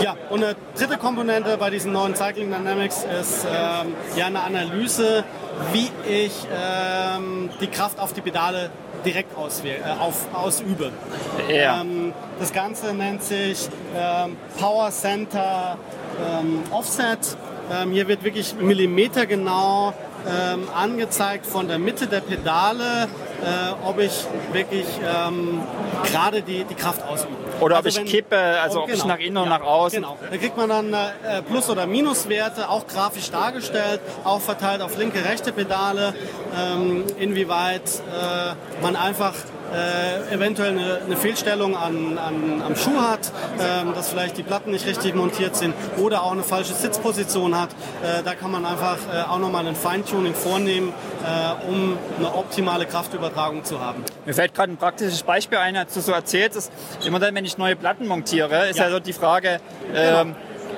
[0.01, 5.23] Ja, und eine dritte Komponente bei diesen neuen Cycling Dynamics ist ähm, ja eine Analyse,
[5.71, 8.69] wie ich ähm, die Kraft auf die Pedale
[9.05, 10.91] direkt auswähl- äh, auf, ausübe.
[11.49, 11.81] Ja.
[11.81, 15.77] Ähm, das Ganze nennt sich ähm, Power Center
[16.39, 17.37] ähm, Offset.
[17.71, 19.93] Ähm, hier wird wirklich millimetergenau
[20.27, 23.07] ähm, angezeigt von der Mitte der Pedale,
[23.43, 25.61] äh, ob ich wirklich ähm,
[26.11, 27.33] gerade die, die Kraft ausübe.
[27.59, 30.01] Oder ob ich kippe, also ob ich nach innen und nach außen.
[30.01, 30.17] Genau.
[30.29, 35.23] Da kriegt man dann äh, Plus- oder Minuswerte, auch grafisch dargestellt, auch verteilt auf linke,
[35.23, 36.13] rechte Pedale,
[36.55, 39.33] ähm, inwieweit äh, man einfach
[39.73, 44.71] äh, eventuell eine, eine Fehlstellung an, an, am Schuh hat, ähm, dass vielleicht die Platten
[44.71, 47.69] nicht richtig montiert sind oder auch eine falsche Sitzposition hat.
[48.03, 50.93] Äh, da kann man einfach äh, auch nochmal ein Feintuning vornehmen,
[51.23, 54.03] äh, um eine optimale Kraftübertragung zu haben.
[54.25, 56.71] Mir fällt gerade ein praktisches Beispiel ein, als du so erzählst, ist
[57.05, 58.91] immer dann, wenn ich neue Platten montiere, ist ja, Ja.
[58.91, 59.59] so die Frage,
[59.93, 60.35] ähm,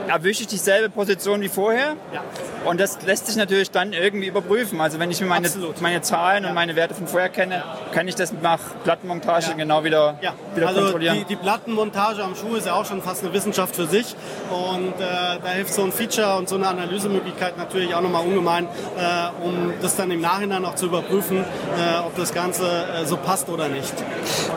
[0.10, 1.95] erwische ich dieselbe Position wie vorher?
[2.14, 2.22] Ja.
[2.66, 4.82] Und das lässt sich natürlich dann irgendwie überprüfen.
[4.82, 5.82] Also wenn ich mir meine, Absolut.
[5.82, 9.53] meine Zahlen und meine Werte von vorher kenne, kann ich das nach Plattenmontage Ja.
[9.53, 11.18] genau wieder, Ja, wieder also kontrollieren.
[11.20, 14.16] die, die Plattenmontage am Schuh ist ja auch schon fast eine Wissenschaft für sich
[14.51, 18.66] und äh, da hilft so ein Feature und so eine Analysemöglichkeit natürlich auch nochmal ungemein,
[18.66, 23.16] äh, um das dann im Nachhinein auch zu überprüfen, äh, ob das Ganze äh, so
[23.18, 23.93] passt oder nicht.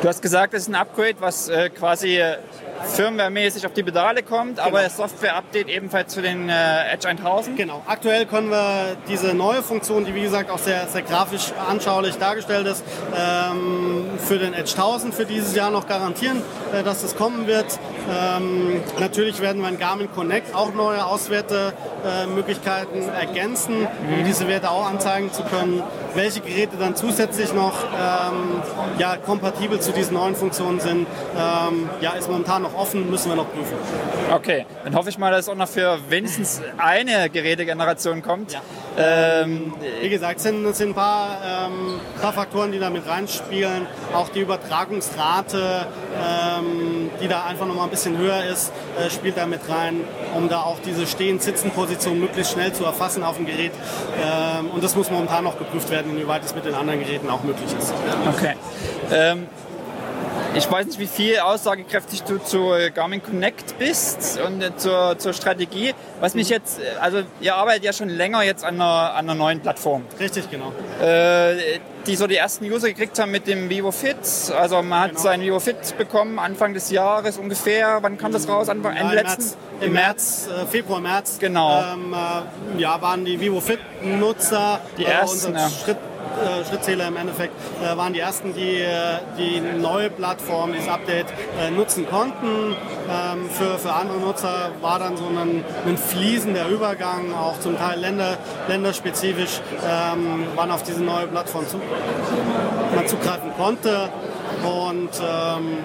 [0.00, 2.36] Du hast gesagt, das ist ein Upgrade, was äh, quasi äh,
[2.84, 4.82] firmwaremäßig auf die Pedale kommt, aber Genau.
[4.82, 7.56] das Software-Update ebenfalls für den äh, Edge 1000.
[7.56, 12.16] Genau, aktuell können wir diese neue Funktion, die wie gesagt auch sehr, sehr grafisch anschaulich
[12.16, 12.84] dargestellt ist,
[13.16, 16.42] ähm, für den Edge 1000 für dieses Jahr noch garantieren,
[16.72, 17.78] äh, dass es kommen wird.
[18.10, 24.86] Ähm, natürlich werden wir in Garmin Connect auch neue Auswertemöglichkeiten ergänzen, um diese Werte auch
[24.88, 25.82] anzeigen zu können.
[26.14, 28.60] Welche Geräte dann zusätzlich noch ähm,
[28.98, 33.36] ja, kompatibel zu diesen neuen Funktionen sind, ähm, ja, ist momentan noch offen, müssen wir
[33.36, 33.76] noch prüfen.
[34.32, 38.52] Okay, dann hoffe ich mal, dass es auch noch für wenigstens eine Gerätegeneration kommt.
[38.52, 38.60] Ja.
[38.96, 43.86] Ähm, Wie gesagt, es sind, sind ein paar, ähm, paar Faktoren, die da mit reinspielen.
[44.14, 45.86] Auch die Übertragungsrate,
[46.16, 50.00] ähm, die da einfach noch mal ein bisschen höher ist, äh, spielt da mit rein,
[50.36, 53.72] um da auch diese Stehen-Sitzen-Position möglichst schnell zu erfassen auf dem Gerät.
[54.22, 57.42] Ähm, und das muss momentan noch geprüft werden, inwieweit es mit den anderen Geräten auch
[57.42, 57.94] möglich ist.
[58.28, 58.54] Okay.
[60.54, 65.94] Ich weiß nicht, wie viel aussagekräftig du zu Garmin Connect bist und zur, zur Strategie.
[66.20, 69.60] Was mich jetzt, also ihr arbeitet ja schon länger jetzt an einer, an einer neuen
[69.60, 70.04] Plattform.
[70.20, 70.72] Richtig, genau.
[71.00, 74.16] Äh, die so die ersten User gekriegt haben mit dem Vivo Fit.
[74.56, 75.22] Also man hat genau.
[75.22, 77.98] sein Vivo Fit bekommen Anfang des Jahres ungefähr.
[78.02, 78.68] Wann kam das raus?
[78.68, 79.42] Anfang, ja, im letzten?
[79.42, 81.38] März, Im März, März äh, Februar, März.
[81.38, 81.82] Genau.
[81.92, 84.80] Ähm, äh, ja, waren die Vivo Fit Nutzer.
[84.98, 85.68] Die ersten, ja.
[85.68, 85.98] Schritt
[86.32, 87.52] äh, Schrittzähler im Endeffekt,
[87.82, 91.26] äh, waren die ersten, die äh, die neue Plattform, dieses Update
[91.76, 92.74] nutzen konnten.
[93.10, 98.00] Ähm, für, für andere Nutzer war dann so ein, ein fließender Übergang, auch zum Teil
[98.00, 98.38] Länder,
[98.68, 101.80] länderspezifisch, ähm, wann auf diese neue Plattform zu,
[102.94, 104.08] man zugreifen konnte.
[104.64, 105.78] Und ähm,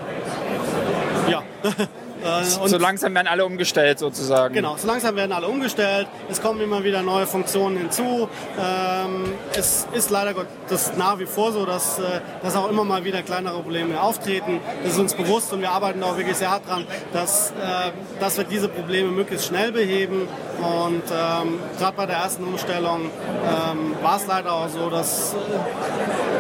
[1.30, 1.44] ja.
[2.24, 4.54] Äh, so langsam werden alle umgestellt sozusagen.
[4.54, 6.08] Genau, so langsam werden alle umgestellt.
[6.30, 8.28] Es kommen immer wieder neue Funktionen hinzu.
[8.60, 13.04] Ähm, es ist leider Gottes nach wie vor so, dass, äh, dass auch immer mal
[13.04, 14.60] wieder kleinere Probleme auftreten.
[14.84, 18.38] Das ist uns bewusst und wir arbeiten auch wirklich sehr hart dran, dass, äh, dass
[18.38, 20.28] wir diese Probleme möglichst schnell beheben.
[20.60, 25.36] Und ähm, gerade bei der ersten Umstellung ähm, war es leider auch so, dass,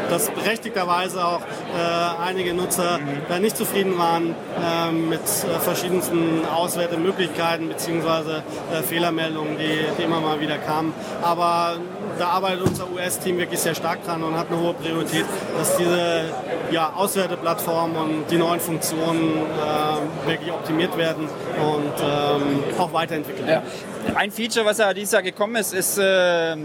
[0.09, 3.21] dass berechtigterweise auch äh, einige Nutzer mhm.
[3.29, 8.07] da nicht zufrieden waren äh, mit äh, verschiedensten Auswertemöglichkeiten bzw.
[8.73, 10.93] Äh, Fehlermeldungen, die, die, immer mal wieder kamen.
[11.21, 11.77] Aber
[12.17, 15.25] da arbeitet unser US-Team wirklich sehr stark dran und hat eine hohe Priorität,
[15.57, 16.25] dass diese
[16.71, 23.63] ja, Auswerteplattform und die neuen Funktionen äh, wirklich optimiert werden und ähm, auch weiterentwickelt werden.
[23.65, 23.96] Ja.
[24.15, 26.57] Ein Feature, was ja dieses Jahr gekommen ist, ist äh, äh,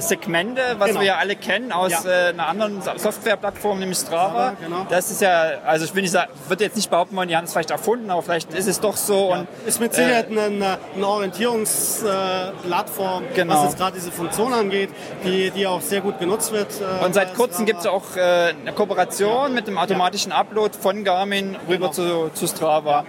[0.00, 1.00] Segmente, was genau.
[1.00, 2.04] wir ja alle kennen aus ja.
[2.04, 4.56] äh, einer anderen Softwareplattform, nämlich Strava.
[4.60, 4.86] Genau.
[4.88, 7.44] Das ist ja, also ich will nicht sagen, würde jetzt nicht behaupten wollen, die haben
[7.44, 9.30] es vielleicht erfunden, aber vielleicht ist es doch so.
[9.30, 9.40] Ja.
[9.40, 13.54] Und, ist mit Sicherheit äh, eine, eine Orientierungsplattform, genau.
[13.54, 14.90] was jetzt gerade diese Funktion angeht,
[15.24, 16.68] die, die auch sehr gut genutzt wird.
[16.80, 21.04] Äh, und seit kurzem gibt es auch äh, eine Kooperation mit dem automatischen Upload von
[21.04, 22.28] Garmin rüber genau.
[22.28, 23.04] zu, zu Strava.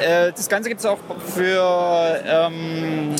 [0.00, 3.14] Äh, das Ganze gibt es auch für ähm,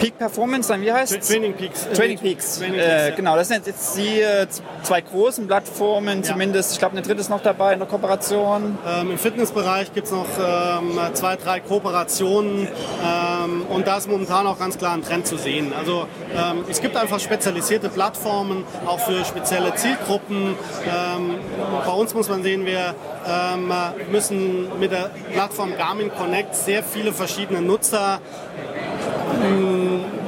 [0.00, 1.28] Peak Performance, dann wie heißt es?
[1.28, 1.88] Training Peaks.
[1.94, 2.58] Training Peaks.
[2.58, 4.46] Training Peaks äh, genau, das sind jetzt die äh,
[4.82, 6.32] zwei großen Plattformen, ja.
[6.32, 6.72] zumindest.
[6.72, 8.78] Ich glaube, eine dritte ist noch dabei in der Kooperation.
[8.86, 14.46] Ähm, Im Fitnessbereich gibt es noch ähm, zwei, drei Kooperationen ähm, und da ist momentan
[14.46, 15.72] auch ganz klar ein Trend zu sehen.
[15.76, 20.54] Also ähm, es gibt einfach spezialisierte Plattformen, auch für spezielle Zielgruppen.
[20.84, 21.36] Ähm,
[21.84, 22.94] bei uns muss man sehen, wir
[23.26, 23.72] ähm,
[24.10, 28.20] müssen mit der Plattform Garmin Connect sehr viele verschiedene Nutzer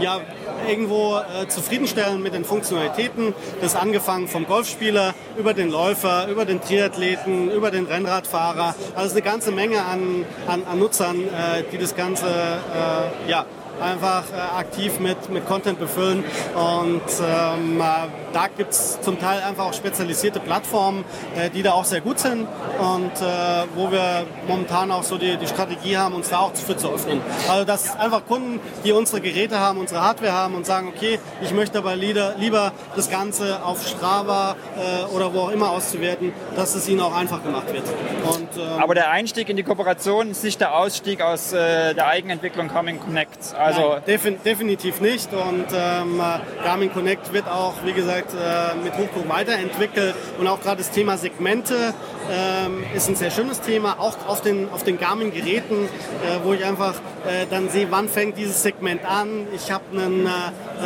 [0.00, 0.20] ja,
[0.68, 3.34] irgendwo äh, zufriedenstellen mit den Funktionalitäten.
[3.60, 8.74] Das angefangen vom Golfspieler über den Läufer, über den Triathleten, über den Rennradfahrer.
[8.94, 13.44] Also eine ganze Menge an, an, an Nutzern, äh, die das Ganze äh, ja,
[13.80, 16.24] einfach äh, aktiv mit, mit Content befüllen.
[16.54, 17.84] Und ähm, äh,
[18.32, 21.04] da gibt es zum Teil einfach auch spezialisierte Plattformen,
[21.36, 22.46] äh, die da auch sehr gut sind
[22.78, 26.76] und äh, wo wir momentan auch so die, die Strategie haben, uns da auch für
[26.76, 27.20] zu öffnen.
[27.48, 31.52] Also dass einfach Kunden, die unsere Geräte haben, unsere Hardware haben und sagen, okay, ich
[31.52, 36.74] möchte aber lieber, lieber das Ganze auf Strava äh, oder wo auch immer auszuwerten, dass
[36.74, 37.84] es ihnen auch einfach gemacht wird.
[38.34, 42.06] Und, ähm, aber der Einstieg in die Kooperation ist nicht der Ausstieg aus äh, der
[42.06, 43.54] Eigenentwicklung Coming Connect.
[43.56, 45.32] Also Nein, defin definitiv nicht.
[45.32, 46.22] Und ähm,
[46.62, 50.14] Garmin Connect wird auch, wie gesagt, äh, mit Hochdruck weiterentwickelt.
[50.38, 51.94] Und auch gerade das Thema Segmente
[52.30, 56.64] ähm, ist ein sehr schönes Thema, auch auf den, auf den Garmin-Geräten, äh, wo ich
[56.64, 56.94] einfach
[57.26, 59.46] äh, dann sehe, wann fängt dieses Segment an.
[59.54, 60.30] Ich habe einen, äh,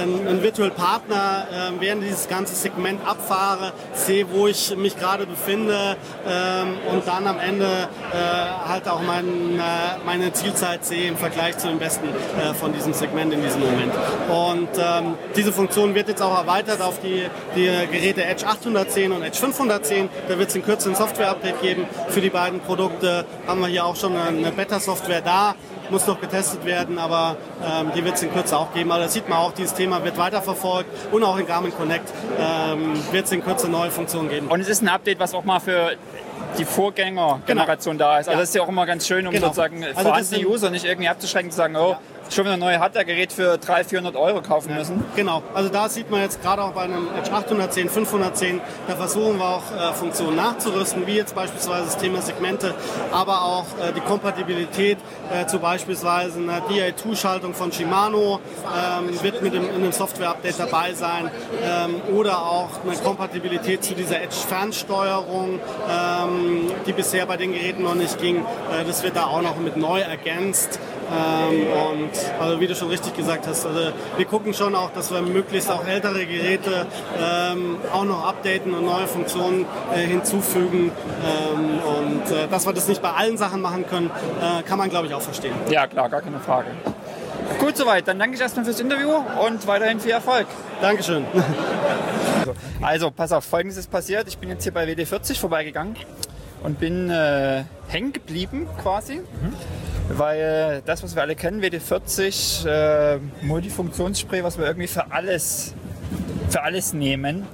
[0.01, 5.27] einen, einen Virtual Partner, äh, während dieses ganze Segment abfahre, sehe, wo ich mich gerade
[5.27, 5.97] befinde
[6.27, 9.62] ähm, und dann am Ende äh, halt auch mein, äh,
[10.05, 12.09] meine Zielzeit sehe im Vergleich zu dem Besten
[12.59, 13.93] von diesem Segment in diesem Moment.
[14.28, 19.23] Und ähm, diese Funktion wird jetzt auch erweitert auf die, die Geräte Edge 810 und
[19.23, 20.09] Edge 510.
[20.28, 20.97] Da wird es in Kürze ein
[21.33, 23.25] Software-Update geben für die beiden Produkte.
[23.47, 25.55] Haben wir hier auch schon eine Beta-Software da
[25.91, 28.91] muss noch getestet werden, aber ähm, die wird es in Kürze auch geben.
[28.91, 32.09] Aber also da sieht man auch, dieses Thema wird weiterverfolgt und auch in Garmin Connect
[32.41, 34.47] ähm, wird es in Kürze neue Funktionen geben.
[34.49, 35.91] Und es ist ein Update, was auch mal für
[36.57, 38.29] die Vorgängergeneration da ist.
[38.29, 38.39] Also Ja.
[38.39, 39.49] das ist ja auch immer ganz schön, um Genau.
[39.49, 41.97] sozusagen Also das vorhandene sind- User nicht irgendwie abzuschrecken, zu sagen, oh,
[42.35, 45.05] schon wieder ein neues Hardware-Gerät für 300, 400 Euro kaufen müssen.
[45.17, 49.39] Genau, also da sieht man jetzt gerade auch bei einem Edge 810, 510, da versuchen
[49.39, 52.75] wir auch äh, Funktionen nachzurüsten, wie jetzt beispielsweise das Thema Segmente,
[53.13, 54.99] aber auch äh, die Kompatibilität
[55.33, 60.95] äh, zu beispielsweise einer DI2-Schaltung von Shimano ähm, wird mit dem, in dem Software-Update dabei
[60.95, 61.31] sein
[61.63, 65.61] ähm, oder auch eine Kompatibilität zu dieser Edge-Fernsteuerung,
[65.91, 68.39] ähm, die bisher bei den Geräten noch nicht ging.
[68.39, 70.79] Äh, das wird da auch noch mit neu ergänzt.
[71.12, 72.10] Ähm, und
[72.40, 75.70] also wie du schon richtig gesagt hast, also wir gucken schon auch, dass wir möglichst
[75.70, 76.86] auch ältere Geräte
[77.20, 80.90] ähm, auch noch updaten und neue Funktionen äh, hinzufügen.
[80.90, 84.10] Ähm, und äh, dass wir das nicht bei allen Sachen machen können,
[84.40, 85.55] äh, kann man glaube ich auch verstehen.
[85.70, 86.68] Ja, klar, gar keine Frage.
[87.59, 88.09] Gut, soweit.
[88.09, 89.10] Dann danke ich erstmal fürs Interview
[89.47, 90.47] und weiterhin viel Erfolg.
[90.80, 91.24] Dankeschön.
[92.80, 94.26] Also, pass auf, folgendes ist passiert.
[94.26, 95.94] Ich bin jetzt hier bei WD40 vorbeigegangen
[96.64, 99.20] und bin äh, hängen geblieben quasi.
[100.14, 105.74] Weil das, was wir alle kennen, WD40, äh, Multifunktionsspray, was wir irgendwie für alles,
[106.51, 107.47] für alles nehmen.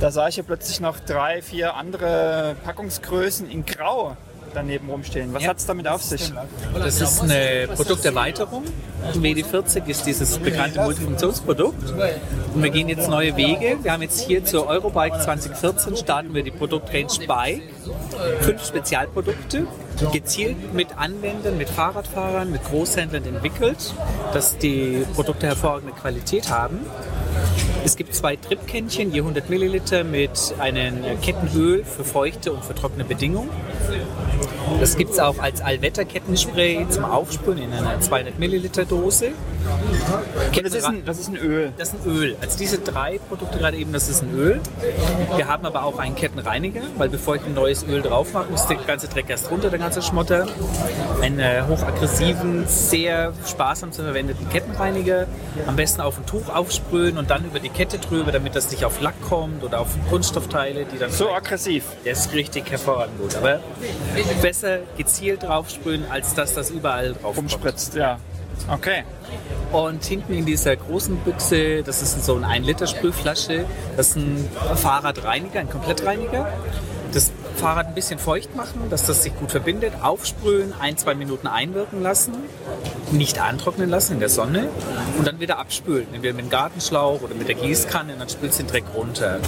[0.00, 4.16] Da sah ich hier plötzlich noch drei, vier andere Packungsgrößen in Grau
[4.54, 5.32] daneben rumstehen.
[5.32, 5.50] Was Ja.
[5.50, 6.32] hat es damit auf sich?
[6.74, 8.64] Das ist eine Produkterweiterung.
[9.14, 11.92] WD40 ist dieses bekannte Multifunktionsprodukt.
[12.54, 13.78] Und wir gehen jetzt neue Wege.
[13.82, 17.62] Wir haben jetzt hier zur Eurobike 2014 starten wir die Produktrange Bike.
[18.40, 19.66] Fünf Spezialprodukte,
[20.12, 23.94] gezielt mit Anwendern, mit Fahrradfahrern, mit Großhändlern entwickelt,
[24.34, 26.80] dass die Produkte hervorragende Qualität haben.
[27.84, 33.04] Es gibt zwei Tripkännchen, je 100 Milliliter mit einem Kettenöl für feuchte und für trockene
[33.04, 33.48] Bedingungen.
[34.78, 39.32] Das gibt es auch als Allwetter-Kettenspray zum Aufsprühen in einer 200 Milliliter Dose.
[40.62, 41.72] Das ist, ein, das ist ein Öl.
[41.76, 42.36] Das ist ein Öl.
[42.40, 44.60] Also diese drei Produkte gerade eben, das ist ein Öl.
[45.36, 48.66] Wir haben aber auch einen Kettenreiniger, weil bevor ich ein neues Öl drauf mache, muss
[48.66, 50.46] der ganze Dreck erst runter, der ganze Schmotter.
[51.20, 55.26] Einen äh, hochaggressiven, sehr sparsam zu verwendeten Kettenreiniger.
[55.66, 58.84] Am besten auf ein Tuch aufsprühen und dann über die Kette drüber, damit das nicht
[58.84, 61.84] auf Lack kommt oder auf Kunststoffteile, die dann So aggressiv.
[62.04, 63.36] der ist richtig hervorragend gut.
[63.36, 63.60] Aber
[64.42, 67.52] besser gezielt draufsprühen, als dass das überall drauf kommt.
[67.52, 68.18] Rumspritzt, ja.
[68.68, 69.04] Okay.
[69.72, 73.64] Und hinten in dieser großen Büchse, das ist so eine 1 Liter Sprühflasche,
[73.96, 76.52] das ist ein Fahrradreiniger, ein Komplettreiniger.
[77.60, 82.02] Fahrrad ein bisschen feucht machen, dass das sich gut verbindet, aufsprühen, ein, zwei Minuten einwirken
[82.02, 82.32] lassen,
[83.12, 84.70] nicht antrocknen lassen in der Sonne
[85.18, 86.06] und dann wieder abspülen.
[86.14, 89.40] Entweder mit dem Gartenschlauch oder mit der Gießkanne, dann spült den Dreck runter.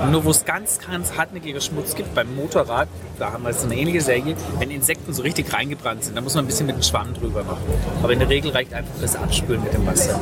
[0.00, 2.88] Und nur wo es ganz, ganz hartnäckiger Schmutz gibt, beim Motorrad,
[3.18, 6.34] da haben wir jetzt eine ähnliche Serie, wenn Insekten so richtig reingebrannt sind, dann muss
[6.34, 7.64] man ein bisschen mit dem Schwamm drüber machen.
[8.02, 10.18] Aber in der Regel reicht einfach das Abspülen mit dem Wasser.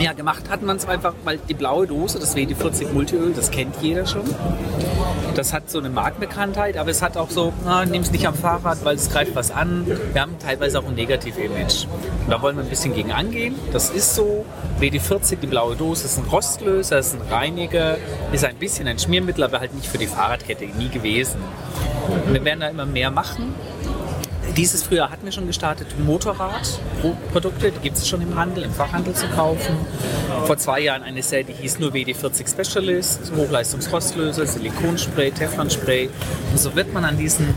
[0.00, 3.76] Ja, gemacht hat man es einfach, weil die blaue Dose, das WD-40 Multiöl, das kennt
[3.80, 4.22] jeder schon.
[5.34, 7.52] Das hat so eine Markenbekanntheit, aber es hat auch so,
[7.90, 9.86] nimm es nicht am Fahrrad, weil es greift was an.
[10.12, 11.86] Wir haben teilweise auch ein Negativ-Image.
[12.28, 13.54] Da wollen wir ein bisschen gegen angehen.
[13.72, 14.44] Das ist so.
[14.80, 17.96] WD-40, die blaue Dose, ist ein Rostlöser, ist ein Reiniger,
[18.32, 21.38] ist ein bisschen ein Schmiermittel, aber halt nicht für die Fahrradkette, nie gewesen.
[22.30, 23.54] Wir werden da immer mehr machen.
[24.56, 29.12] Dieses Frühjahr hatten wir schon gestartet, Motorradprodukte, die gibt es schon im Handel, im Fachhandel
[29.12, 29.74] zu kaufen.
[30.46, 36.08] Vor zwei Jahren eine Serie, die hieß nur WD40 Specialist, Hochleistungsrostlöser, Silikonspray, Teflonspray.
[36.52, 37.52] Und so wird man an diesem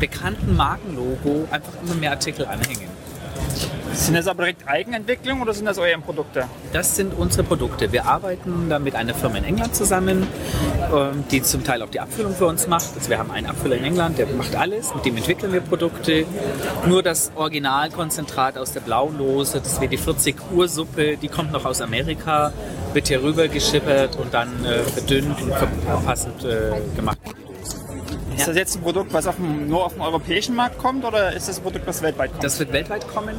[0.00, 2.88] bekannten Markenlogo einfach immer mehr Artikel anhängen.
[3.94, 6.46] Sind das aber direkt Eigenentwicklung oder sind das OEM-Produkte?
[6.72, 7.92] Das sind unsere Produkte.
[7.92, 10.26] Wir arbeiten da mit einer Firma in England zusammen,
[10.92, 12.88] ähm, die zum Teil auch die Abfüllung für uns macht.
[12.96, 16.26] Also wir haben einen Abfüller in England, der macht alles, mit dem entwickeln wir Produkte.
[16.86, 22.52] Nur das Originalkonzentrat aus der blauen Dose, das WD40 Ursuppe, die kommt noch aus Amerika,
[22.92, 25.52] wird hier rüber geschippert und dann äh, verdünnt und
[26.04, 27.18] passend äh, gemacht.
[28.36, 31.32] Ist das jetzt ein Produkt, was auf dem, nur auf dem europäischen Markt kommt oder
[31.32, 32.44] ist das ein Produkt, was weltweit kommt?
[32.44, 33.34] Das wird weltweit kommen.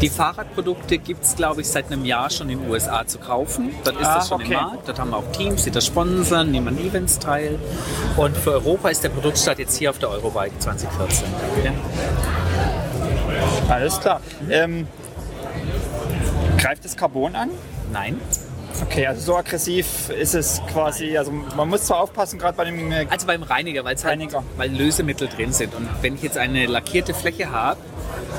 [0.00, 3.70] Die Fahrradprodukte gibt es, glaube ich, seit einem Jahr schon in den USA zu kaufen.
[3.84, 4.54] Dort ist Ah, das schon okay.
[4.54, 4.88] im Markt.
[4.88, 7.58] Dort haben wir auch Teams, die das sponsern, nehmen an Events teil.
[8.16, 11.26] Und für Europa ist der Produktstart jetzt hier auf der Eurobike 2014.
[11.64, 11.72] Ja.
[13.68, 14.20] Alles klar.
[14.48, 14.86] Ähm,
[16.58, 17.50] greift das Carbon an?
[17.92, 18.20] Nein.
[18.82, 21.16] Okay, also so aggressiv ist es quasi.
[21.16, 24.12] Also man muss zwar aufpassen, gerade bei dem äh, Also beim Reiniger, weil es halt,
[24.20, 24.42] Reiniger.
[24.56, 25.74] weil Lösemittel drin sind.
[25.74, 27.80] Und wenn ich jetzt eine lackierte Fläche habe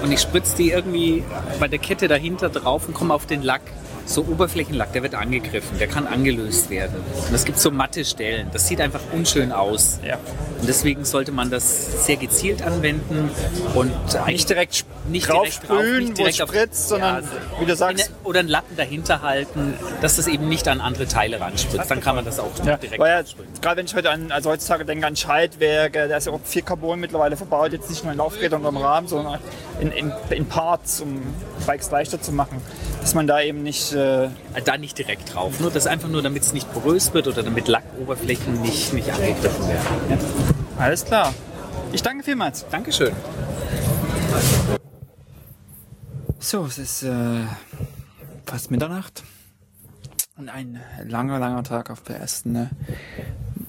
[0.02, 1.24] und ich spritze die irgendwie
[1.60, 3.62] bei der Kette dahinter drauf und komme auf den Lack,
[4.06, 6.96] so Oberflächenlack, der wird angegriffen, der kann angelöst werden.
[7.28, 8.48] Und es gibt so matte Stellen.
[8.52, 10.00] Das sieht einfach unschön aus.
[10.06, 10.16] ja,
[10.60, 13.30] Und deswegen sollte man das sehr gezielt anwenden
[13.76, 17.30] und nicht eigentlich direkt nicht drauf direkt drauf, sprühen, nicht wo es spritzt, sondern Ja,
[17.60, 21.08] wie du Eine, sagst, oder einen Lappen dahinter halten, dass das eben nicht an andere
[21.08, 21.90] Teile ranspritzt.
[21.90, 23.24] Dann kann man das auch Ja, direkt weil ja,
[23.62, 26.62] gerade wenn ich heute an, also heutzutage denke an Schaltwerke, da ist ja auch viel
[26.62, 29.40] Carbon mittlerweile verbaut, jetzt nicht nur in Laufrädern oder im Rahmen, sondern
[29.80, 31.22] in, in, in Parts, um
[31.66, 32.62] Bikes leichter zu machen.
[33.02, 34.30] Dass man da eben nicht, äh,
[34.66, 35.60] Da nicht direkt drauf.
[35.60, 39.68] Nur das einfach nur, damit es nicht porös wird oder damit Lackoberflächen nicht, nicht angegriffen
[39.68, 40.20] werden.
[40.78, 41.34] alles klar.
[41.94, 42.66] Ich danke vielmals.
[42.72, 43.12] Dankeschön.
[46.44, 47.44] So, es ist äh,
[48.48, 49.24] fast Mitternacht
[50.38, 52.68] und ein langer, langer Tag auf der ersten äh,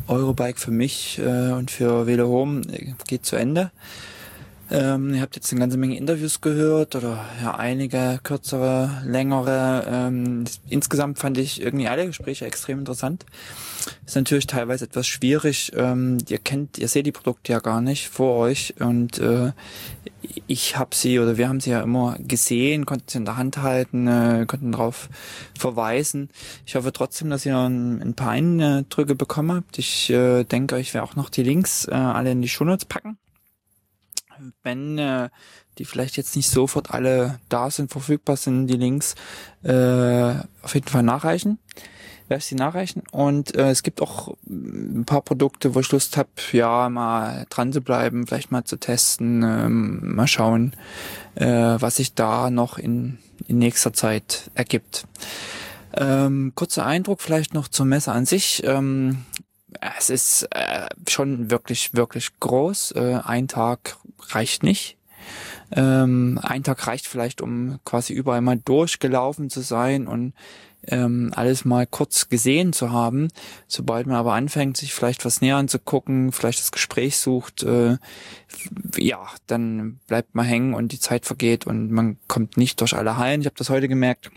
[0.09, 3.73] Eurobike für mich äh, und für Velo Home äh, geht zu Ende.
[4.73, 9.85] Ähm, ihr habt jetzt eine ganze Menge Interviews gehört oder ja einige kürzere, längere.
[9.87, 13.27] Ähm, insgesamt fand ich irgendwie alle Gespräche extrem interessant.
[14.07, 15.73] Ist natürlich teilweise etwas schwierig.
[15.77, 19.53] Ähm, ihr kennt, ihr seht die Produkte ja gar nicht vor euch und äh,
[20.47, 23.59] ich habe sie oder wir haben sie ja immer gesehen, konnten sie in der Hand
[23.59, 25.11] halten, äh, konnten darauf
[25.59, 26.31] verweisen.
[26.65, 29.77] Ich hoffe trotzdem, dass ihr ein, ein paar Eindrücke bekommen habt.
[29.77, 33.19] Ich äh, denke, ich werde auch noch die Links äh, alle in die Shownotes packen.
[34.63, 35.29] Wenn äh,
[35.79, 39.15] die vielleicht jetzt nicht sofort alle da sind, verfügbar sind, die Links
[39.63, 41.59] äh, auf jeden Fall nachreichen
[42.33, 43.03] werde ich sie nachreichen.
[43.11, 47.75] Und äh, es gibt auch ein paar Produkte, wo ich Lust habe, ja, mal dran
[47.75, 50.75] zu bleiben, vielleicht mal zu testen, ähm, mal schauen,
[51.35, 55.07] äh, was sich da noch in, in nächster Zeit ergibt.
[55.95, 58.63] Ähm, kurzer Eindruck vielleicht noch zur Messe an sich.
[58.65, 59.27] Ähm,
[59.99, 62.93] es ist äh, schon wirklich, wirklich groß.
[62.93, 63.99] Äh, ein Tag
[64.31, 64.97] reicht nicht.
[65.75, 70.35] Ähm, ein Tag reicht vielleicht, um quasi überall mal durchgelaufen zu sein und
[70.89, 73.29] ähm, alles mal kurz gesehen zu haben.
[73.69, 77.99] Sobald man aber anfängt, sich vielleicht was näher anzugucken, vielleicht das Gespräch sucht, äh,
[78.97, 83.17] ja, dann bleibt man hängen und die Zeit vergeht und man kommt nicht durch alle
[83.17, 83.41] Hallen.
[83.41, 84.31] Ich habe das heute gemerkt.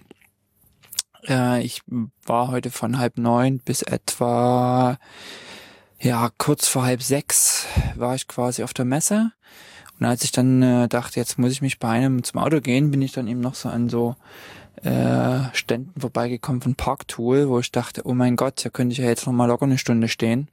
[1.27, 1.81] Äh, ich
[2.25, 4.97] war heute von halb neun bis etwa
[5.99, 9.31] ja kurz vor halb sechs war ich quasi auf der Messe.
[9.99, 12.91] Und als ich dann äh, dachte, jetzt muss ich mich bei einem zum Auto gehen,
[12.91, 14.15] bin ich dann eben noch so an so
[14.83, 19.05] äh, Ständen vorbeigekommen von Parktool, wo ich dachte, oh mein Gott, hier könnte ich ja
[19.05, 20.49] jetzt noch mal locker eine Stunde stehen.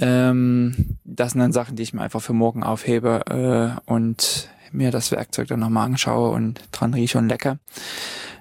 [0.00, 4.90] Ähm, das sind dann Sachen, die ich mir einfach für morgen aufhebe äh, und mir
[4.90, 7.58] das Werkzeug dann nochmal anschaue und dran rieche und lecke.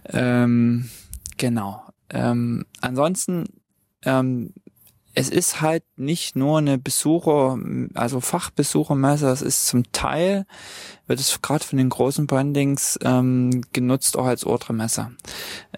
[0.06, 0.90] Ähm,
[1.38, 1.84] genau.
[2.10, 3.46] Ähm, ansonsten
[4.04, 4.54] ähm,
[5.14, 7.60] es ist halt nicht nur eine Besucher,
[7.94, 10.46] also Fachbesuchermesse, es ist zum Teil,
[11.08, 15.12] wird es gerade von den großen Brandings ähm, genutzt auch als Ortremesse.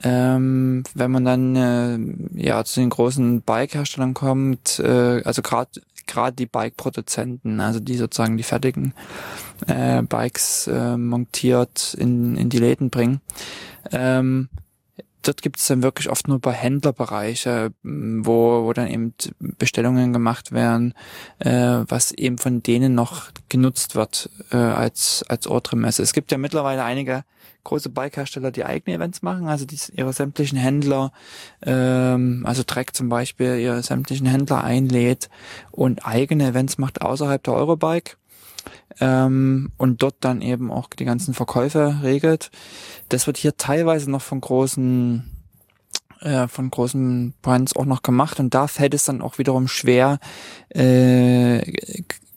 [0.04, 6.36] Ähm, wenn man dann äh, ja zu den großen Bike-Herstellern kommt, äh, also gerade gerade
[6.36, 8.94] die Bike-Produzenten, also die sozusagen die fertigen
[9.68, 13.22] äh, Bikes äh, montiert in, in die Läden bringen,
[13.92, 14.50] ähm,
[15.24, 20.52] dort gibt es dann wirklich oft nur bei Händlerbereiche, wo, wo dann eben Bestellungen gemacht
[20.52, 20.94] werden,
[21.40, 21.52] äh,
[21.88, 26.04] was eben von denen noch genutzt wird äh, als, als Ortremesse.
[26.04, 27.24] Es gibt ja mittlerweile einige
[27.64, 31.12] große Bike-Hersteller, die eigene Events machen, also die ihre sämtlichen Händler,
[31.62, 35.30] ähm, also Trek zum Beispiel, ihre sämtlichen Händler einlädt
[35.72, 38.18] und eigene Events macht außerhalb der Eurobike
[39.00, 42.52] ähm, und dort dann eben auch die ganzen Verkäufe regelt.
[43.10, 45.30] Das wird hier teilweise noch von großen
[46.22, 50.20] äh, von großen Brands auch noch gemacht und da fällt es dann auch wiederum schwer,
[50.70, 51.62] äh,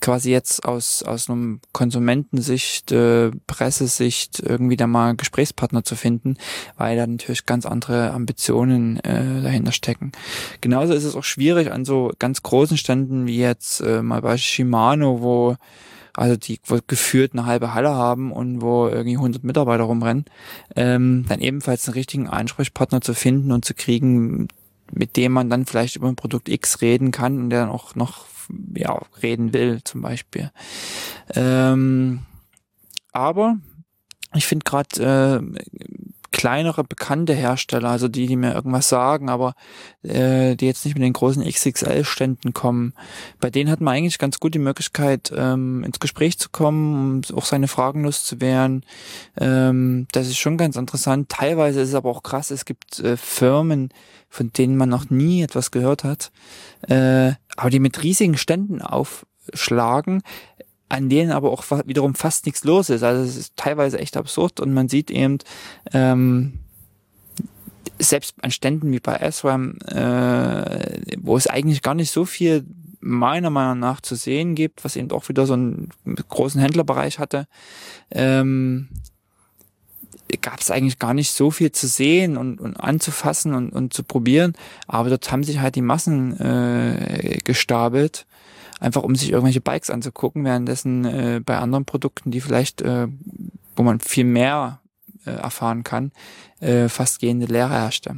[0.01, 6.37] quasi jetzt aus, aus einem Konsumentensicht, äh, Pressesicht irgendwie da mal Gesprächspartner zu finden,
[6.77, 10.13] weil da natürlich ganz andere Ambitionen äh, dahinter stecken.
[10.61, 14.37] Genauso ist es auch schwierig an so ganz großen Ständen wie jetzt äh, mal bei
[14.37, 15.57] Shimano, wo
[16.17, 20.25] also die wo geführt eine halbe Halle haben und wo irgendwie 100 Mitarbeiter rumrennen,
[20.75, 24.49] ähm, dann ebenfalls einen richtigen Ansprechpartner zu finden und zu kriegen,
[24.93, 27.95] mit dem man dann vielleicht über ein Produkt X reden kann und der dann auch
[27.95, 28.27] noch
[28.75, 30.51] ja, reden will zum Beispiel.
[31.35, 32.21] Ähm,
[33.13, 33.57] aber
[34.35, 35.65] ich finde gerade äh,
[36.37, 39.55] kleinere bekannte Hersteller, also die, die mir irgendwas sagen, aber
[40.03, 42.93] äh, die jetzt nicht mit den großen XXL-Ständen kommen,
[43.41, 47.39] bei denen hat man eigentlich ganz gut die Möglichkeit, ähm, ins Gespräch zu kommen, um
[47.39, 48.85] auch seine Fragen loszuwerden.
[49.41, 51.31] Ähm, das ist schon ganz interessant.
[51.31, 53.89] Teilweise ist es aber auch krass, es gibt äh, Firmen,
[54.29, 56.33] von denen man noch nie etwas gehört hat,
[56.83, 60.21] äh, aber die mit riesigen Ständen aufschlagen,
[60.89, 63.03] an denen aber auch wiederum fast nichts los ist.
[63.03, 65.39] Also es ist teilweise echt absurd und man sieht eben,
[65.93, 66.61] ähm,
[67.99, 72.65] selbst an Ständen wie bei SRAM, äh, wo es eigentlich gar nicht so viel
[73.01, 75.89] meiner Meinung nach zu sehen gibt, was eben auch wieder so einen
[76.29, 77.47] großen Händlerbereich hatte,
[78.11, 78.89] ähm,
[80.41, 84.03] gab es eigentlich gar nicht so viel zu sehen und, und anzufassen und, und zu
[84.03, 84.55] probieren.
[84.89, 88.27] Aber dort haben sich halt die Massen äh, gestapelt,
[88.81, 93.09] einfach um sich irgendwelche Bikes anzugucken, währenddessen äh, bei anderen Produkten, die vielleicht, äh,
[93.75, 94.81] wo man viel mehr
[95.25, 96.13] äh, erfahren kann,
[96.61, 98.17] äh, fast gehende Lehre herrschte.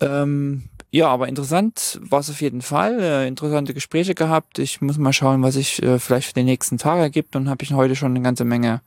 [0.00, 0.64] Ähm,
[0.94, 3.00] ja, aber interessant war es auf jeden Fall.
[3.00, 4.58] Äh, interessante Gespräche gehabt.
[4.58, 7.34] Ich muss mal schauen, was sich äh, vielleicht für die nächsten Tage ergibt.
[7.34, 8.82] Und habe ich heute schon eine ganze Menge,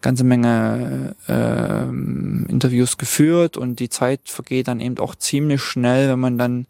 [0.00, 3.56] ganze Menge äh, Interviews geführt.
[3.56, 6.66] Und die Zeit vergeht dann eben auch ziemlich schnell, wenn man dann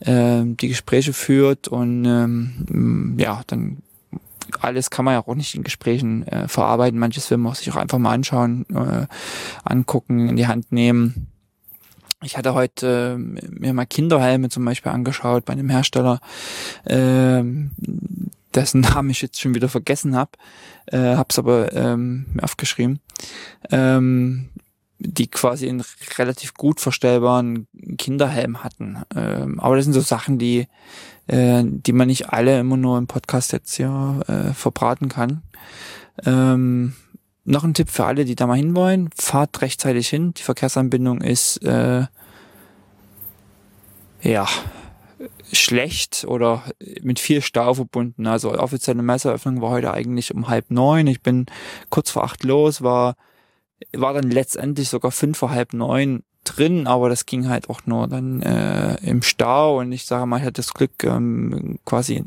[0.00, 1.68] äh, die Gespräche führt.
[1.68, 3.78] Und ähm, ja, dann
[4.60, 6.98] alles kann man ja auch nicht in Gesprächen äh, verarbeiten.
[6.98, 9.06] Manches will man sich auch einfach mal anschauen, äh,
[9.64, 11.28] angucken, in die Hand nehmen
[12.22, 16.20] ich hatte heute äh, mir mal Kinderhelme zum Beispiel angeschaut bei einem Hersteller,
[16.84, 17.42] äh,
[18.54, 20.32] dessen Namen ich jetzt schon wieder vergessen habe,
[20.86, 23.00] äh, hab's aber ähm, aufgeschrieben,
[23.70, 24.50] ähm,
[24.98, 25.84] die quasi einen
[26.16, 27.68] relativ gut verstellbaren
[27.98, 29.02] Kinderhelm hatten.
[29.14, 30.66] Ähm, aber das sind so Sachen, die,
[31.28, 35.42] äh, die man nicht alle immer nur im Podcast jetzt hier äh, verbraten kann.
[36.24, 36.94] Ähm,
[37.44, 39.08] noch ein Tipp für alle, die da mal hinwollen.
[39.16, 40.34] Fahrt rechtzeitig hin.
[40.34, 42.06] Die Verkehrsanbindung ist äh,
[44.20, 44.46] ja
[45.52, 46.64] schlecht oder
[47.02, 48.26] mit viel Stau verbunden.
[48.26, 51.06] Also offizielle Messeröffnung war heute eigentlich um halb neun.
[51.06, 51.46] Ich bin
[51.90, 53.16] kurz vor acht los, war,
[53.92, 58.08] war dann letztendlich sogar fünf vor halb neun drin, aber das ging halt auch nur
[58.08, 62.24] dann äh, im Stau und ich sage mal, ich hatte das Glück, ähm, quasi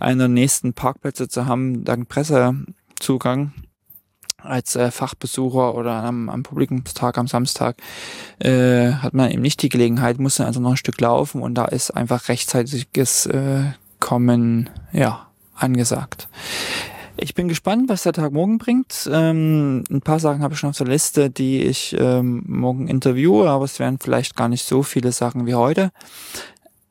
[0.00, 3.52] einen der nächsten Parkplätze zu haben, dank Pressezugang
[4.44, 7.76] als äh, Fachbesucher oder am, am Publikumstag am Samstag
[8.38, 11.64] äh, hat man eben nicht die Gelegenheit, musste also noch ein Stück laufen und da
[11.66, 13.64] ist einfach rechtzeitiges äh,
[14.00, 16.28] Kommen ja angesagt.
[17.16, 19.08] Ich bin gespannt, was der Tag morgen bringt.
[19.10, 23.48] Ähm, ein paar Sachen habe ich schon auf der Liste, die ich ähm, morgen interviewe,
[23.48, 25.92] aber es werden vielleicht gar nicht so viele Sachen wie heute.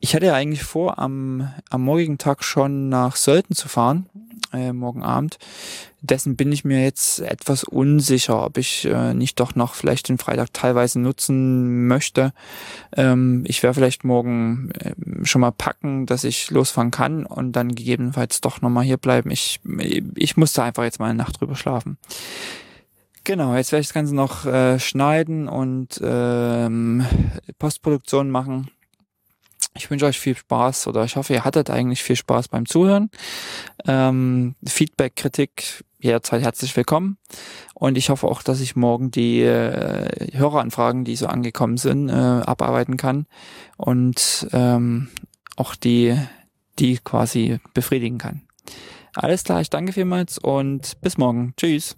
[0.04, 4.04] Ich hatte ja eigentlich vor, am, am morgigen Tag schon nach Sölden zu fahren,
[4.52, 5.38] äh, morgen Abend
[6.02, 10.18] dessen bin ich mir jetzt etwas unsicher, ob ich äh, nicht doch noch vielleicht den
[10.18, 12.34] Freitag teilweise nutzen möchte.
[12.94, 14.92] Ähm, ich werde vielleicht morgen äh,
[15.24, 19.30] schon mal packen, dass ich losfahren kann und dann gegebenenfalls doch nochmal hier bleiben.
[19.30, 19.60] Ich,
[20.14, 21.96] ich musste einfach jetzt mal eine Nacht drüber schlafen.
[23.24, 27.06] Genau, jetzt werde ich das Ganze noch äh, schneiden und ähm,
[27.58, 28.68] Postproduktion machen.
[29.76, 33.10] Ich wünsche euch viel Spaß oder ich hoffe, ihr hattet eigentlich viel Spaß beim Zuhören.
[33.86, 37.18] Ähm, Feedback, Kritik, jederzeit herzlich willkommen.
[37.74, 42.12] Und ich hoffe auch, dass ich morgen die äh, Höreranfragen, die so angekommen sind, äh,
[42.12, 43.26] abarbeiten kann
[43.76, 45.08] und ähm,
[45.56, 46.16] auch die,
[46.78, 48.42] die quasi befriedigen kann.
[49.14, 51.52] Alles klar, ich danke vielmals und bis morgen.
[51.56, 51.96] Tschüss.